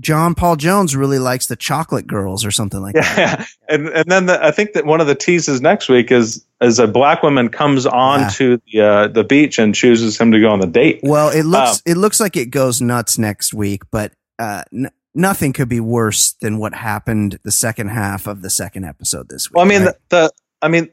John 0.00 0.34
Paul 0.34 0.56
Jones 0.56 0.96
really 0.96 1.20
likes 1.20 1.46
the 1.46 1.54
chocolate 1.54 2.06
girls 2.08 2.44
or 2.44 2.50
something 2.50 2.80
like 2.80 2.94
that. 2.94 3.16
Yeah, 3.16 3.44
and 3.68 3.88
and 3.88 4.04
then 4.10 4.26
the, 4.26 4.44
I 4.44 4.50
think 4.50 4.72
that 4.72 4.84
one 4.86 5.00
of 5.00 5.06
the 5.06 5.14
teases 5.14 5.60
next 5.60 5.88
week 5.88 6.10
is 6.10 6.44
is 6.60 6.80
a 6.80 6.88
black 6.88 7.22
woman 7.22 7.48
comes 7.48 7.86
on 7.86 8.20
Yeah. 8.20 8.28
to 8.30 8.60
the 8.72 8.80
uh, 8.80 9.08
the 9.08 9.22
beach 9.22 9.58
and 9.60 9.72
chooses 9.74 10.18
him 10.20 10.32
to 10.32 10.40
go 10.40 10.50
on 10.50 10.58
the 10.60 10.66
date. 10.66 10.98
Well, 11.04 11.28
it 11.28 11.44
looks 11.44 11.76
Um, 11.76 11.78
it 11.86 11.96
looks 11.96 12.18
like 12.18 12.36
it 12.36 12.46
goes 12.46 12.80
nuts 12.80 13.18
next 13.18 13.54
week, 13.54 13.82
but 13.92 14.12
uh, 14.40 14.64
n- 14.72 14.90
nothing 15.14 15.52
could 15.52 15.68
be 15.68 15.80
worse 15.80 16.32
than 16.40 16.58
what 16.58 16.74
happened 16.74 17.38
the 17.44 17.52
second 17.52 17.88
half 17.88 18.26
of 18.26 18.42
the 18.42 18.50
second 18.50 18.84
episode 18.84 19.28
this 19.28 19.50
week. 19.50 19.56
Well, 19.56 19.64
I 19.64 19.68
mean 19.68 19.82
right? 19.84 19.94
the, 20.10 20.16
the 20.16 20.32
I 20.62 20.68
mean 20.68 20.90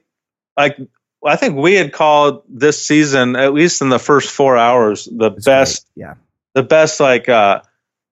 like 0.58 0.78
I 1.26 1.36
think 1.36 1.56
we 1.56 1.76
had 1.76 1.94
called 1.94 2.44
this 2.50 2.82
season 2.82 3.36
at 3.36 3.54
least 3.54 3.82
in 3.82 3.90
the 3.90 4.00
first 4.00 4.30
four 4.32 4.58
hours 4.58 5.06
the 5.12 5.32
It's 5.32 5.46
best 5.46 5.86
great. 5.96 6.06
Yeah, 6.08 6.14
the 6.54 6.64
best 6.64 7.00
like 7.00 7.30
uh 7.30 7.62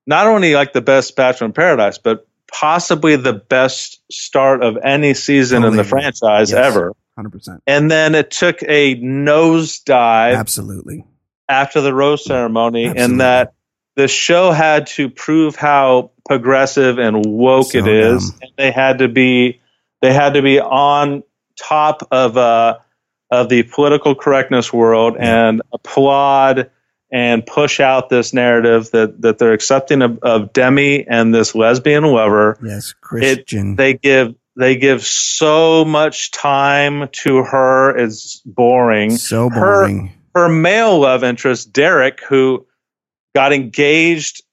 not 0.07 0.27
only 0.27 0.55
like 0.55 0.73
the 0.73 0.81
best 0.81 1.15
Bachelor 1.15 1.45
in 1.45 1.53
Paradise, 1.53 1.97
but 1.99 2.25
possibly 2.51 3.15
the 3.15 3.33
best 3.33 4.01
start 4.11 4.63
of 4.63 4.77
any 4.83 5.13
season 5.13 5.63
in 5.63 5.75
the 5.75 5.83
franchise 5.83 6.49
Yes. 6.51 6.65
ever. 6.73 6.93
hundred 7.15 7.29
percent, 7.31 7.61
And 7.67 7.91
then 7.91 8.15
it 8.15 8.31
took 8.31 8.63
a 8.63 8.95
nosedive 8.95 10.35
absolutely. 10.35 11.05
after 11.47 11.81
the 11.81 11.93
rose 11.93 12.23
ceremony, 12.25 12.85
Absolutely. 12.87 13.03
and 13.13 13.21
that 13.21 13.53
the 13.99 14.07
show 14.07 14.51
had 14.51 14.87
to 14.87 15.09
prove 15.09 15.57
how 15.57 16.11
progressive 16.25 16.97
and 16.99 17.25
woke 17.25 17.71
So 17.71 17.79
it 17.79 17.87
is, 17.87 18.31
and 18.41 18.51
they 18.57 18.71
had 18.71 18.99
to 18.99 19.09
be 19.09 19.59
they 20.01 20.13
had 20.13 20.35
to 20.35 20.41
be 20.41 20.59
on 20.61 21.23
top 21.57 22.07
of 22.11 22.37
uh 22.37 22.77
of 23.29 23.49
the 23.49 23.63
political 23.63 24.15
correctness 24.15 24.71
world 24.71 25.15
Yeah. 25.19 25.49
and 25.49 25.61
applaud 25.73 26.71
and 27.11 27.45
push 27.45 27.79
out 27.81 28.07
this 28.09 28.31
narrative 28.33 28.89
that 28.91 29.21
that 29.21 29.37
they're 29.37 29.51
accepting 29.53 30.01
of, 30.01 30.19
of 30.19 30.53
Demi 30.53 31.05
and 31.05 31.33
this 31.35 31.53
lesbian 31.55 32.05
lover. 32.05 32.57
Yes, 32.63 32.93
Kristian. 33.03 33.75
They 33.75 33.95
give 33.95 34.35
they 34.55 34.77
give 34.77 35.03
so 35.05 35.83
much 35.83 36.31
time 36.31 37.09
to 37.23 37.43
her. 37.43 37.97
It's 37.97 38.41
boring 38.45 39.11
so 39.17 39.49
her- 39.49 39.59
boring. 39.59 40.13
her 40.35 40.47
male 40.47 40.99
love 40.99 41.23
interest, 41.25 41.73
Derek, 41.73 42.21
who 42.23 42.65
got 43.35 43.53
engaged 43.53 44.43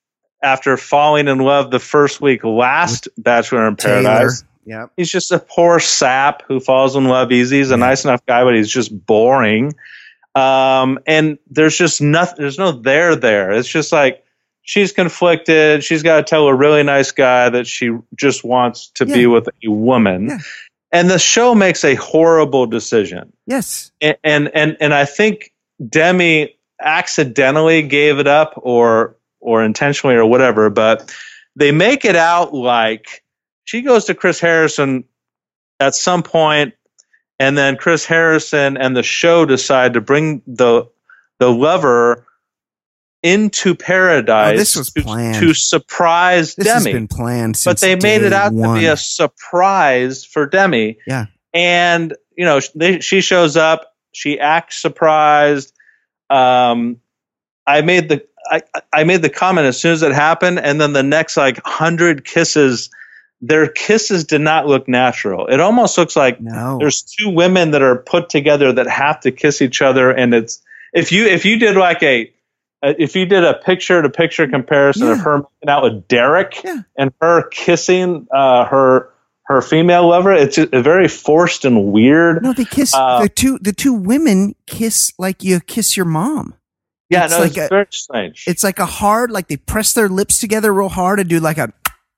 after 0.42 0.76
falling 0.76 1.28
in 1.28 1.38
love 1.38 1.70
the 1.70 1.78
first 1.78 2.20
week 2.20 2.44
last 2.44 3.08
Bachelor 3.18 3.66
in 3.68 3.76
Paradise. 3.76 4.44
Yep. 4.66 4.90
He's 4.96 5.10
just 5.10 5.30
a 5.32 5.38
poor 5.38 5.78
sap 5.80 6.42
who 6.48 6.60
falls 6.60 6.96
in 6.96 7.04
love 7.04 7.32
easy. 7.32 7.58
He's 7.58 7.70
a 7.70 7.74
Yeah. 7.74 7.76
nice 7.86 8.04
enough 8.04 8.24
guy, 8.26 8.44
but 8.44 8.54
he's 8.54 8.70
just 8.70 9.06
boring. 9.06 9.72
Um, 10.34 10.98
and 11.06 11.38
there's 11.50 11.76
just 11.78 12.00
nothing, 12.02 12.36
there's 12.38 12.58
no 12.58 12.72
there 12.72 13.16
there. 13.16 13.52
It's 13.52 13.68
just 13.68 13.92
like 13.92 14.22
she's 14.62 14.92
conflicted. 14.92 15.82
She's 15.82 16.02
got 16.02 16.16
to 16.18 16.22
tell 16.24 16.46
a 16.48 16.54
really 16.54 16.82
nice 16.82 17.10
guy 17.12 17.48
that 17.48 17.66
she 17.66 17.90
just 18.14 18.44
wants 18.44 18.88
to 18.96 19.06
be 19.06 19.26
with 19.26 19.48
a 19.64 19.68
woman. 19.70 20.28
Yeah. 20.28 20.38
And 20.92 21.10
the 21.10 21.18
show 21.18 21.54
makes 21.54 21.84
a 21.84 21.94
horrible 21.94 22.66
decision 22.66 23.32
Yes. 23.46 23.90
and 24.00 24.16
and 24.24 24.50
and, 24.54 24.76
and 24.80 24.94
I 24.94 25.04
think 25.04 25.52
Demi 25.88 26.55
accidentally 26.80 27.82
gave 27.82 28.18
it 28.18 28.26
up 28.26 28.54
or 28.56 29.16
or 29.40 29.62
intentionally 29.62 30.16
or 30.16 30.26
whatever, 30.26 30.70
but 30.70 31.14
they 31.54 31.72
make 31.72 32.04
it 32.04 32.16
out 32.16 32.52
like 32.52 33.22
she 33.64 33.82
goes 33.82 34.06
to 34.06 34.14
Chris 34.14 34.40
Harrison 34.40 35.04
at 35.80 35.94
some 35.94 36.22
point, 36.22 36.74
and 37.38 37.56
then 37.56 37.76
Chris 37.76 38.04
Harrison 38.04 38.76
and 38.76 38.96
the 38.96 39.02
show 39.02 39.44
decide 39.44 39.94
to 39.94 40.00
bring 40.00 40.42
the 40.46 40.88
the 41.38 41.50
lover 41.50 42.26
into 43.22 43.70
oh, 43.70 43.74
paradise. 43.74 44.54
Oh, 44.54 44.56
this 44.56 44.76
was 44.76 44.90
to- 44.92 45.02
planned. 45.02 45.36
to, 45.36 45.52
surprise 45.54 46.54
This 46.54 46.68
has 46.68 46.84
Demi 46.84 46.94
been 46.94 47.08
planned, 47.08 47.60
but 47.64 47.80
they 47.80 47.96
made 47.96 48.22
it 48.22 48.32
out 48.32 48.52
one. 48.52 48.74
to 48.74 48.80
be 48.80 48.86
a 48.86 48.96
surprise 48.96 50.24
for 50.24 50.46
Demi. 50.46 50.98
Yeah. 51.06 51.26
And 51.52 52.14
you 52.36 52.44
know, 52.44 52.60
they, 52.74 53.00
she 53.00 53.20
shows 53.20 53.56
up. 53.56 53.92
She 54.12 54.38
acts 54.38 54.80
surprised. 54.80 55.72
Um, 56.30 57.00
I 57.66 57.82
made 57.82 58.08
the 58.08 58.26
I, 58.48 58.62
I 58.92 59.04
made 59.04 59.22
the 59.22 59.28
comment 59.30 59.66
as 59.66 59.80
soon 59.80 59.92
as 59.92 60.02
it 60.02 60.12
happened, 60.12 60.58
and 60.60 60.80
then 60.80 60.92
the 60.92 61.02
next 61.02 61.36
like 61.36 61.60
hundred 61.64 62.24
kisses, 62.24 62.90
their 63.40 63.66
kisses 63.68 64.24
did 64.24 64.40
not 64.40 64.66
look 64.66 64.86
natural. 64.88 65.46
It 65.48 65.60
almost 65.60 65.98
looks 65.98 66.14
like 66.16 66.40
no. 66.40 66.78
there's 66.78 67.02
two 67.02 67.30
women 67.30 67.72
that 67.72 67.82
are 67.82 67.96
put 67.96 68.28
together 68.28 68.72
that 68.72 68.86
have 68.86 69.20
to 69.20 69.32
kiss 69.32 69.62
each 69.62 69.82
other, 69.82 70.10
and 70.10 70.32
it's 70.34 70.62
if 70.92 71.10
you 71.12 71.26
if 71.26 71.44
you 71.44 71.58
did 71.58 71.76
like 71.76 72.02
a 72.02 72.32
if 72.82 73.16
you 73.16 73.26
did 73.26 73.42
a 73.42 73.54
picture 73.54 74.00
to 74.00 74.08
picture 74.10 74.46
comparison 74.46 75.08
of 75.08 75.18
her 75.20 75.38
making 75.38 75.68
out 75.68 75.82
with 75.82 76.06
Derek 76.06 76.60
Yeah. 76.62 76.82
and 76.96 77.12
her 77.20 77.48
kissing 77.48 78.28
uh, 78.32 78.64
her 78.66 79.10
her 79.48 79.62
female 79.62 80.08
lover, 80.08 80.32
it's 80.32 80.56
just 80.56 80.70
very 80.72 81.08
forced 81.08 81.64
and 81.64 81.92
weird. 81.92 82.42
No, 82.42 82.52
they 82.52 82.64
kiss 82.64 82.92
Uh, 82.94 83.22
the 83.22 83.28
two 83.28 83.58
the 83.60 83.72
two 83.72 83.92
women 83.94 84.54
kiss 84.66 85.12
like 85.18 85.42
you 85.44 85.60
kiss 85.60 85.96
your 85.96 86.06
mom. 86.06 86.54
yeah, 87.10 87.24
it's 87.24 87.32
no, 87.34 87.40
like 87.40 87.48
it's 87.56 87.58
a- 87.58 87.68
very 87.68 87.86
strange. 87.90 88.44
It's 88.46 88.64
like 88.64 88.78
a 88.78 88.86
hard 88.86 89.30
like 89.30 89.48
they 89.48 89.56
press 89.56 89.92
their 89.92 90.08
lips 90.08 90.40
together 90.40 90.72
real 90.74 90.88
hard 90.88 91.20
and 91.20 91.28
do 91.28 91.38
like 91.40 91.58
a 91.58 91.72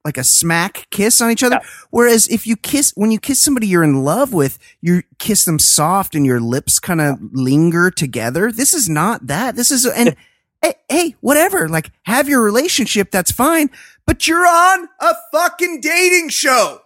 like 0.05 0.16
a 0.16 0.24
smack 0.24 0.87
kiss 0.91 1.20
on 1.20 1.31
each 1.31 1.43
other. 1.43 1.61
Whereas 1.91 2.29
if 2.29 2.47
you 2.47 2.57
kiss 2.57 2.93
when 2.97 3.11
you 3.11 3.18
kiss 3.18 3.41
somebody 3.43 3.66
you're 3.66 3.85
in 3.85 4.05
love 4.05 4.33
with, 4.33 4.59
you 4.81 5.03
kiss 5.18 5.45
them 5.45 5.59
soft 5.59 6.14
and 6.14 6.24
your 6.24 6.41
lips 6.41 6.79
kind 6.79 7.01
of 7.03 7.18
linger 7.33 7.91
together. 7.91 8.51
This 8.51 8.72
is 8.72 8.89
not 8.89 9.26
that. 9.26 9.55
This 9.55 9.70
is 9.70 9.85
and 9.85 10.16
hey, 10.62 10.74
hey, 10.89 11.16
whatever. 11.20 11.68
Like 11.68 11.91
have 12.05 12.26
your 12.26 12.41
relationship, 12.43 13.11
that's 13.11 13.31
fine. 13.33 13.68
But 14.07 14.26
you're 14.26 14.47
on 14.47 14.89
a 15.01 15.14
fucking 15.33 15.83
dating 15.83 16.31
show. 16.31 16.81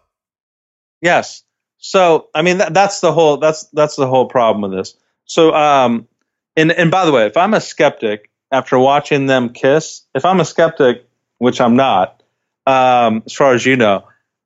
Yes. 1.02 1.42
So 1.78 2.28
I 2.34 2.42
mean 2.42 2.58
that, 2.58 2.72
that's 2.72 3.00
the 3.00 3.12
whole 3.12 3.36
that's 3.36 3.64
that's 3.72 3.96
the 3.96 4.06
whole 4.06 4.26
problem 4.26 4.62
with 4.62 4.78
this. 4.78 4.96
So 5.26 5.52
um 5.52 6.08
and 6.56 6.72
and 6.72 6.90
by 6.90 7.04
the 7.04 7.12
way, 7.12 7.26
if 7.26 7.36
I'm 7.36 7.52
a 7.54 7.60
skeptic 7.60 8.30
after 8.52 8.78
watching 8.78 9.26
them 9.26 9.50
kiss, 9.50 10.02
if 10.14 10.24
I'm 10.24 10.40
a 10.40 10.44
skeptic, 10.44 11.06
which 11.38 11.60
I'm 11.60 11.76
not, 11.76 12.22
um, 12.66 13.22
as 13.26 13.32
far 13.32 13.54
as 13.54 13.66
you 13.66 13.76
know, 13.76 14.04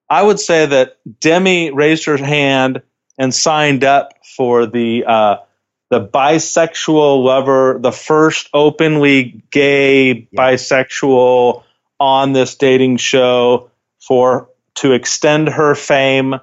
I 0.09 0.23
would 0.23 0.41
say 0.41 0.67
that 0.67 0.99
Demi 1.21 1.73
raised 1.73 2.05
her 2.07 2.17
hand 2.17 2.83
and 3.19 3.35
signed 3.35 3.85
up 3.85 4.13
for 4.37 4.67
the 4.67 5.05
uh, 5.07 5.37
the 5.91 6.01
bisexual 6.07 7.23
lover, 7.25 7.79
the 7.81 7.93
first 7.93 8.49
openly 8.55 9.43
gay 9.51 10.29
Yeah. 10.31 10.53
bisexual 10.53 11.65
on 11.99 12.33
this 12.33 12.55
dating 12.57 12.99
show 12.99 13.71
for 14.01 14.49
to 14.77 14.93
extend 14.93 15.49
her 15.49 15.75
fame, 15.75 16.37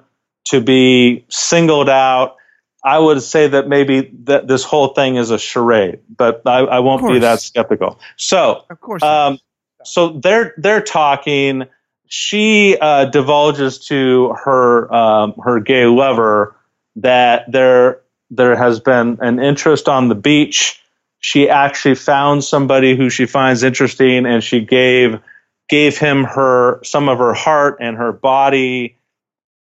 to 0.46 0.60
be 0.60 1.24
singled 1.28 1.88
out. 1.88 2.36
I 2.84 2.98
would 2.98 3.22
say 3.22 3.48
that 3.48 3.66
maybe 3.66 4.12
that 4.24 4.46
this 4.46 4.62
whole 4.62 4.88
thing 4.88 5.16
is 5.16 5.30
a 5.30 5.38
charade, 5.38 6.00
but 6.14 6.42
I, 6.44 6.58
I 6.58 6.78
won't 6.80 7.06
be 7.08 7.20
that 7.20 7.40
skeptical. 7.40 7.98
So 8.16 8.64
Of 8.68 8.80
course. 8.80 9.02
um, 9.02 9.38
so 9.84 10.10
they're 10.10 10.54
they're 10.58 10.82
talking. 10.82 11.64
She 12.06 12.76
uh, 12.78 13.06
divulges 13.06 13.86
to 13.86 14.34
her 14.44 14.92
um, 14.94 15.34
her 15.42 15.60
gay 15.60 15.86
lover 15.86 16.54
that 16.96 17.50
there 17.50 18.02
there 18.30 18.56
has 18.56 18.80
been 18.80 19.18
an 19.20 19.38
interest 19.38 19.88
on 19.88 20.08
the 20.08 20.14
beach. 20.14 20.80
She 21.20 21.48
actually 21.48 21.94
found 21.94 22.44
somebody 22.44 22.96
who 22.96 23.08
she 23.08 23.24
finds 23.24 23.62
interesting, 23.62 24.26
and 24.26 24.44
she 24.44 24.60
gave 24.60 25.20
gave 25.68 25.98
him 25.98 26.24
her 26.24 26.80
some 26.84 27.08
of 27.08 27.18
her 27.18 27.34
heart 27.34 27.78
and 27.80 27.96
her 27.96 28.12
body. 28.12 28.98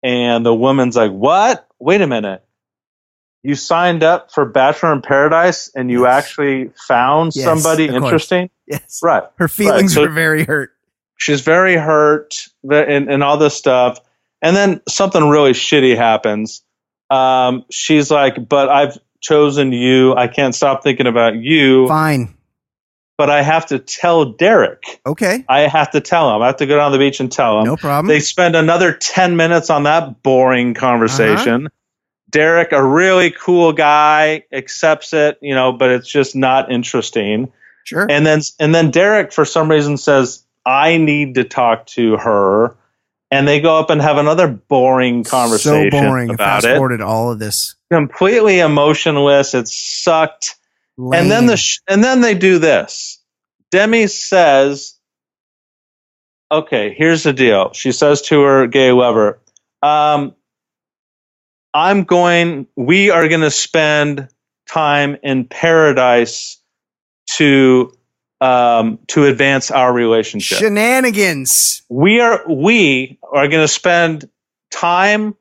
And 0.04 0.46
the 0.46 0.54
woman's 0.54 0.96
like, 0.96 1.12
"What? 1.12 1.68
Wait 1.80 2.02
a 2.02 2.08
minute." 2.08 2.44
You 3.46 3.56
signed 3.56 4.04
up 4.04 4.32
for 4.32 4.46
Bachelor 4.46 4.94
in 4.94 5.02
Paradise 5.02 5.70
and 5.76 5.92
you 5.92 6.04
Yes. 6.04 6.14
actually 6.24 6.72
found 6.88 7.34
Yes, 7.36 7.44
somebody 7.44 7.90
course. 7.90 8.04
interesting? 8.04 8.50
yes. 8.68 9.00
Right. 9.04 9.24
Her 9.38 9.50
feelings 9.50 9.94
so- 9.96 10.02
were 10.02 10.10
very 10.10 10.46
hurt. 10.46 10.72
She's 11.18 11.42
very 11.42 11.76
hurt 11.76 12.48
and, 12.70 13.10
and 13.10 13.22
all 13.24 13.38
this 13.38 13.56
stuff. 13.56 14.00
And 14.42 14.56
then 14.56 14.82
something 14.88 15.28
really 15.30 15.52
shitty 15.52 15.96
happens. 15.96 16.64
Um, 17.10 17.66
she's 17.70 18.10
like, 18.10 18.48
but 18.50 18.70
I've 18.70 18.98
chosen 19.22 19.72
you. 19.74 20.16
I 20.16 20.28
can't 20.28 20.56
stop 20.56 20.82
thinking 20.84 21.08
about 21.08 21.36
you, 21.36 21.88
Fine. 21.88 22.34
But 23.18 23.30
I 23.30 23.42
have 23.42 23.66
to 23.68 23.80
tell 23.80 24.26
Derek. 24.26 25.02
Okay. 25.06 25.44
I 25.48 25.62
have 25.62 25.92
to 25.92 26.02
tell 26.02 26.36
him. 26.36 26.42
I 26.42 26.48
have 26.48 26.58
to 26.58 26.66
go 26.66 26.78
down 26.78 26.92
the 26.92 26.98
beach 26.98 27.20
and 27.20 27.32
tell 27.32 27.60
him. 27.60 27.66
No 27.66 27.78
problem. 27.78 28.08
They 28.08 28.20
spend 28.20 28.56
another 28.56 28.94
10 28.94 29.36
minutes 29.36 29.70
on 29.70 29.84
that 29.84 30.24
boring 30.24 30.74
conversation. 30.74 31.68
Uh-huh. 31.68 31.78
Derek, 32.30 32.72
a 32.72 32.84
really 32.84 33.30
cool 33.30 33.74
guy, 33.74 34.44
accepts 34.52 35.14
it, 35.14 35.38
you 35.42 35.54
know, 35.54 35.72
but 35.72 35.92
it's 35.92 36.10
just 36.10 36.36
not 36.36 36.72
interesting. 36.72 37.52
sure. 37.84 38.08
And 38.10 38.26
then 38.26 38.42
and 38.60 38.74
then 38.74 38.90
Derek 38.90 39.32
for 39.32 39.46
some 39.46 39.70
reason 39.70 39.98
says, 39.98 40.44
"I 40.66 40.98
need 40.98 41.36
to 41.36 41.44
talk 41.44 41.86
to 41.88 42.18
her." 42.18 42.76
And 43.30 43.48
they 43.48 43.62
go 43.62 43.78
up 43.78 43.90
and 43.92 44.02
have 44.02 44.18
another 44.18 44.48
boring 44.48 45.24
conversation 45.24 45.92
so 45.92 46.02
boring. 46.02 46.30
about 46.32 46.64
Fast 46.64 46.66
it. 46.66 46.72
forwarded 46.74 47.02
all 47.02 47.32
of 47.32 47.38
this. 47.38 47.76
Completely 47.92 48.60
emotionless. 48.60 49.54
It 49.54 49.68
sucked. 49.68 50.56
And 50.98 51.30
then 51.30 51.46
the 51.48 51.58
sh- 51.58 51.80
and 51.88 52.04
then 52.04 52.22
they 52.22 52.36
do 52.36 52.60
this. 52.60 53.20
Demi 53.72 54.08
says, 54.08 54.96
"Okay, 56.52 56.94
here's 56.96 57.24
the 57.24 57.34
deal." 57.34 57.74
She 57.74 57.92
says 57.92 58.22
to 58.24 58.42
her 58.42 58.68
gay 58.68 58.92
lover, 58.92 59.40
um, 59.82 60.36
"I'm 61.74 62.04
going. 62.04 62.68
We 62.76 63.10
are 63.10 63.28
going 63.28 63.42
to 63.42 63.52
spend 63.52 64.28
time 64.70 65.18
in 65.24 65.46
paradise 65.46 66.60
to 67.38 67.98
um, 68.40 69.00
to 69.08 69.26
advance 69.26 69.72
our 69.72 69.92
relationship. 69.92 70.60
shenanigans. 70.60 71.82
we 71.90 72.20
are 72.20 72.44
we 72.48 73.18
are 73.32 73.48
going 73.48 73.64
to 73.64 73.68
spend 73.68 74.30
time, 74.70 75.36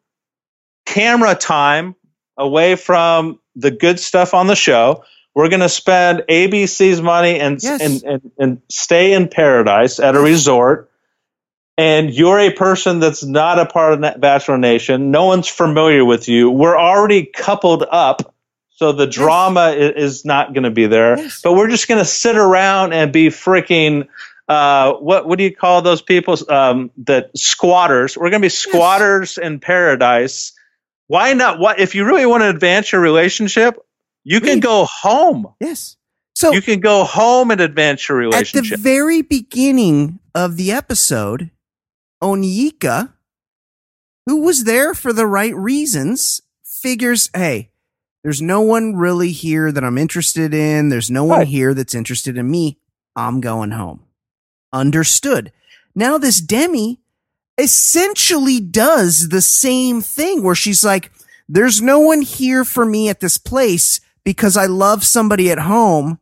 camera 0.86 1.34
time, 1.34 1.94
away 2.38 2.76
from 2.76 3.38
the 3.54 3.70
good 3.70 4.00
stuff 4.00 4.32
on 4.32 4.46
the 4.46 4.56
show." 4.56 5.04
We're 5.34 5.48
going 5.48 5.60
to 5.60 5.68
spend 5.68 6.24
ABC's 6.28 7.00
money 7.00 7.38
and, 7.40 7.58
Yes. 7.62 7.80
and, 7.80 8.02
and, 8.04 8.30
and 8.38 8.62
stay 8.68 9.12
in 9.14 9.28
paradise 9.28 9.98
at 9.98 10.14
a 10.14 10.20
resort. 10.20 10.90
And 11.78 12.12
you're 12.12 12.38
a 12.38 12.50
person 12.52 13.00
that's 13.00 13.24
not 13.24 13.58
a 13.58 13.64
part 13.64 13.94
of 13.94 14.20
Bachelor 14.20 14.58
Nation. 14.58 15.10
No 15.10 15.24
one's 15.24 15.48
familiar 15.48 16.04
with 16.04 16.28
you. 16.28 16.50
We're 16.50 16.78
already 16.78 17.24
coupled 17.24 17.84
up. 17.90 18.34
So 18.74 18.92
the 18.92 19.06
drama 19.06 19.70
i- 19.70 19.74
is 19.74 20.24
not 20.24 20.52
going 20.52 20.64
to 20.64 20.70
be 20.70 20.86
there. 20.86 21.16
Yes. 21.18 21.40
But 21.42 21.54
we're 21.54 21.70
just 21.70 21.88
going 21.88 21.98
to 22.00 22.04
sit 22.04 22.36
around 22.36 22.92
and 22.92 23.10
be 23.12 23.28
freaking. 23.28 24.06
Uh, 24.48 24.94
what 24.94 25.26
what 25.26 25.38
do 25.38 25.44
you 25.44 25.54
call 25.54 25.80
those 25.82 26.02
people 26.02 26.36
um, 26.52 26.90
that 27.04 27.30
squatters? 27.38 28.16
We're 28.18 28.28
going 28.30 28.42
to 28.42 28.44
be 28.46 28.50
squatters 28.50 29.38
in 29.38 29.60
paradise. 29.60 30.52
Why 31.06 31.32
not? 31.32 31.58
What 31.58 31.78
if 31.80 31.94
you 31.94 32.04
really 32.04 32.26
want 32.26 32.42
to 32.42 32.48
advance 32.50 32.92
your 32.92 33.00
relationship? 33.00 33.76
You 34.24 34.40
can 34.40 34.60
go 34.60 34.84
home. 34.84 35.52
Yes. 35.60 35.96
So 36.34 36.52
You 36.52 36.62
can 36.62 36.80
go 36.80 37.04
home 37.04 37.50
and 37.50 37.60
advance 37.60 38.08
your 38.08 38.18
relationship. 38.18 38.72
at 38.72 38.78
the 38.78 38.82
very 38.82 39.20
beginning 39.22 40.18
of 40.34 40.56
the 40.56 40.72
episode, 40.72 41.50
Onyeka, 42.22 43.12
who 44.26 44.42
was 44.42 44.64
there 44.64 44.94
for 44.94 45.12
the 45.12 45.26
right 45.26 45.54
reasons, 45.54 46.40
figures, 46.64 47.28
hey, 47.34 47.70
there's 48.22 48.40
no 48.40 48.60
one 48.60 48.94
really 48.96 49.32
here 49.32 49.72
that 49.72 49.82
I'm 49.84 49.98
interested 49.98 50.54
in. 50.54 50.88
There's 50.88 51.10
no 51.10 51.24
one 51.24 51.40
Right. 51.40 51.48
here 51.48 51.74
that's 51.74 51.94
interested 51.94 52.38
in 52.38 52.50
me. 52.50 52.78
I'm 53.16 53.40
going 53.40 53.72
home. 53.72 54.04
Understood. 54.72 55.52
Now 55.94 56.16
this 56.18 56.40
Demi 56.40 57.00
essentially 57.58 58.60
does 58.60 59.28
the 59.28 59.42
same 59.42 60.00
thing 60.00 60.42
where 60.42 60.54
she's 60.54 60.82
like, 60.84 61.10
there's 61.48 61.82
no 61.82 61.98
one 61.98 62.22
here 62.22 62.64
for 62.64 62.86
me 62.86 63.08
at 63.10 63.20
this 63.20 63.36
place 63.36 64.00
because 64.24 64.56
I 64.56 64.66
love 64.66 65.04
somebody 65.04 65.50
at 65.50 65.58
home. 65.58 66.18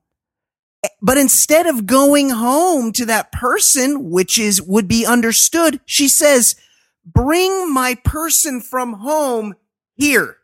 But 1.03 1.18
instead 1.18 1.66
of 1.66 1.86
going 1.86 2.30
home 2.30 2.92
to 2.92 3.05
that 3.07 3.32
person, 3.32 4.11
which 4.11 4.38
is 4.38 4.62
would 4.62 4.88
be 4.88 5.05
understood, 5.05 5.80
she 5.84 6.09
says, 6.09 6.57
bring 7.05 7.72
my 7.72 7.96
person 8.05 8.61
from 8.61 8.94
home 8.94 9.55
here 9.96 10.38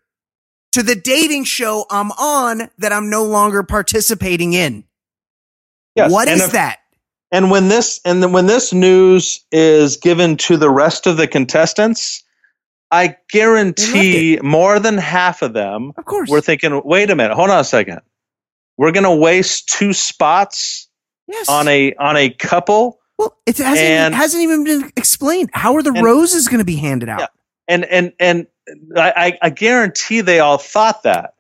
to 0.73 0.83
the 0.83 0.95
dating 0.95 1.45
show 1.45 1.87
I'm 1.91 2.11
on 2.13 2.69
that 2.77 2.93
I'm 2.93 3.09
no 3.09 3.25
longer 3.25 3.63
participating 3.63 4.53
in. 4.53 4.85
Yes, 5.95 6.13
What 6.13 6.29
is 6.29 6.43
if- 6.43 6.53
that? 6.53 6.81
And 7.33 7.51
when 7.51 7.69
this 7.69 8.01
and 8.05 8.23
then 8.23 8.33
when 8.33 8.47
this 8.47 8.73
news 8.73 9.41
is 9.51 9.97
given 9.97 10.37
to 10.39 10.57
the 10.57 10.71
rest 10.71 11.07
of 11.09 11.17
the 11.17 11.27
contestants, 11.27 12.23
I 12.97 13.17
guarantee 13.31 14.39
more 14.43 14.79
than 14.79 14.99
half 14.99 15.43
of 15.43 15.53
them 15.53 15.93
Of 15.97 16.05
course. 16.05 16.31
were 16.31 16.41
thinking, 16.41 16.81
"Wait 16.85 17.11
a 17.11 17.15
minute, 17.17 17.35
hold 17.35 17.51
on 17.51 17.61
a 17.61 17.65
second. 17.65 18.01
We're 18.77 18.93
going 18.93 19.05
to 19.05 19.15
waste 19.15 19.69
two 19.69 19.93
spots 19.93 20.89
yes. 21.29 21.49
on 21.49 21.69
a 21.69 21.95
on 21.95 22.17
a 22.17 22.31
couple." 22.31 22.99
well, 23.19 23.35
it 23.47 23.57
hasn't, 23.59 23.79
and- 23.79 24.15
it 24.15 24.17
hasn't 24.17 24.43
even 24.43 24.65
been 24.65 24.93
explained. 24.97 25.51
How 25.53 25.75
are 25.77 25.83
the 25.83 25.93
And- 25.93 26.05
roses 26.05 26.49
going 26.49 26.59
to 26.59 26.65
be 26.65 26.77
handed 26.77 27.09
out? 27.09 27.21
Yeah. 27.21 27.27
and 27.69 27.85
and 27.87 28.13
and 28.21 28.47
I, 28.97 29.13
I 29.17 29.39
I 29.47 29.51
guarantee 29.51 30.21
they 30.21 30.39
all 30.41 30.59
thought 30.59 31.03
that, 31.05 31.33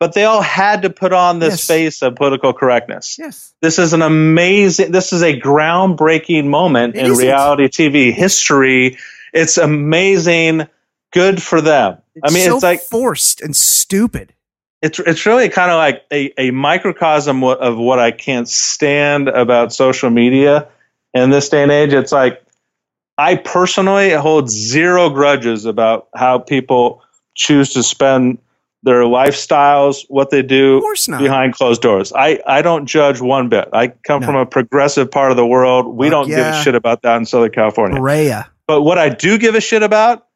but 0.00 0.14
they 0.14 0.24
all 0.24 0.40
had 0.40 0.82
to 0.82 0.90
put 0.90 1.12
on 1.12 1.38
this 1.38 1.54
Yes. 1.54 1.66
face 1.66 2.02
of 2.02 2.14
political 2.16 2.52
correctness. 2.54 3.16
Yes. 3.18 3.52
This 3.60 3.78
is 3.78 3.92
an 3.92 4.00
amazing. 4.02 4.90
This 4.92 5.12
is 5.12 5.22
a 5.22 5.38
groundbreaking 5.38 6.46
moment 6.46 6.96
It 6.96 7.00
in 7.04 7.12
isn't. 7.12 7.24
reality 7.26 7.68
TV 7.68 8.10
history. 8.12 8.96
It's 9.34 9.58
amazing. 9.58 10.66
Good 11.12 11.42
for 11.42 11.60
them. 11.60 11.98
I 12.22 12.30
mean, 12.32 12.44
so 12.46 12.54
it's 12.56 12.62
like 12.62 12.80
forced 12.80 13.40
and 13.40 13.54
stupid. 13.56 14.34
it's 14.82 14.98
it's 14.98 15.24
really 15.26 15.48
kind 15.48 15.70
of 15.70 15.76
like 15.76 16.04
a, 16.12 16.48
a 16.48 16.50
microcosm 16.50 17.42
of 17.44 17.78
what 17.78 17.98
I 17.98 18.10
can't 18.10 18.48
stand 18.48 19.28
about 19.28 19.72
social 19.72 20.10
media 20.10 20.68
in 21.14 21.30
this 21.30 21.48
day 21.48 21.62
and 21.62 21.72
age. 21.72 21.92
It's 21.92 22.12
like 22.12 22.42
I 23.16 23.36
personally 23.36 24.10
hold 24.10 24.50
zero 24.50 25.10
grudges 25.10 25.64
about 25.64 26.08
how 26.14 26.38
people 26.38 27.02
choose 27.34 27.72
to 27.74 27.82
spend 27.82 28.38
their 28.84 29.02
lifestyles, 29.02 30.04
what 30.08 30.30
they 30.30 30.42
do 30.42 30.76
Of 30.76 30.82
course 30.82 31.08
not. 31.08 31.20
behind 31.20 31.52
closed 31.54 31.82
doors. 31.82 32.12
I, 32.12 32.40
I 32.46 32.62
don't 32.62 32.86
judge 32.86 33.20
one 33.20 33.48
bit. 33.48 33.68
I 33.72 33.88
come 33.88 34.20
No. 34.20 34.26
from 34.26 34.36
a 34.36 34.46
progressive 34.46 35.10
part 35.10 35.32
of 35.32 35.36
the 35.36 35.44
world. 35.46 35.86
We 35.96 36.06
Fuck 36.06 36.12
don't 36.12 36.28
give 36.28 36.46
a 36.46 36.62
shit 36.62 36.76
about 36.76 37.02
that 37.02 37.16
in 37.16 37.26
Southern 37.26 37.50
California. 37.50 37.98
Berea. 38.00 38.48
But 38.68 38.82
what 38.82 38.96
I 38.98 39.08
do 39.08 39.36
give 39.38 39.56
a 39.56 39.60
shit 39.60 39.82
about 39.82 40.26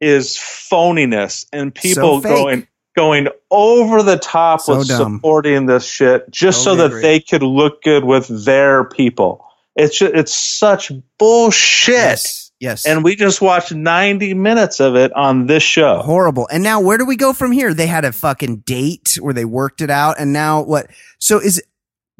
is 0.00 0.36
phoniness 0.36 1.46
and 1.52 1.74
people 1.74 2.20
fake. 2.20 2.32
going 2.34 2.66
going 2.96 3.28
over 3.50 4.02
the 4.02 4.16
top 4.18 4.60
So 4.62 4.78
with 4.78 4.88
dumb. 4.88 5.16
supporting 5.16 5.66
this 5.66 5.86
shit 5.86 6.30
just 6.30 6.60
oh, 6.60 6.64
so 6.64 6.76
that 6.76 6.86
agree. 6.86 7.02
they 7.02 7.20
could 7.20 7.42
look 7.42 7.82
good 7.82 8.04
with 8.04 8.44
their 8.44 8.84
people. 8.84 9.46
It's 9.76 9.98
ju- 9.98 10.10
it's 10.12 10.34
such 10.34 10.90
bullshit. 11.18 11.94
Yes. 11.94 12.52
Yes. 12.58 12.84
And 12.84 13.02
we 13.02 13.16
just 13.16 13.40
watched 13.40 13.72
90 13.72 14.34
minutes 14.34 14.80
of 14.80 14.94
it 14.94 15.12
on 15.14 15.46
this 15.46 15.62
show. 15.62 16.02
horrible. 16.02 16.46
And 16.52 16.62
now 16.62 16.80
where 16.80 16.98
do 16.98 17.06
we 17.06 17.16
go 17.16 17.32
from 17.32 17.52
here? 17.52 17.72
They 17.72 17.86
had 17.86 18.04
a 18.04 18.12
fucking 18.12 18.58
date 18.66 19.16
where 19.20 19.32
they 19.32 19.46
worked 19.46 19.80
it 19.80 19.88
out, 19.88 20.16
and 20.18 20.32
now 20.32 20.62
what? 20.62 20.88
So 21.18 21.38
is 21.38 21.62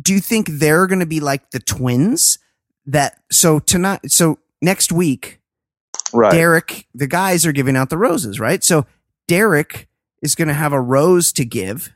do 0.00 0.14
you 0.14 0.20
think 0.20 0.46
they're 0.48 0.86
going 0.86 1.00
to 1.00 1.06
be 1.06 1.20
like 1.20 1.50
the 1.50 1.60
twins? 1.60 2.38
That 2.86 3.16
so 3.30 3.58
tonight, 3.58 4.00
so 4.10 4.38
next 4.62 4.90
week, 4.92 5.39
Right. 6.12 6.32
Derek, 6.32 6.86
the 6.94 7.06
guys 7.06 7.46
are 7.46 7.52
giving 7.52 7.76
out 7.76 7.90
the 7.90 7.98
roses, 7.98 8.40
right? 8.40 8.62
So 8.64 8.86
Derek 9.28 9.88
is 10.22 10.34
going 10.34 10.48
to 10.48 10.54
have 10.54 10.72
a 10.72 10.80
rose 10.80 11.32
to 11.34 11.44
give, 11.44 11.90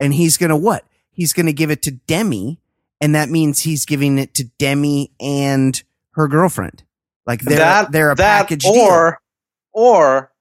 and 0.00 0.14
he's 0.14 0.36
going 0.36 0.50
to 0.50 0.56
what? 0.56 0.84
He's 1.10 1.32
going 1.32 1.46
to 1.46 1.52
give 1.52 1.70
it 1.70 1.82
to 1.82 1.90
Demi, 1.90 2.60
and 3.00 3.14
that 3.14 3.28
means 3.28 3.60
he's 3.60 3.84
giving 3.84 4.18
it 4.18 4.34
to 4.34 4.44
Demi 4.58 5.12
and 5.20 5.82
her 6.12 6.28
girlfriend. 6.28 6.84
Like 7.26 7.42
they're 7.42 7.58
that 7.58 7.92
they're 7.92 8.12
a 8.12 8.14
that 8.14 8.40
package 8.40 8.62
deal. 8.62 8.72
or 8.72 9.20
or 9.72 10.32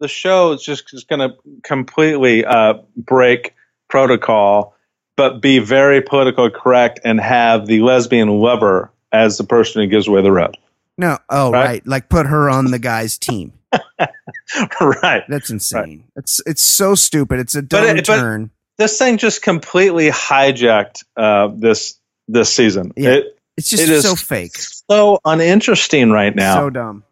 the 0.00 0.08
show 0.08 0.52
is 0.52 0.62
just, 0.62 0.88
just 0.88 1.08
going 1.08 1.20
to 1.20 1.36
completely 1.62 2.44
uh, 2.44 2.74
break 2.96 3.54
protocol 3.88 4.74
but 5.16 5.40
be 5.40 5.60
very 5.60 6.02
politically 6.02 6.50
correct 6.50 7.00
and 7.04 7.20
have 7.20 7.66
the 7.66 7.80
lesbian 7.80 8.28
lover 8.28 8.90
as 9.12 9.38
the 9.38 9.44
person 9.44 9.82
who 9.82 9.88
gives 9.88 10.08
away 10.08 10.22
the 10.22 10.32
rose 10.32 10.54
No, 10.96 11.18
oh 11.28 11.50
Right? 11.50 11.64
right. 11.66 11.86
like 11.86 12.08
put 12.08 12.26
her 12.26 12.48
on 12.48 12.70
the 12.70 12.78
guy's 12.78 13.18
team. 13.18 13.52
right 14.80 15.24
That's 15.28 15.50
insane. 15.50 16.04
It's 16.16 16.40
it's 16.46 16.62
so 16.62 16.94
stupid. 16.94 17.40
It's 17.40 17.54
a 17.54 17.62
dumb 17.62 17.84
But 17.86 17.98
it- 17.98 18.06
but- 18.06 18.16
turn. 18.20 18.50
this 18.78 18.98
thing 18.98 19.18
just 19.18 19.42
completely 19.42 20.08
hijacked 20.10 21.04
uh, 21.16 21.48
this 21.54 21.98
this 22.28 22.52
season 22.52 22.92
Yeah. 22.96 23.10
it, 23.14 23.38
It's 23.56 23.68
just 23.70 23.82
it 23.88 24.02
so 24.02 24.14
fake, 24.14 24.56
so 24.56 25.18
uninteresting 25.24 26.10
right 26.10 26.34
now 26.34 26.54
so 26.56 26.70
dumb. 26.70 27.04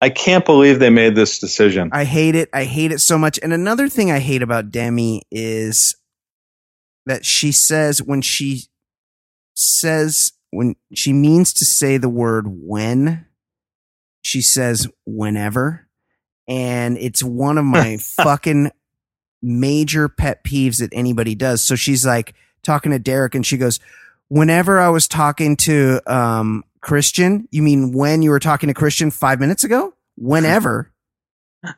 i 0.00 0.08
can't 0.08 0.44
believe 0.46 0.78
they 0.78 0.90
made 0.90 1.14
this 1.14 1.38
decision 1.40 1.90
I 1.92 2.04
hate 2.04 2.34
it. 2.36 2.48
I 2.52 2.64
hate 2.64 2.92
it 2.92 3.00
so 3.00 3.18
much. 3.18 3.38
And 3.42 3.52
another 3.52 3.88
thing 3.88 4.10
I 4.10 4.20
hate 4.20 4.42
about 4.42 4.70
Demi 4.70 5.22
is 5.30 5.96
that 7.06 7.24
she 7.26 7.50
says 7.52 8.00
when 8.02 8.22
she 8.22 8.64
says 9.54 10.32
when 10.50 10.76
she 10.94 11.12
means 11.12 11.52
to 11.54 11.64
say 11.64 11.96
the 11.96 12.08
word 12.08 12.46
when, 12.48 13.26
she 14.22 14.42
says 14.42 14.88
whenever. 15.06 15.86
And 16.46 16.96
it's 16.98 17.22
one 17.22 17.58
of 17.58 17.64
my 17.64 17.96
fucking 18.00 18.70
major 19.42 20.08
pet 20.08 20.44
peeves 20.44 20.80
that 20.80 20.90
anybody 20.92 21.34
does. 21.34 21.62
So 21.62 21.76
she's 21.76 22.04
like 22.06 22.34
talking 22.62 22.92
to 22.92 22.98
Derek 22.98 23.34
and 23.34 23.46
she 23.46 23.56
goes, 23.56 23.80
Whenever 24.30 24.78
I 24.78 24.90
was 24.90 25.08
talking 25.08 25.56
to 25.56 26.00
um 26.06 26.64
Kristian, 26.82 27.46
you 27.50 27.62
mean 27.62 27.92
when 27.92 28.22
you 28.22 28.30
were 28.30 28.38
talking 28.38 28.68
to 28.68 28.74
Kristian 28.74 29.12
five 29.12 29.40
minutes 29.40 29.64
ago? 29.64 29.94
Whenever. 30.16 30.92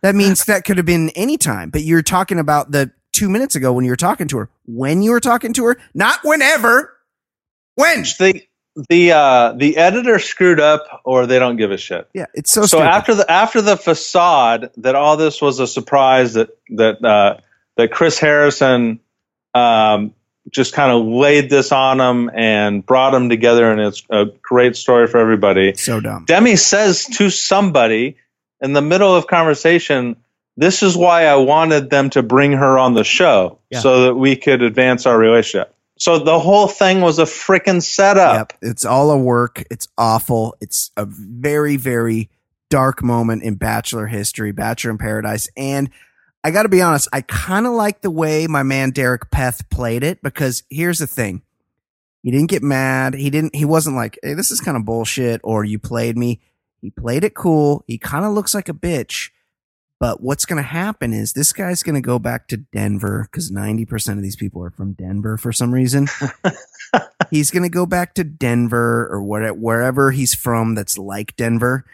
That 0.03 0.14
means 0.14 0.45
that 0.45 0.66
could 0.66 0.77
have 0.77 0.85
been 0.85 1.09
any 1.16 1.39
time, 1.39 1.71
but 1.71 1.81
you're 1.81 2.03
talking 2.03 2.39
about 2.39 2.71
the 2.71 2.93
two 3.12 3.31
minutes 3.31 3.57
ago 3.57 3.73
when 3.73 3.87
you 3.87 3.91
were 3.91 3.97
talking 3.97 4.29
to 4.29 4.37
her. 4.37 4.51
When 4.66 5.01
you 5.01 5.11
were 5.11 5.21
talking 5.21 5.55
to 5.55 5.64
her, 5.64 5.79
not 5.95 6.21
whenever. 6.23 6.93
When? 7.77 8.03
the 8.03 8.43
the 8.89 9.12
uh 9.12 9.53
the 9.57 9.77
editor 9.77 10.18
screwed 10.18 10.61
up 10.61 11.03
or 11.05 11.27
they 11.27 11.39
don't 11.39 11.57
give 11.57 11.73
a 11.73 11.77
shit 11.77 12.09
Yeah, 12.14 12.27
it's 12.35 12.53
so, 12.53 12.62
so 12.62 12.66
stupid. 12.79 12.85
after 12.87 13.14
the 13.16 13.31
after 13.31 13.61
the 13.62 13.77
facade 13.77 14.71
that 14.79 14.95
all 14.95 15.16
this 15.16 15.43
was 15.43 15.59
a 15.59 15.66
surprise 15.66 16.35
that 16.35 16.51
that 16.71 17.05
uh, 17.05 17.39
that 17.77 17.91
Chris 17.91 18.18
Harrison 18.18 19.01
um, 19.55 20.14
just 20.51 20.73
kind 20.73 20.93
of 20.93 21.05
laid 21.07 21.51
this 21.51 21.73
on 21.73 21.99
them 21.99 22.31
and 22.35 22.85
brought 22.85 23.11
them 23.11 23.29
together, 23.29 23.71
and 23.71 23.81
it's 23.81 24.03
a 24.11 24.27
great 24.43 24.77
story 24.77 25.07
for 25.07 25.18
everybody. 25.18 25.75
so 25.75 26.01
dumb. 26.01 26.25
Demi 26.27 26.57
says 26.57 27.05
to 27.07 27.31
somebody 27.31 28.16
in 28.61 28.73
the 28.73 28.83
middle 28.83 29.14
of 29.14 29.27
conversation, 29.27 30.16
"This 30.57 30.83
is 30.83 30.97
why 30.97 31.27
I 31.27 31.37
wanted 31.37 31.91
them 31.91 32.11
to 32.11 32.23
bring 32.23 32.53
her 32.53 32.79
on 32.79 32.95
the 32.95 33.05
show 33.05 33.59
Yeah. 33.71 33.81
so 33.81 34.03
that 34.05 34.14
we 34.14 34.37
could 34.37 34.62
advance 34.62 35.07
our 35.07 35.18
relationship." 35.18 35.75
So 36.01 36.19
the 36.19 36.39
whole 36.39 36.67
thing 36.67 37.03
was 37.03 37.19
a 37.19 37.25
freaking 37.25 37.83
setup. 37.83 38.35
Yep, 38.35 38.53
it's 38.63 38.87
all 38.87 39.11
a 39.11 39.19
work. 39.19 39.63
It's 39.71 39.87
awful. 39.99 40.57
It's 40.59 40.91
a 40.97 41.05
very, 41.05 41.77
very 41.77 42.31
dark 42.71 43.03
moment 43.03 43.43
in 43.43 43.57
Bachelor 43.57 44.07
history, 44.07 44.51
Bachelor 44.51 44.93
in 44.93 44.99
Paradise. 44.99 45.51
And 45.59 45.91
I 46.43 46.53
got 46.53 46.63
to 46.63 46.71
be 46.71 46.81
honest, 46.81 47.09
I 47.13 47.21
kind 47.21 47.67
of 47.67 47.75
like 47.75 48.01
the 48.01 48.11
way 48.11 48.47
my 48.47 48.63
man 48.63 48.93
Derek 48.93 49.31
Peth 49.31 49.69
played 49.69 50.03
it 50.03 50.23
because 50.23 50.63
here's 50.71 51.01
the 51.01 51.07
thing. 51.07 51.43
He 52.23 52.31
didn't 52.31 52.49
get 52.49 52.63
mad. 52.63 53.13
He 53.13 53.29
didn't, 53.29 53.55
he 53.55 53.67
wasn't 53.67 53.97
like, 53.97 54.19
Hey, 54.23 54.33
this 54.33 54.51
is 54.51 54.63
kind 54.63 54.79
of 54.79 54.87
bullshit 54.87 55.43
or 55.45 55.67
you 55.67 55.79
played 55.79 56.17
me. 56.17 56.41
He 56.81 56.89
played 56.89 57.25
it 57.25 57.35
cool. 57.35 57.85
He 57.87 57.99
kind 57.99 58.25
of 58.25 58.33
looks 58.33 58.55
like 58.55 58.71
a 58.71 58.75
bitch. 58.75 59.29
But 60.01 60.23
what's 60.23 60.47
going 60.47 60.57
to 60.57 60.67
happen 60.67 61.13
is 61.13 61.35
this 61.35 61.53
guy's 61.53 61.83
going 61.83 61.95
to 61.95 62.01
go 62.01 62.19
back 62.19 62.49
to 62.49 62.57
Denver 62.57 63.29
because 63.31 63.51
90% 63.51 64.17
of 64.17 64.23
these 64.23 64.35
people 64.35 64.65
are 64.65 64.71
from 64.71 64.95
Denver 64.95 65.37
for 65.37 65.53
some 65.53 65.73
reason. 65.73 66.09
he's 67.31 67.51
going 67.51 67.65
to 67.65 67.69
go 67.69 67.85
back 67.85 68.15
to 68.15 68.25
Denver 68.25 69.07
or 69.11 69.23
wherever 69.23 70.11
he's 70.11 70.35
from 70.35 70.75
that's 70.75 70.97
like 70.97 71.37
Denver. 71.37 71.85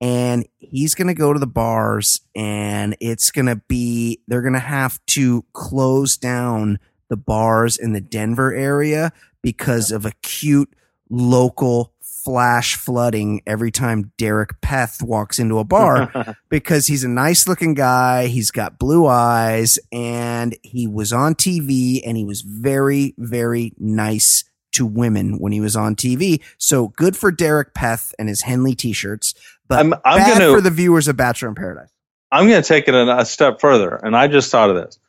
And 0.00 0.48
he's 0.58 0.94
going 0.94 1.08
to 1.08 1.14
go 1.14 1.34
to 1.34 1.38
the 1.38 1.46
bars 1.46 2.22
and 2.34 2.96
it's 2.98 3.30
going 3.30 3.46
to 3.46 3.56
be, 3.56 4.22
they're 4.26 4.40
going 4.40 4.54
to 4.54 4.58
have 4.58 4.98
to 5.08 5.44
close 5.52 6.16
down 6.16 6.78
the 7.10 7.18
bars 7.18 7.76
in 7.76 7.92
the 7.92 8.00
Denver 8.00 8.54
area 8.54 9.12
because 9.42 9.90
of 9.90 10.06
acute 10.06 10.72
local 11.10 11.92
flash 12.24 12.76
flooding 12.76 13.42
every 13.46 13.70
time 13.70 14.12
Derek 14.18 14.60
Peth 14.60 15.02
walks 15.02 15.38
into 15.38 15.58
a 15.58 15.64
bar 15.64 16.36
because 16.48 16.86
he's 16.86 17.04
a 17.04 17.08
nice 17.08 17.46
looking 17.48 17.74
guy. 17.74 18.26
He's 18.26 18.50
got 18.50 18.78
blue 18.78 19.06
eyes 19.06 19.78
and 19.92 20.56
he 20.62 20.86
was 20.86 21.12
on 21.12 21.34
TV 21.34 22.00
and 22.04 22.16
he 22.16 22.24
was 22.24 22.42
very, 22.42 23.14
very 23.18 23.72
nice 23.78 24.44
to 24.72 24.86
women 24.86 25.38
when 25.38 25.52
he 25.52 25.60
was 25.60 25.74
on 25.76 25.96
TV. 25.96 26.40
So 26.58 26.88
good 26.88 27.16
for 27.16 27.32
Derek 27.32 27.74
Peth 27.74 28.12
and 28.18 28.28
his 28.28 28.42
Henley 28.42 28.74
t-shirts, 28.74 29.34
but 29.68 29.78
I'm- 29.78 29.94
I'm 30.04 30.18
bad 30.18 30.38
gonna- 30.38 30.52
for 30.54 30.60
the 30.60 30.70
viewers 30.70 31.08
of 31.08 31.16
Bachelor 31.16 31.48
in 31.48 31.54
Paradise. 31.54 31.88
I'm 32.32 32.46
going 32.48 32.62
to 32.62 32.68
take 32.68 32.86
it 32.86 32.94
a, 32.94 33.18
a 33.18 33.24
step 33.24 33.60
further, 33.60 33.96
and 33.96 34.16
I 34.16 34.28
just 34.28 34.52
thought 34.52 34.70
of 34.70 34.76
this. 34.76 35.00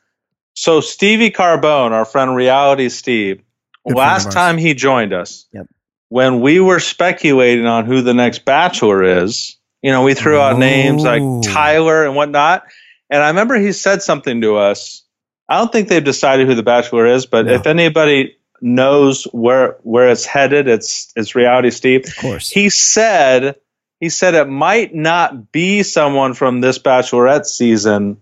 So 0.54 0.80
Stevie 0.80 1.30
Carbone, 1.30 1.92
our 1.92 2.04
friend 2.04 2.34
Reality 2.34 2.88
Steve, 2.88 3.40
Good 3.86 3.96
last 3.96 4.32
time 4.32 4.58
he 4.58 4.74
joined 4.74 5.12
us, 5.12 5.46
Yep. 5.52 5.66
When 6.12 6.42
we 6.42 6.60
were 6.60 6.78
speculating 6.78 7.64
on 7.64 7.86
who 7.86 8.02
the 8.02 8.12
next 8.12 8.44
Bachelor 8.44 9.02
is, 9.24 9.56
you 9.80 9.90
know, 9.90 10.02
we 10.02 10.12
threw 10.12 10.38
out 10.38 10.58
names 10.58 11.02
like. 11.02 11.22
Tyler 11.42 12.04
and 12.04 12.14
whatnot. 12.14 12.64
And 13.08 13.22
I 13.22 13.28
remember 13.28 13.54
he 13.54 13.72
said 13.72 14.02
something 14.02 14.42
to 14.42 14.56
us. 14.56 15.04
I 15.48 15.56
don't 15.56 15.72
think 15.72 15.88
they've 15.88 16.04
decided 16.04 16.46
who 16.46 16.54
the 16.54 16.62
Bachelor 16.62 17.06
is, 17.06 17.24
but 17.24 17.46
No. 17.46 17.54
if 17.54 17.66
anybody 17.66 18.36
knows 18.60 19.24
where 19.32 19.78
where 19.84 20.10
it's 20.10 20.26
headed. 20.26 20.68
It's 20.68 21.10
it's 21.16 21.34
reality, 21.34 21.70
Steve. 21.70 22.04
Of 22.06 22.16
course. 22.18 22.50
He 22.50 22.68
said 22.68 23.56
he 23.98 24.10
said 24.10 24.34
it 24.34 24.48
might 24.48 24.94
not 24.94 25.50
be 25.50 25.82
someone 25.82 26.34
from 26.34 26.60
this 26.60 26.78
bachelorette 26.78 27.46
season. 27.46 28.18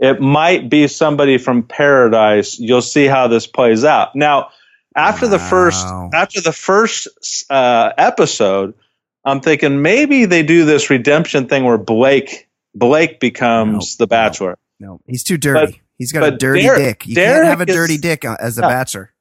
It 0.00 0.20
might 0.20 0.68
be 0.68 0.88
somebody 0.88 1.38
from 1.38 1.62
Paradise. 1.62 2.58
You'll 2.58 2.82
see 2.82 3.06
how 3.06 3.28
this 3.28 3.46
plays 3.46 3.84
out. 3.84 4.16
Now, 4.16 4.50
after 4.96 5.28
the 5.28 5.38
first 5.38 5.86
after 6.14 6.40
the 6.40 6.52
first 6.52 7.08
uh, 7.50 7.92
episode, 7.98 8.74
I'm 9.24 9.40
thinking 9.40 9.82
maybe 9.82 10.24
they 10.24 10.42
do 10.42 10.64
this 10.64 10.90
redemption 10.90 11.46
thing 11.48 11.64
where 11.64 11.78
Blake 11.78 12.48
Blake 12.74 13.20
becomes 13.20 13.98
No, 13.98 14.04
the 14.04 14.06
Bachelor. 14.08 14.58
no, 14.80 15.00
he's 15.06 15.22
too 15.24 15.36
dirty. 15.38 15.80
He's 15.96 16.12
got 16.12 16.22
a 16.32 16.36
dirty 16.36 16.62
Derek- 16.62 16.78
dick. 17.00 17.06
You 17.08 17.14
Derek 17.16 17.46
can't 17.46 17.58
have 17.58 17.60
a 17.68 17.70
is- 17.70 17.76
dirty 17.76 17.98
dick 17.98 18.24
uh, 18.24 18.36
as 18.40 18.58
a 18.58 18.62
No. 18.62 18.68
bachelor. 18.68 19.12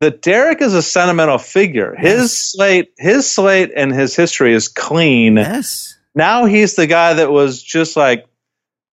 That 0.00 0.20
Derek 0.22 0.60
is 0.62 0.74
a 0.74 0.82
sentimental 0.82 1.38
figure. 1.38 1.94
His 1.96 2.36
slate, 2.36 2.92
his 2.98 3.30
slate, 3.30 3.70
and 3.76 3.92
his 3.94 4.16
history 4.16 4.52
is 4.52 4.66
clean. 4.68 5.36
Yes. 5.36 5.96
now 6.14 6.44
he's 6.46 6.74
the 6.74 6.86
guy 6.88 7.14
that 7.14 7.30
was 7.30 7.62
just 7.62 7.96
like 7.96 8.26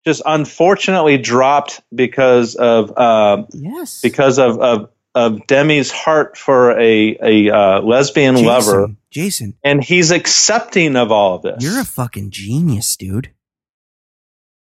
just 0.05 0.21
unfortunately 0.25 1.17
dropped 1.17 1.81
because 1.93 2.55
of 2.55 2.95
uh, 2.97 3.43
Yes. 3.53 4.01
because 4.01 4.37
of, 4.37 4.59
of 4.59 4.89
of 5.15 5.47
Demi's 5.47 5.91
heart 5.91 6.37
for 6.37 6.71
a 6.79 7.17
a 7.21 7.49
uh, 7.49 7.81
lesbian 7.81 8.35
Jason, 8.35 8.47
lover, 8.47 8.87
Jason, 9.11 9.53
and 9.63 9.83
he's 9.83 10.11
accepting 10.11 10.95
of 10.95 11.11
all 11.11 11.35
of 11.35 11.41
this. 11.41 11.63
you're 11.63 11.79
a 11.81 11.85
fucking 11.85 12.29
genius, 12.31 12.95
dude. 12.95 13.31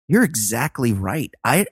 You're 0.08 0.24
exactly 0.24 0.94
right. 0.94 1.34
I 1.44 1.66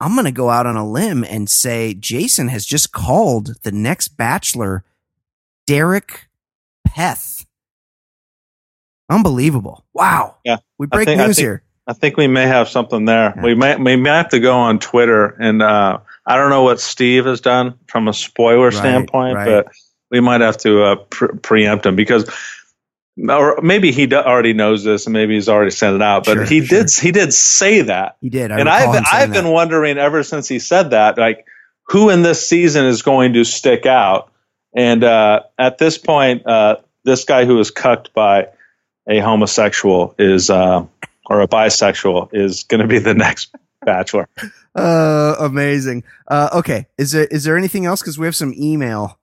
I'm 0.00 0.12
going 0.12 0.26
to 0.26 0.32
go 0.32 0.50
out 0.50 0.66
on 0.66 0.76
a 0.76 0.86
limb 0.88 1.24
and 1.24 1.48
say 1.48 1.94
Jason 1.94 2.48
has 2.48 2.66
just 2.66 2.92
called 2.92 3.56
the 3.62 3.72
next 3.72 4.08
bachelor 4.08 4.84
Derek 5.66 6.28
Peth. 6.86 7.46
Unbelievable. 9.10 9.84
Wow. 9.94 10.36
Yeah. 10.44 10.58
We 10.78 10.86
break 10.86 11.06
think- 11.06 11.20
I 11.20 11.26
news 11.26 11.36
think- 11.36 11.44
here. 11.44 11.62
I 11.88 11.92
think 11.92 12.16
we 12.16 12.26
may 12.26 12.48
have 12.48 12.68
something 12.68 13.04
there. 13.04 13.32
Yeah. 13.36 13.42
We 13.44 13.54
may 13.54 13.76
we 13.76 13.94
may 13.94 14.10
have 14.10 14.30
to 14.30 14.40
go 14.40 14.56
on 14.58 14.80
Twitter, 14.80 15.26
and 15.38 15.62
uh, 15.62 16.00
I 16.26 16.36
don't 16.36 16.50
know 16.50 16.64
what 16.64 16.80
Steve 16.80 17.24
has 17.26 17.40
done 17.40 17.74
from 17.88 18.08
a 18.08 18.12
spoiler 18.12 18.66
Right, 18.66 18.74
standpoint, 18.74 19.36
right. 19.36 19.64
but 19.64 19.72
we 20.10 20.20
might 20.20 20.40
have 20.40 20.56
to 20.58 20.82
uh, 20.82 20.96
pre- 20.96 21.38
preempt 21.40 21.86
him 21.86 21.96
because. 21.96 22.28
Or 23.30 23.60
maybe 23.62 23.92
he 23.92 24.06
do- 24.06 24.16
already 24.16 24.52
knows 24.52 24.84
this, 24.84 25.06
and 25.06 25.14
maybe 25.14 25.34
he's 25.36 25.48
already 25.48 25.70
sent 25.70 25.96
it 25.96 26.02
out. 26.02 26.26
But 26.26 26.34
Sure, 26.34 26.44
he 26.44 26.62
sure. 26.62 26.80
did. 26.82 26.90
He 26.90 27.12
did 27.12 27.32
say 27.32 27.80
that, 27.80 28.16
He 28.20 28.28
did. 28.28 28.52
I 28.52 28.60
and 28.60 28.68
I've 28.68 29.04
I've 29.10 29.32
been 29.32 29.44
that. 29.46 29.50
wondering 29.50 29.96
ever 29.96 30.22
since 30.22 30.48
he 30.48 30.58
said 30.58 30.90
that, 30.90 31.16
like 31.16 31.46
who 31.84 32.10
in 32.10 32.20
this 32.20 32.46
season 32.46 32.84
is 32.84 33.00
going 33.00 33.32
to 33.32 33.44
stick 33.44 33.86
out. 33.86 34.30
And 34.74 35.02
uh, 35.02 35.44
at 35.58 35.78
this 35.78 35.96
point, 35.96 36.46
uh, 36.46 36.76
this 37.04 37.24
guy 37.24 37.46
who 37.46 37.54
was 37.56 37.70
cucked 37.70 38.12
by 38.12 38.48
a 39.08 39.20
homosexual 39.20 40.14
is 40.18 40.50
uh, 40.50 40.84
or 41.24 41.40
a 41.40 41.48
bisexual 41.48 42.34
is 42.34 42.64
going 42.64 42.82
to 42.82 42.86
be 42.86 42.98
the 42.98 43.14
next 43.24 43.54
bachelor. 43.84 44.28
Uh, 44.74 45.36
amazing. 45.38 46.04
Uh, 46.28 46.50
okay. 46.54 46.86
Is 46.98 47.12
there 47.12 47.26
is 47.26 47.44
there 47.44 47.56
anything 47.56 47.86
else? 47.86 48.00
Because 48.00 48.18
we 48.18 48.26
have 48.26 48.36
some 48.36 48.54
email 48.56 49.18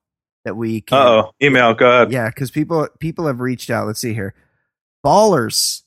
that 0.46 0.56
we 0.56 0.82
can. 0.82 0.98
Oh, 0.98 1.32
email. 1.42 1.74
Go 1.74 1.90
ahead. 1.90 2.12
Yeah, 2.12 2.30
because 2.30 2.52
people 2.52 2.88
people 3.00 3.28
have 3.28 3.40
reached 3.40 3.70
out. 3.70 3.88
Let's 3.88 4.00
see 4.00 4.14
here. 4.14 4.34
Ballers. 5.06 5.84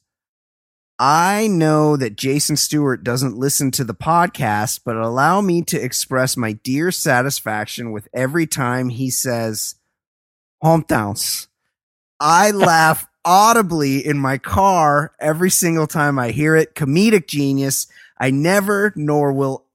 I 0.99 1.47
know 1.47 1.99
that 1.99 2.17
Jason 2.17 2.57
Stewart 2.57 3.05
doesn't 3.05 3.37
listen 3.37 3.71
to 3.73 3.85
the 3.85 3.95
podcast, 3.95 4.81
but 4.83 4.97
allow 4.97 5.43
me 5.43 5.61
to 5.65 5.79
express 5.79 6.39
my 6.39 6.53
dear 6.53 6.91
satisfaction 6.91 7.93
with 7.93 8.09
every 8.15 8.47
time 8.47 8.89
he 8.89 9.11
says 9.11 9.75
hometowns. 10.65 11.49
I 12.19 12.51
laugh 12.53 13.07
audibly 13.27 14.07
in 14.07 14.19
my 14.19 14.39
car 14.39 15.13
every 15.21 15.51
single 15.51 15.87
time 15.87 16.19
I 16.19 16.31
hear 16.31 16.57
it. 16.57 16.75
Comedic 16.75 17.27
genius. 17.27 17.89
I 18.19 18.31
never 18.31 18.93
nor 18.97 19.33
will 19.33 19.67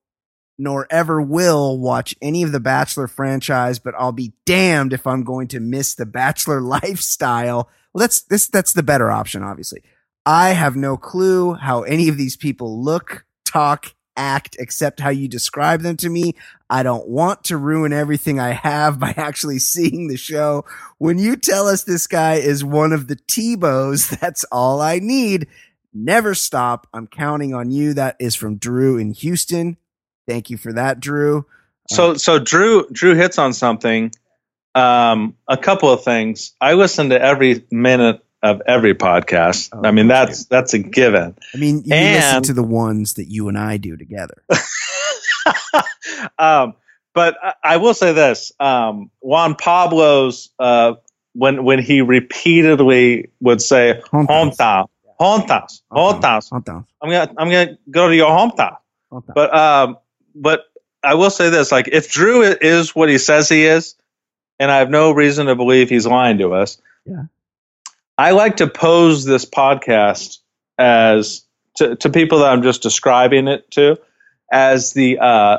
nor 0.57 0.85
ever 0.91 1.19
will 1.19 1.79
watch 1.79 2.15
any 2.21 2.43
of 2.43 2.51
the 2.51 2.59
Bachelor 2.59 3.07
franchise, 3.07 3.79
but 3.79 3.95
I'll 3.97 4.11
be 4.11 4.33
damned 4.45 4.93
if 4.93 5.07
I'm 5.07 5.23
going 5.23 5.47
to 5.49 5.59
miss 5.59 5.95
the 5.95 6.05
Bachelor 6.05 6.61
lifestyle. 6.61 7.69
Well, 7.93 8.01
that's 8.01 8.21
this 8.21 8.47
that's 8.47 8.73
the 8.73 8.83
better 8.83 9.09
option, 9.11 9.43
obviously. 9.43 9.81
I 10.25 10.49
have 10.49 10.75
no 10.75 10.97
clue 10.97 11.53
how 11.53 11.81
any 11.81 12.07
of 12.07 12.17
these 12.17 12.37
people 12.37 12.83
look, 12.83 13.25
talk, 13.43 13.95
act, 14.15 14.55
except 14.59 14.99
how 14.99 15.09
you 15.09 15.27
describe 15.27 15.81
them 15.81 15.97
to 15.97 16.09
me. 16.09 16.35
I 16.69 16.83
don't 16.83 17.07
want 17.07 17.45
to 17.45 17.57
ruin 17.57 17.91
everything 17.91 18.39
I 18.39 18.51
have 18.51 18.99
by 18.99 19.13
actually 19.17 19.59
seeing 19.59 20.07
the 20.07 20.17
show. 20.17 20.65
When 20.99 21.17
you 21.17 21.35
tell 21.35 21.67
us 21.67 21.83
this 21.83 22.07
guy 22.07 22.35
is 22.35 22.63
one 22.63 22.93
of 22.93 23.07
the 23.07 23.15
Tebows, 23.15 24.09
that's 24.19 24.43
all 24.45 24.79
I 24.79 24.99
need. 24.99 25.47
Never 25.93 26.33
stop. 26.35 26.87
I'm 26.93 27.07
counting 27.07 27.53
on 27.53 27.71
you. 27.71 27.93
That 27.93 28.15
is 28.19 28.35
from 28.35 28.55
Drew 28.55 28.97
in 28.97 29.11
Houston. 29.11 29.77
Thank 30.27 30.49
you 30.49 30.57
for 30.57 30.73
that, 30.73 30.99
Drew. 30.99 31.45
So 31.89 32.13
so 32.15 32.39
Drew 32.39 32.87
Drew 32.91 33.15
hits 33.15 33.37
on 33.37 33.53
something. 33.53 34.11
Um, 34.73 35.35
a 35.47 35.57
couple 35.57 35.91
of 35.91 36.03
things. 36.03 36.53
I 36.61 36.73
listen 36.73 37.09
to 37.09 37.21
every 37.21 37.65
minute 37.69 38.23
of 38.41 38.61
every 38.65 38.95
podcast. 38.95 39.69
Oh, 39.73 39.81
I 39.83 39.91
mean 39.91 40.07
that's 40.07 40.45
that's 40.45 40.73
a 40.73 40.79
given. 40.79 41.35
I 41.53 41.57
mean, 41.57 41.83
you 41.83 41.93
listen 41.93 42.43
to 42.43 42.53
the 42.53 42.63
ones 42.63 43.15
that 43.15 43.25
you 43.25 43.49
and 43.49 43.57
I 43.57 43.77
do 43.77 43.97
together. 43.97 44.41
um, 46.39 46.75
but 47.13 47.37
I, 47.43 47.53
I 47.63 47.77
will 47.77 47.93
say 47.93 48.13
this: 48.13 48.53
um, 48.59 49.11
Juan 49.19 49.55
Pablo's 49.55 50.49
uh, 50.59 50.93
when 51.33 51.63
when 51.65 51.79
he 51.79 52.01
repeatedly 52.01 53.31
would 53.41 53.61
say 53.61 54.01
Hometowns. 55.21 55.81
hometown, 55.91 56.19
hometowns, 56.21 56.49
hometowns. 56.51 56.85
I'm 57.01 57.09
gonna 57.09 57.33
I'm 57.37 57.49
gonna 57.49 57.77
go 57.89 58.07
to 58.09 58.15
your 58.15 58.29
hometown. 58.31 58.77
But 59.35 59.53
um, 59.55 59.97
but 60.33 60.65
I 61.03 61.13
will 61.15 61.29
say 61.29 61.49
this: 61.49 61.71
like, 61.71 61.87
if 61.87 62.11
Drew 62.11 62.41
is 62.41 62.95
what 62.95 63.09
he 63.09 63.17
says 63.17 63.47
he 63.49 63.65
is, 63.65 63.95
and 64.59 64.71
I 64.71 64.77
have 64.77 64.89
no 64.89 65.11
reason 65.11 65.47
to 65.47 65.55
believe 65.55 65.89
he's 65.89 66.07
lying 66.07 66.37
to 66.39 66.53
us. 66.53 66.77
Yeah. 67.05 67.25
I 68.17 68.31
like 68.31 68.57
to 68.57 68.67
pose 68.67 69.25
this 69.25 69.45
podcast 69.45 70.37
as 70.77 71.43
to, 71.77 71.95
to 71.97 72.09
people 72.09 72.39
that 72.39 72.51
I'm 72.51 72.61
just 72.63 72.81
describing 72.83 73.47
it 73.47 73.69
to 73.71 73.97
as 74.51 74.93
the 74.93 75.19
uh, 75.19 75.57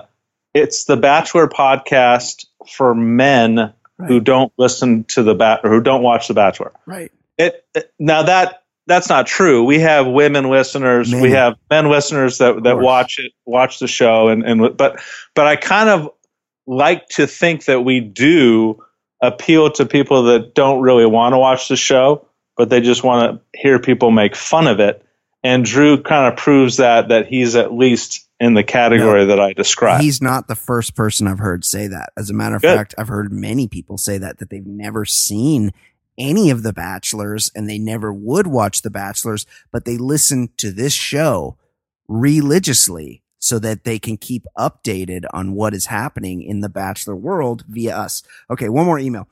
it's 0.55 0.85
the 0.85 0.97
Bachelor 0.97 1.49
podcast 1.49 2.47
for 2.69 2.95
men 2.95 3.73
who 4.07 4.21
don't 4.21 4.53
listen 4.57 5.05
to 5.05 5.23
the 5.23 5.35
bat 5.35 5.61
or 5.65 5.71
who 5.71 5.81
don't 5.81 6.03
watch 6.03 6.29
the 6.29 6.35
Bachelor. 6.35 6.73
Right. 6.87 7.11
It, 7.39 7.65
it- 7.75 7.93
now 7.99 8.23
that 8.25 8.62
that's 8.87 9.09
not 9.09 9.27
true. 9.27 9.65
We 9.65 9.79
have 9.81 10.07
women 10.07 10.51
listeners. 10.51 11.13
We 11.13 11.31
have 11.33 11.57
men 11.71 11.89
listeners 11.89 12.39
that, 12.39 12.63
that 12.65 12.79
watch 12.79 13.19
it, 13.19 13.33
watch 13.45 13.79
the 13.79 13.87
show, 13.87 14.29
and 14.29 14.45
and 14.45 14.77
but 14.77 15.01
but 15.35 15.47
I 15.47 15.57
kind 15.57 15.89
of 15.89 16.11
like 16.67 17.09
to 17.11 17.27
think 17.27 17.67
that 17.67 17.83
we 17.83 18.01
do 18.01 18.83
appeal 19.21 19.71
to 19.71 19.87
people 19.87 20.25
that 20.25 20.55
don't 20.55 20.81
really 20.81 21.07
want 21.07 21.33
to 21.33 21.39
watch 21.39 21.69
the 21.69 21.77
show, 21.77 22.27
but 22.57 22.71
they 22.71 22.81
just 22.81 23.05
want 23.05 23.41
to 23.55 23.59
hear 23.59 23.79
people 23.79 24.11
make 24.11 24.35
fun 24.35 24.67
of 24.67 24.81
it. 24.81 25.05
And 25.45 25.65
Drew 25.65 26.03
kind 26.03 26.33
of 26.33 26.39
proves 26.39 26.77
that 26.77 27.09
that 27.09 27.27
he's 27.27 27.55
at 27.57 27.73
least 27.73 28.29
in 28.41 28.55
the 28.55 28.65
category 28.65 29.27
that 29.27 29.39
I 29.39 29.53
described. 29.53 30.03
He's 30.03 30.21
not 30.21 30.49
the 30.49 30.57
first 30.57 30.97
person 30.97 31.29
I've 31.29 31.39
heard 31.39 31.65
say 31.65 31.87
that. 31.87 32.13
As 32.17 32.31
a 32.31 32.35
matter 32.35 32.57
of 32.57 32.63
Good. 32.63 32.77
fact, 32.77 32.95
I've 32.99 33.09
heard 33.09 33.33
many 33.33 33.69
people 33.69 33.97
say 33.97 34.19
that 34.19 34.39
that 34.39 34.51
they've 34.51 34.67
never 34.67 35.05
seen 35.05 35.73
any 36.19 36.51
of 36.51 36.63
the 36.63 36.73
Bachelors 36.73 37.51
and 37.55 37.69
they 37.69 37.79
never 37.79 38.13
would 38.13 38.47
watch 38.47 38.83
the 38.83 38.91
Bachelors, 38.91 39.47
but 39.71 39.85
they 39.85 39.97
listen 39.97 40.51
to 40.59 40.71
this 40.73 40.93
show 40.93 41.57
religiously 42.09 43.23
so 43.39 43.59
that 43.59 43.85
they 43.85 43.99
can 43.99 44.17
keep 44.17 44.47
updated 44.57 45.25
on 45.33 45.55
what 45.55 45.75
is 45.75 45.87
happening 45.87 46.43
in 46.43 46.61
the 46.61 46.69
Bachelor 46.69 47.17
world 47.17 47.65
via 47.69 47.97
us. 47.97 48.23
Okay, 48.49 48.69
one 48.69 48.87
more 48.87 48.99
email. 48.99 49.29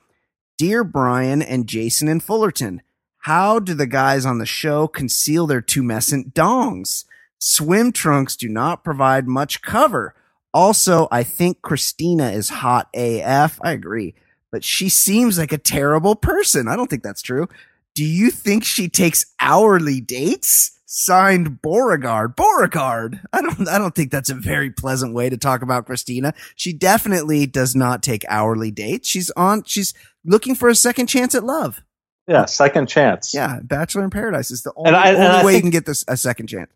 Dear 0.57 0.83
Brian 0.83 1.41
and 1.41 1.65
Jason 1.65 2.07
and 2.07 2.21
Fullerton, 2.21 2.81
how 3.19 3.59
do 3.59 3.73
the 3.73 3.87
guys 3.87 4.25
on 4.25 4.39
the 4.39 4.45
show 4.45 4.87
conceal 4.87 5.47
their 5.47 5.61
tumescent 5.61 6.33
dongs? 6.33 7.05
Swim 7.39 7.91
trunks 7.91 8.35
do 8.35 8.49
not 8.49 8.83
provide 8.83 9.27
much 9.27 9.61
cover. 9.61 10.13
Also, 10.53 11.07
I 11.11 11.23
think 11.23 11.61
Kristina 11.61 12.33
is 12.33 12.49
hot 12.49 12.89
AF. 12.93 13.59
I 13.63 13.71
agree, 13.71 14.13
but 14.51 14.63
she 14.63 14.89
seems 14.89 15.37
like 15.37 15.51
a 15.51 15.57
terrible 15.57 16.15
person. 16.15 16.67
I 16.67 16.75
don't 16.75 16.89
think 16.89 17.03
that's 17.03 17.21
true. 17.21 17.47
Do 17.95 18.03
you 18.05 18.29
think 18.31 18.63
she 18.63 18.87
takes 18.89 19.25
hourly 19.39 19.99
dates? 20.01 20.77
Signed 20.85 21.61
Beauregard. 21.61 22.35
Beauregard. 22.35 23.21
I 23.31 23.41
don't, 23.41 23.67
I 23.69 23.77
don't 23.77 23.95
think 23.95 24.11
that's 24.11 24.29
a 24.29 24.33
very 24.35 24.69
pleasant 24.69 25.13
way 25.13 25.29
to 25.29 25.37
talk 25.37 25.61
about 25.61 25.87
Kristina. 25.87 26.33
She 26.55 26.73
definitely 26.73 27.45
does 27.45 27.75
not 27.75 28.03
take 28.03 28.25
hourly 28.27 28.71
dates. 28.71 29.07
She's 29.07 29.29
on, 29.31 29.63
she's 29.63 29.93
looking 30.25 30.53
for 30.53 30.67
a 30.67 30.75
second 30.75 31.07
chance 31.07 31.33
at 31.33 31.45
love. 31.45 31.81
yeah, 32.27 32.43
second 32.43 32.87
chance. 32.87 33.33
Yeah. 33.33 33.59
Bachelor 33.63 34.03
in 34.03 34.09
Paradise 34.09 34.51
is 34.51 34.63
the 34.63 34.73
only, 34.75 34.91
I- 34.91 35.13
only 35.15 35.45
way 35.45 35.55
you 35.55 35.61
can 35.61 35.69
get 35.69 35.85
this 35.85 36.03
a 36.09 36.17
second 36.17 36.47
chance. 36.47 36.69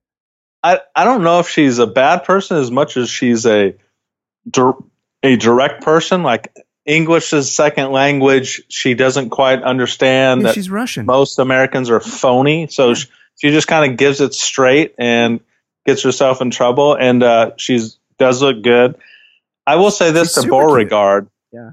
I, 0.63 0.80
I 0.95 1.03
don't 1.03 1.21
know 1.23 1.39
if 1.41 1.49
she's 1.49 1.78
a 1.78 1.86
bad 1.86 2.23
person 2.23 2.55
as 2.57 2.71
much 2.71 2.95
as 2.97 3.09
she's 3.09 3.45
a 3.45 3.76
a 5.23 5.36
direct 5.38 5.84
person. 5.84 6.23
Like 6.23 6.55
English 6.86 7.33
is 7.33 7.51
second 7.53 7.91
language. 7.91 8.61
She 8.69 8.93
doesn't 8.93 9.29
quite 9.31 9.63
understand 9.63 10.41
Yeah, 10.41 10.47
that 10.47 10.53
she's 10.55 10.69
Russian. 10.69 11.05
most 11.05 11.39
Americans 11.39 11.89
are 11.89 11.99
phony. 11.99 12.67
So 12.67 12.93
she, 12.93 13.07
she 13.41 13.49
just 13.51 13.67
kind 13.67 13.91
of 13.91 13.97
gives 13.97 14.21
it 14.21 14.33
straight 14.33 14.93
and 14.97 15.39
gets 15.86 16.03
herself 16.03 16.41
in 16.41 16.51
trouble. 16.51 16.95
And 16.95 17.23
uh, 17.23 17.51
she's 17.57 17.97
does 18.17 18.41
look 18.41 18.61
good. 18.63 18.95
I 19.67 19.75
will 19.77 19.91
say 19.91 20.11
this 20.11 20.29
She's 20.29 20.36
to 20.36 20.41
super 20.41 20.51
cute. 20.57 20.67
Beauregard. 20.69 21.27
Yeah. 21.51 21.71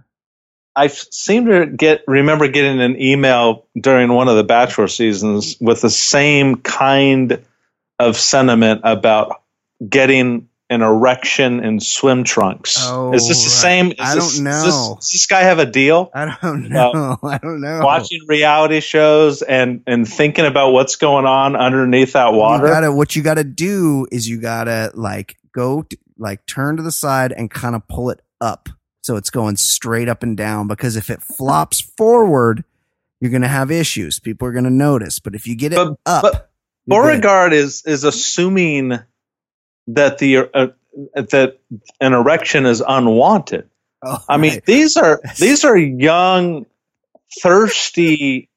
I 0.75 0.87
seem 0.87 1.45
to 1.47 1.67
get 1.67 2.03
remember 2.09 2.49
getting 2.49 2.81
an 2.81 3.01
email 3.01 3.67
during 3.79 4.11
one 4.13 4.29
of 4.29 4.37
the 4.37 4.45
Bachelor 4.45 4.89
seasons 4.89 5.57
with 5.61 5.83
the 5.83 5.91
same 5.91 6.57
kind 6.57 7.45
of 7.99 8.17
sentiment 8.17 8.81
about 8.85 9.43
getting 9.87 10.49
an 10.73 10.83
erection 10.83 11.63
in 11.63 11.81
swim 11.81 12.25
trunks. 12.25 12.79
Oh, 12.81 13.13
is 13.13 13.29
this 13.29 13.43
the 13.43 13.49
oh, 13.49 13.63
same? 13.63 13.87
Is 13.93 13.95
I 14.01 14.15
this- 14.15 14.37
don't 14.37 14.45
Does 14.45 14.65
this, 14.65 14.75
know. 14.75 14.97
does 14.99 15.11
this 15.11 15.27
guy 15.27 15.43
have 15.43 15.59
a 15.59 15.67
deal? 15.67 16.11
I 16.15 16.37
don't 16.43 16.67
uh, 16.67 16.93
know. 16.93 17.19
I 17.23 17.39
don't 17.39 17.61
know. 17.61 17.81
Watching 17.85 18.21
reality 18.27 18.81
shows 18.81 19.43
and 19.43 19.83
and 19.87 20.09
thinking 20.09 20.47
about 20.47 20.73
what's 20.73 20.97
going 20.97 21.27
on 21.27 21.55
underneath 21.57 22.15
that 22.15 22.33
water. 22.33 22.67
You 22.67 22.73
gotta, 22.73 22.93
what 22.93 23.15
you 23.15 23.23
gotta 23.23 23.45
do 23.45 24.07
is 24.11 24.29
you 24.29 24.41
gotta 24.41 24.91
like 24.95 25.37
go, 25.53 25.87
like 26.19 26.45
turn 26.47 26.77
to 26.79 26.83
the 26.83 26.93
side 26.93 27.33
and 27.33 27.51
kind 27.51 27.77
of 27.77 27.87
pull 27.87 28.11
it 28.11 28.21
up. 28.41 28.69
So 29.03 29.17
it's 29.17 29.31
going 29.31 29.57
straight 29.57 30.09
up 30.09 30.23
and 30.23 30.37
down 30.37 30.69
because 30.69 30.97
if 30.97 31.11
it 31.11 31.23
flops 31.23 31.81
forward, 31.81 32.65
you're 33.21 33.31
going 33.31 33.43
to 33.43 33.49
have 33.49 33.71
issues. 33.71 34.19
People 34.21 34.49
are 34.49 34.53
going 34.53 34.65
to 34.65 34.71
notice. 34.71 35.19
But 35.19 35.35
if 35.35 35.47
you 35.47 35.55
get 35.57 35.73
it 35.73 35.77
But- 35.77 35.99
up, 36.07 36.23
but 36.23 36.33
good. 36.33 36.43
Beauregard 36.87 37.53
is 37.53 37.85
is 37.87 38.03
assuming 38.05 38.99
that 39.89 40.19
the 40.19 40.49
uh, 40.55 40.69
that 41.15 41.59
an 42.01 42.13
erection 42.13 42.67
is 42.67 42.83
unwanted. 42.87 43.69
Oh, 44.05 44.19
I 44.29 44.37
mean, 44.37 44.55
right. 44.55 44.65
these 44.67 44.97
are 44.97 45.21
these 45.39 45.65
are 45.65 45.77
young, 45.77 46.67
thirsty, 47.41 48.49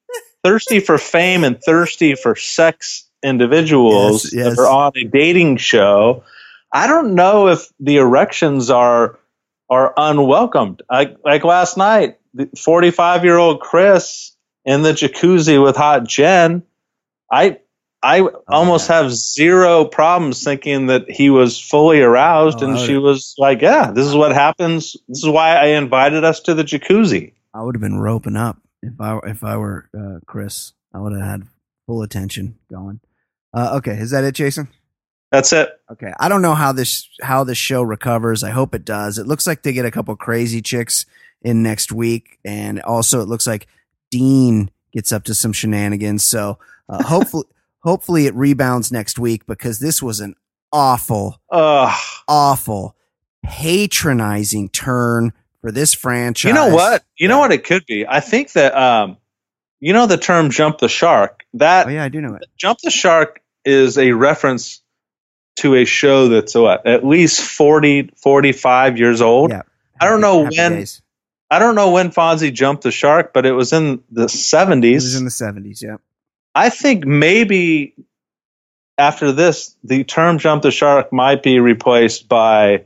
thirsty 0.42 0.80
for 0.80 0.98
fame 0.98 1.44
and 1.44 1.60
thirsty 1.60 2.14
for 2.14 2.36
sex 2.36 3.08
individuals 3.22 4.24
Yes, 4.24 4.34
yes. 4.34 4.56
that 4.56 4.62
are 4.62 4.68
on 4.68 4.92
a 4.96 5.04
dating 5.04 5.56
show. 5.56 6.24
I 6.72 6.86
don't 6.86 7.14
know 7.14 7.48
if 7.48 7.68
the 7.80 7.96
erections 7.98 8.70
are 8.70 9.18
are 9.70 9.94
unwelcomed. 9.96 10.82
Like 10.90 11.16
like 11.24 11.44
last 11.44 11.76
night, 11.76 12.18
the 12.34 12.48
forty 12.56 12.90
five 12.90 13.24
year 13.24 13.36
old 13.36 13.60
Chris 13.60 14.32
in 14.64 14.82
the 14.82 14.92
jacuzzi 14.92 15.62
with 15.62 15.76
hot 15.76 16.04
Jen. 16.06 16.62
I 17.30 17.58
I 18.06 18.20
almost 18.48 18.88
Oh, 18.90 18.94
yeah. 18.94 19.02
have 19.02 19.12
zero 19.12 19.84
problems 19.84 20.44
thinking 20.44 20.86
that 20.86 21.10
he 21.10 21.28
was 21.30 21.60
fully 21.60 22.00
aroused, 22.00 22.62
Oh, 22.62 22.66
and 22.68 22.78
she 22.78 22.96
was 22.96 23.34
like, 23.38 23.60
"Yeah, 23.62 23.90
this 23.90 24.06
is 24.06 24.14
what 24.14 24.32
happens. 24.32 24.96
This 25.08 25.22
is 25.24 25.28
why 25.28 25.56
I 25.56 25.66
invited 25.78 26.22
us 26.24 26.40
to 26.40 26.54
the 26.54 26.62
jacuzzi." 26.64 27.32
I 27.52 27.62
would 27.62 27.74
have 27.74 27.80
been 27.82 27.98
roping 27.98 28.36
up 28.36 28.58
if 28.82 29.00
I 29.00 29.18
if 29.24 29.42
I 29.44 29.56
were 29.56 29.88
uh, 29.98 30.20
Chris. 30.26 30.72
I 30.94 30.98
would 31.00 31.12
have 31.12 31.22
had 31.22 31.42
full 31.86 32.02
attention 32.02 32.56
going. 32.70 33.00
Uh, 33.52 33.74
okay, 33.78 33.92
is 33.98 34.10
that 34.12 34.24
it, 34.24 34.34
Jason? 34.34 34.68
That's 35.32 35.52
it. 35.52 35.68
Okay, 35.90 36.12
I 36.20 36.28
don't 36.28 36.42
know 36.42 36.54
how 36.54 36.72
this 36.72 37.08
how 37.22 37.42
this 37.44 37.58
show 37.58 37.82
recovers. 37.82 38.44
I 38.44 38.50
hope 38.50 38.74
it 38.74 38.84
does. 38.84 39.18
It 39.18 39.26
looks 39.26 39.46
like 39.46 39.62
they 39.62 39.72
get 39.72 39.84
a 39.84 39.90
couple 39.90 40.14
crazy 40.16 40.62
chicks 40.62 41.04
in 41.42 41.62
next 41.62 41.90
week, 41.92 42.38
and 42.44 42.80
also 42.82 43.20
it 43.20 43.28
looks 43.28 43.46
like 43.46 43.66
Dean 44.10 44.70
gets 44.92 45.12
up 45.12 45.24
to 45.24 45.34
some 45.34 45.52
shenanigans. 45.52 46.22
So 46.22 46.58
uh, 46.88 47.02
hopefully, 47.02 47.44
hopefully 47.86 48.26
it 48.26 48.34
rebounds 48.34 48.90
next 48.90 49.16
week 49.18 49.46
because 49.46 49.78
this 49.78 50.02
was 50.02 50.18
an 50.20 50.34
awful, 50.72 51.40
Ugh. 51.50 51.96
awful, 52.28 52.96
patronizing 53.44 54.68
turn 54.68 55.32
for 55.60 55.70
this 55.72 55.94
franchise. 55.94 56.48
You 56.48 56.54
know 56.54 56.74
what? 56.74 57.04
You 57.16 57.28
know 57.28 57.38
what 57.38 57.52
it 57.52 57.64
could 57.64 57.86
be. 57.86 58.06
I 58.06 58.20
think 58.20 58.52
that 58.52 58.76
um, 58.76 59.16
you 59.80 59.92
know 59.92 60.06
the 60.06 60.18
term 60.18 60.50
"jump 60.50 60.78
the 60.78 60.88
shark." 60.88 61.44
That 61.54 61.86
Oh 61.86 61.90
yeah, 61.90 62.04
I 62.04 62.08
do 62.08 62.20
know 62.20 62.34
it. 62.34 62.44
"jump 62.58 62.78
the 62.82 62.90
shark" 62.90 63.40
is 63.64 63.98
a 63.98 64.12
reference 64.12 64.82
to 65.60 65.74
a 65.74 65.84
show 65.84 66.28
that's 66.28 66.54
what 66.54 66.86
at 66.86 67.04
least 67.06 67.40
40, 67.40 68.10
45 68.22 68.98
years 68.98 69.22
old. 69.22 69.50
Yeah, 69.50 69.62
I 70.00 70.06
don't 70.06 70.20
know 70.20 70.44
Happy 70.44 70.58
when- 70.58 70.72
Days. 70.72 71.02
I 71.48 71.60
don't 71.60 71.76
know 71.76 71.92
when 71.92 72.10
Fonzie 72.10 72.52
jumped 72.52 72.82
the 72.82 72.90
shark, 72.90 73.32
but 73.32 73.46
it 73.46 73.52
was 73.52 73.72
in 73.72 74.02
the 74.10 74.28
seventies. 74.28 75.04
It 75.04 75.06
was 75.06 75.14
in 75.14 75.24
the 75.24 75.30
seventies. 75.30 75.80
Yeah. 75.80 75.98
I 76.56 76.70
think 76.70 77.04
maybe 77.04 77.94
after 78.96 79.30
this, 79.30 79.76
the 79.84 80.04
term 80.04 80.38
"jump 80.38 80.62
the 80.62 80.70
shark" 80.70 81.12
might 81.12 81.42
be 81.42 81.60
replaced 81.60 82.28
by 82.28 82.84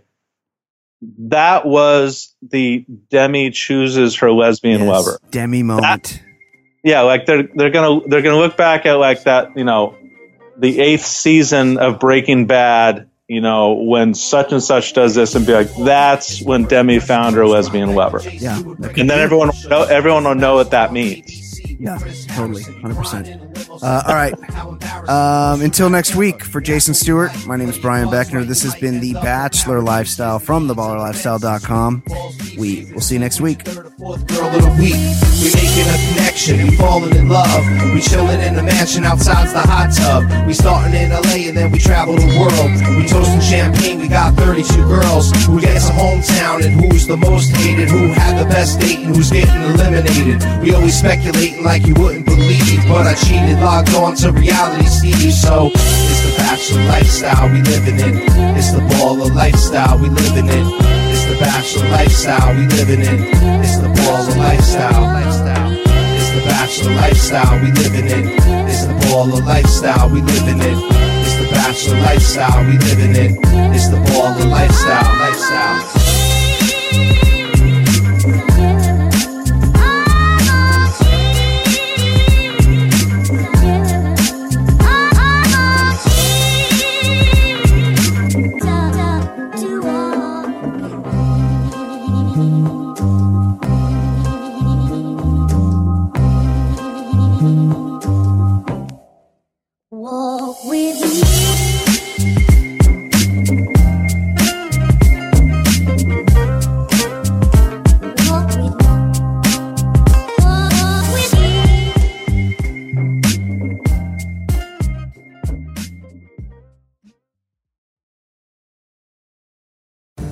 that 1.18 1.64
was 1.64 2.34
the 2.42 2.84
Demi 3.10 3.50
chooses 3.50 4.16
her 4.16 4.32
lesbian 4.32 4.80
Yes, 4.80 4.88
lover. 4.88 5.18
Demi 5.30 5.62
moment. 5.62 6.20
Yeah, 6.82 7.02
like 7.02 7.26
they're 7.26 7.44
they're 7.54 7.70
gonna 7.70 8.08
they're 8.08 8.22
gonna 8.22 8.38
look 8.38 8.56
back 8.56 8.86
at 8.86 8.94
like 8.94 9.22
that, 9.24 9.56
you 9.56 9.64
know, 9.64 9.96
the 10.58 10.80
eighth 10.80 11.04
season 11.04 11.78
of 11.78 12.00
Breaking 12.00 12.46
Bad. 12.46 13.08
You 13.28 13.40
know, 13.40 13.74
when 13.74 14.14
such 14.14 14.50
and 14.50 14.60
such 14.60 14.92
does 14.92 15.14
this, 15.14 15.36
and 15.36 15.46
be 15.46 15.52
like, 15.52 15.72
"That's 15.76 16.42
when 16.42 16.64
Demi 16.64 16.98
found 16.98 17.36
her 17.36 17.46
lesbian 17.46 17.94
lover," 17.94 18.20
yeah. 18.24 18.60
that 18.80 18.98
and 18.98 19.08
then 19.08 19.20
everyone 19.20 19.50
will 19.50 19.70
know, 19.70 19.82
everyone 19.84 20.24
will 20.24 20.34
know 20.34 20.56
what 20.56 20.72
that 20.72 20.92
means. 20.92 21.60
Yeah, 21.78 21.96
totally, 22.34 22.64
hundred 22.64 22.96
percent. 22.96 23.49
Uh, 23.82 24.02
all 24.06 24.14
right. 24.14 24.34
Um, 25.08 25.62
until 25.62 25.90
next 25.90 26.14
week, 26.14 26.44
for 26.44 26.60
Jason 26.60 26.94
Stewart, 26.94 27.30
my 27.46 27.56
name 27.56 27.68
is 27.68 27.78
Brian 27.78 28.08
Beckner. 28.08 28.46
This 28.46 28.62
has 28.62 28.74
been 28.74 29.00
the 29.00 29.14
Bachelor 29.14 29.80
Lifestyle 29.80 30.38
from 30.38 30.68
theballerlifestyle.com. 30.68 32.02
We 32.58 32.90
will 32.92 33.00
see 33.00 33.14
you 33.14 33.20
next 33.20 33.40
week. 33.40 33.64
Girl 33.64 33.86
of 33.86 34.62
the 34.62 34.76
week. 34.78 34.96
We 35.40 35.48
making 35.56 35.88
a 35.88 35.96
connection, 36.12 36.76
falling 36.76 37.16
in 37.16 37.28
love. 37.28 37.64
We 37.94 38.00
chilling 38.00 38.40
in 38.40 38.54
the 38.54 38.62
mansion 38.62 39.02
the 39.02 39.64
hot 39.64 39.92
tub. 39.96 40.46
We 40.46 40.52
starting 40.52 40.94
in 40.94 41.10
LA 41.10 41.48
and 41.48 41.56
then 41.56 41.70
we 41.70 41.78
travel 41.78 42.14
the 42.16 42.28
world. 42.38 42.70
We 42.96 43.08
toasting 43.08 43.40
champagne, 43.40 44.00
we 44.00 44.08
got 44.08 44.34
32 44.34 44.76
girls. 44.86 45.30
Who 45.46 45.60
gets 45.60 45.88
a 45.88 45.92
hometown 45.92 46.64
and 46.64 46.80
who's 46.80 47.06
the 47.06 47.16
most 47.16 47.50
hated? 47.56 47.88
Who 47.88 48.08
had 48.12 48.38
the 48.38 48.48
best 48.48 48.80
date 48.80 48.98
and 49.00 49.16
who's 49.16 49.30
getting 49.30 49.62
eliminated? 49.62 50.42
We 50.62 50.74
always 50.74 50.98
speculating 50.98 51.64
like 51.64 51.86
you 51.86 51.94
wouldn't 51.94 52.26
believe. 52.26 52.84
But 52.88 53.06
I 53.06 53.14
cheated, 53.14 53.56
logged 53.70 53.94
on 53.94 54.14
to 54.16 54.32
reality 54.32 54.86
Steve. 54.86 55.32
So 55.32 55.70
it's 55.72 56.22
the 56.26 56.34
bachelor 56.36 56.84
lifestyle 56.84 57.48
we 57.52 57.62
living 57.62 57.98
in. 58.00 58.14
It's 58.58 58.72
the 58.72 58.80
baller 58.90 59.32
lifestyle 59.34 59.98
we 59.98 60.08
living 60.08 60.48
in. 60.48 60.66
It's 61.12 61.24
the 61.30 61.36
bachelor 61.38 61.88
lifestyle 61.88 62.50
we 62.56 62.66
living 62.78 63.00
in. 63.00 63.18
It's 63.62 63.76
the 63.78 63.88
baller 63.88 64.36
lifestyle. 64.36 65.02
lifestyle. 65.02 65.72
It's 66.18 66.30
the 66.36 66.42
bachelor 66.46 66.94
lifestyle 66.94 67.56
we 67.62 67.70
living 67.82 68.08
in. 68.16 68.24
It's 68.68 68.84
the 68.86 68.94
baller 69.06 69.44
lifestyle 69.44 70.10
we 70.10 70.20
living 70.20 70.60
in. 70.70 70.78
It's 71.22 71.36
the 71.40 71.48
bachelor 71.50 72.00
lifestyle 72.00 72.60
we 72.66 72.76
living 72.78 73.14
in. 73.14 73.38
It's 73.74 73.88
the 73.88 74.00
baller 74.10 74.48
lifestyle. 74.50 75.10
Lifestyle. 75.20 76.00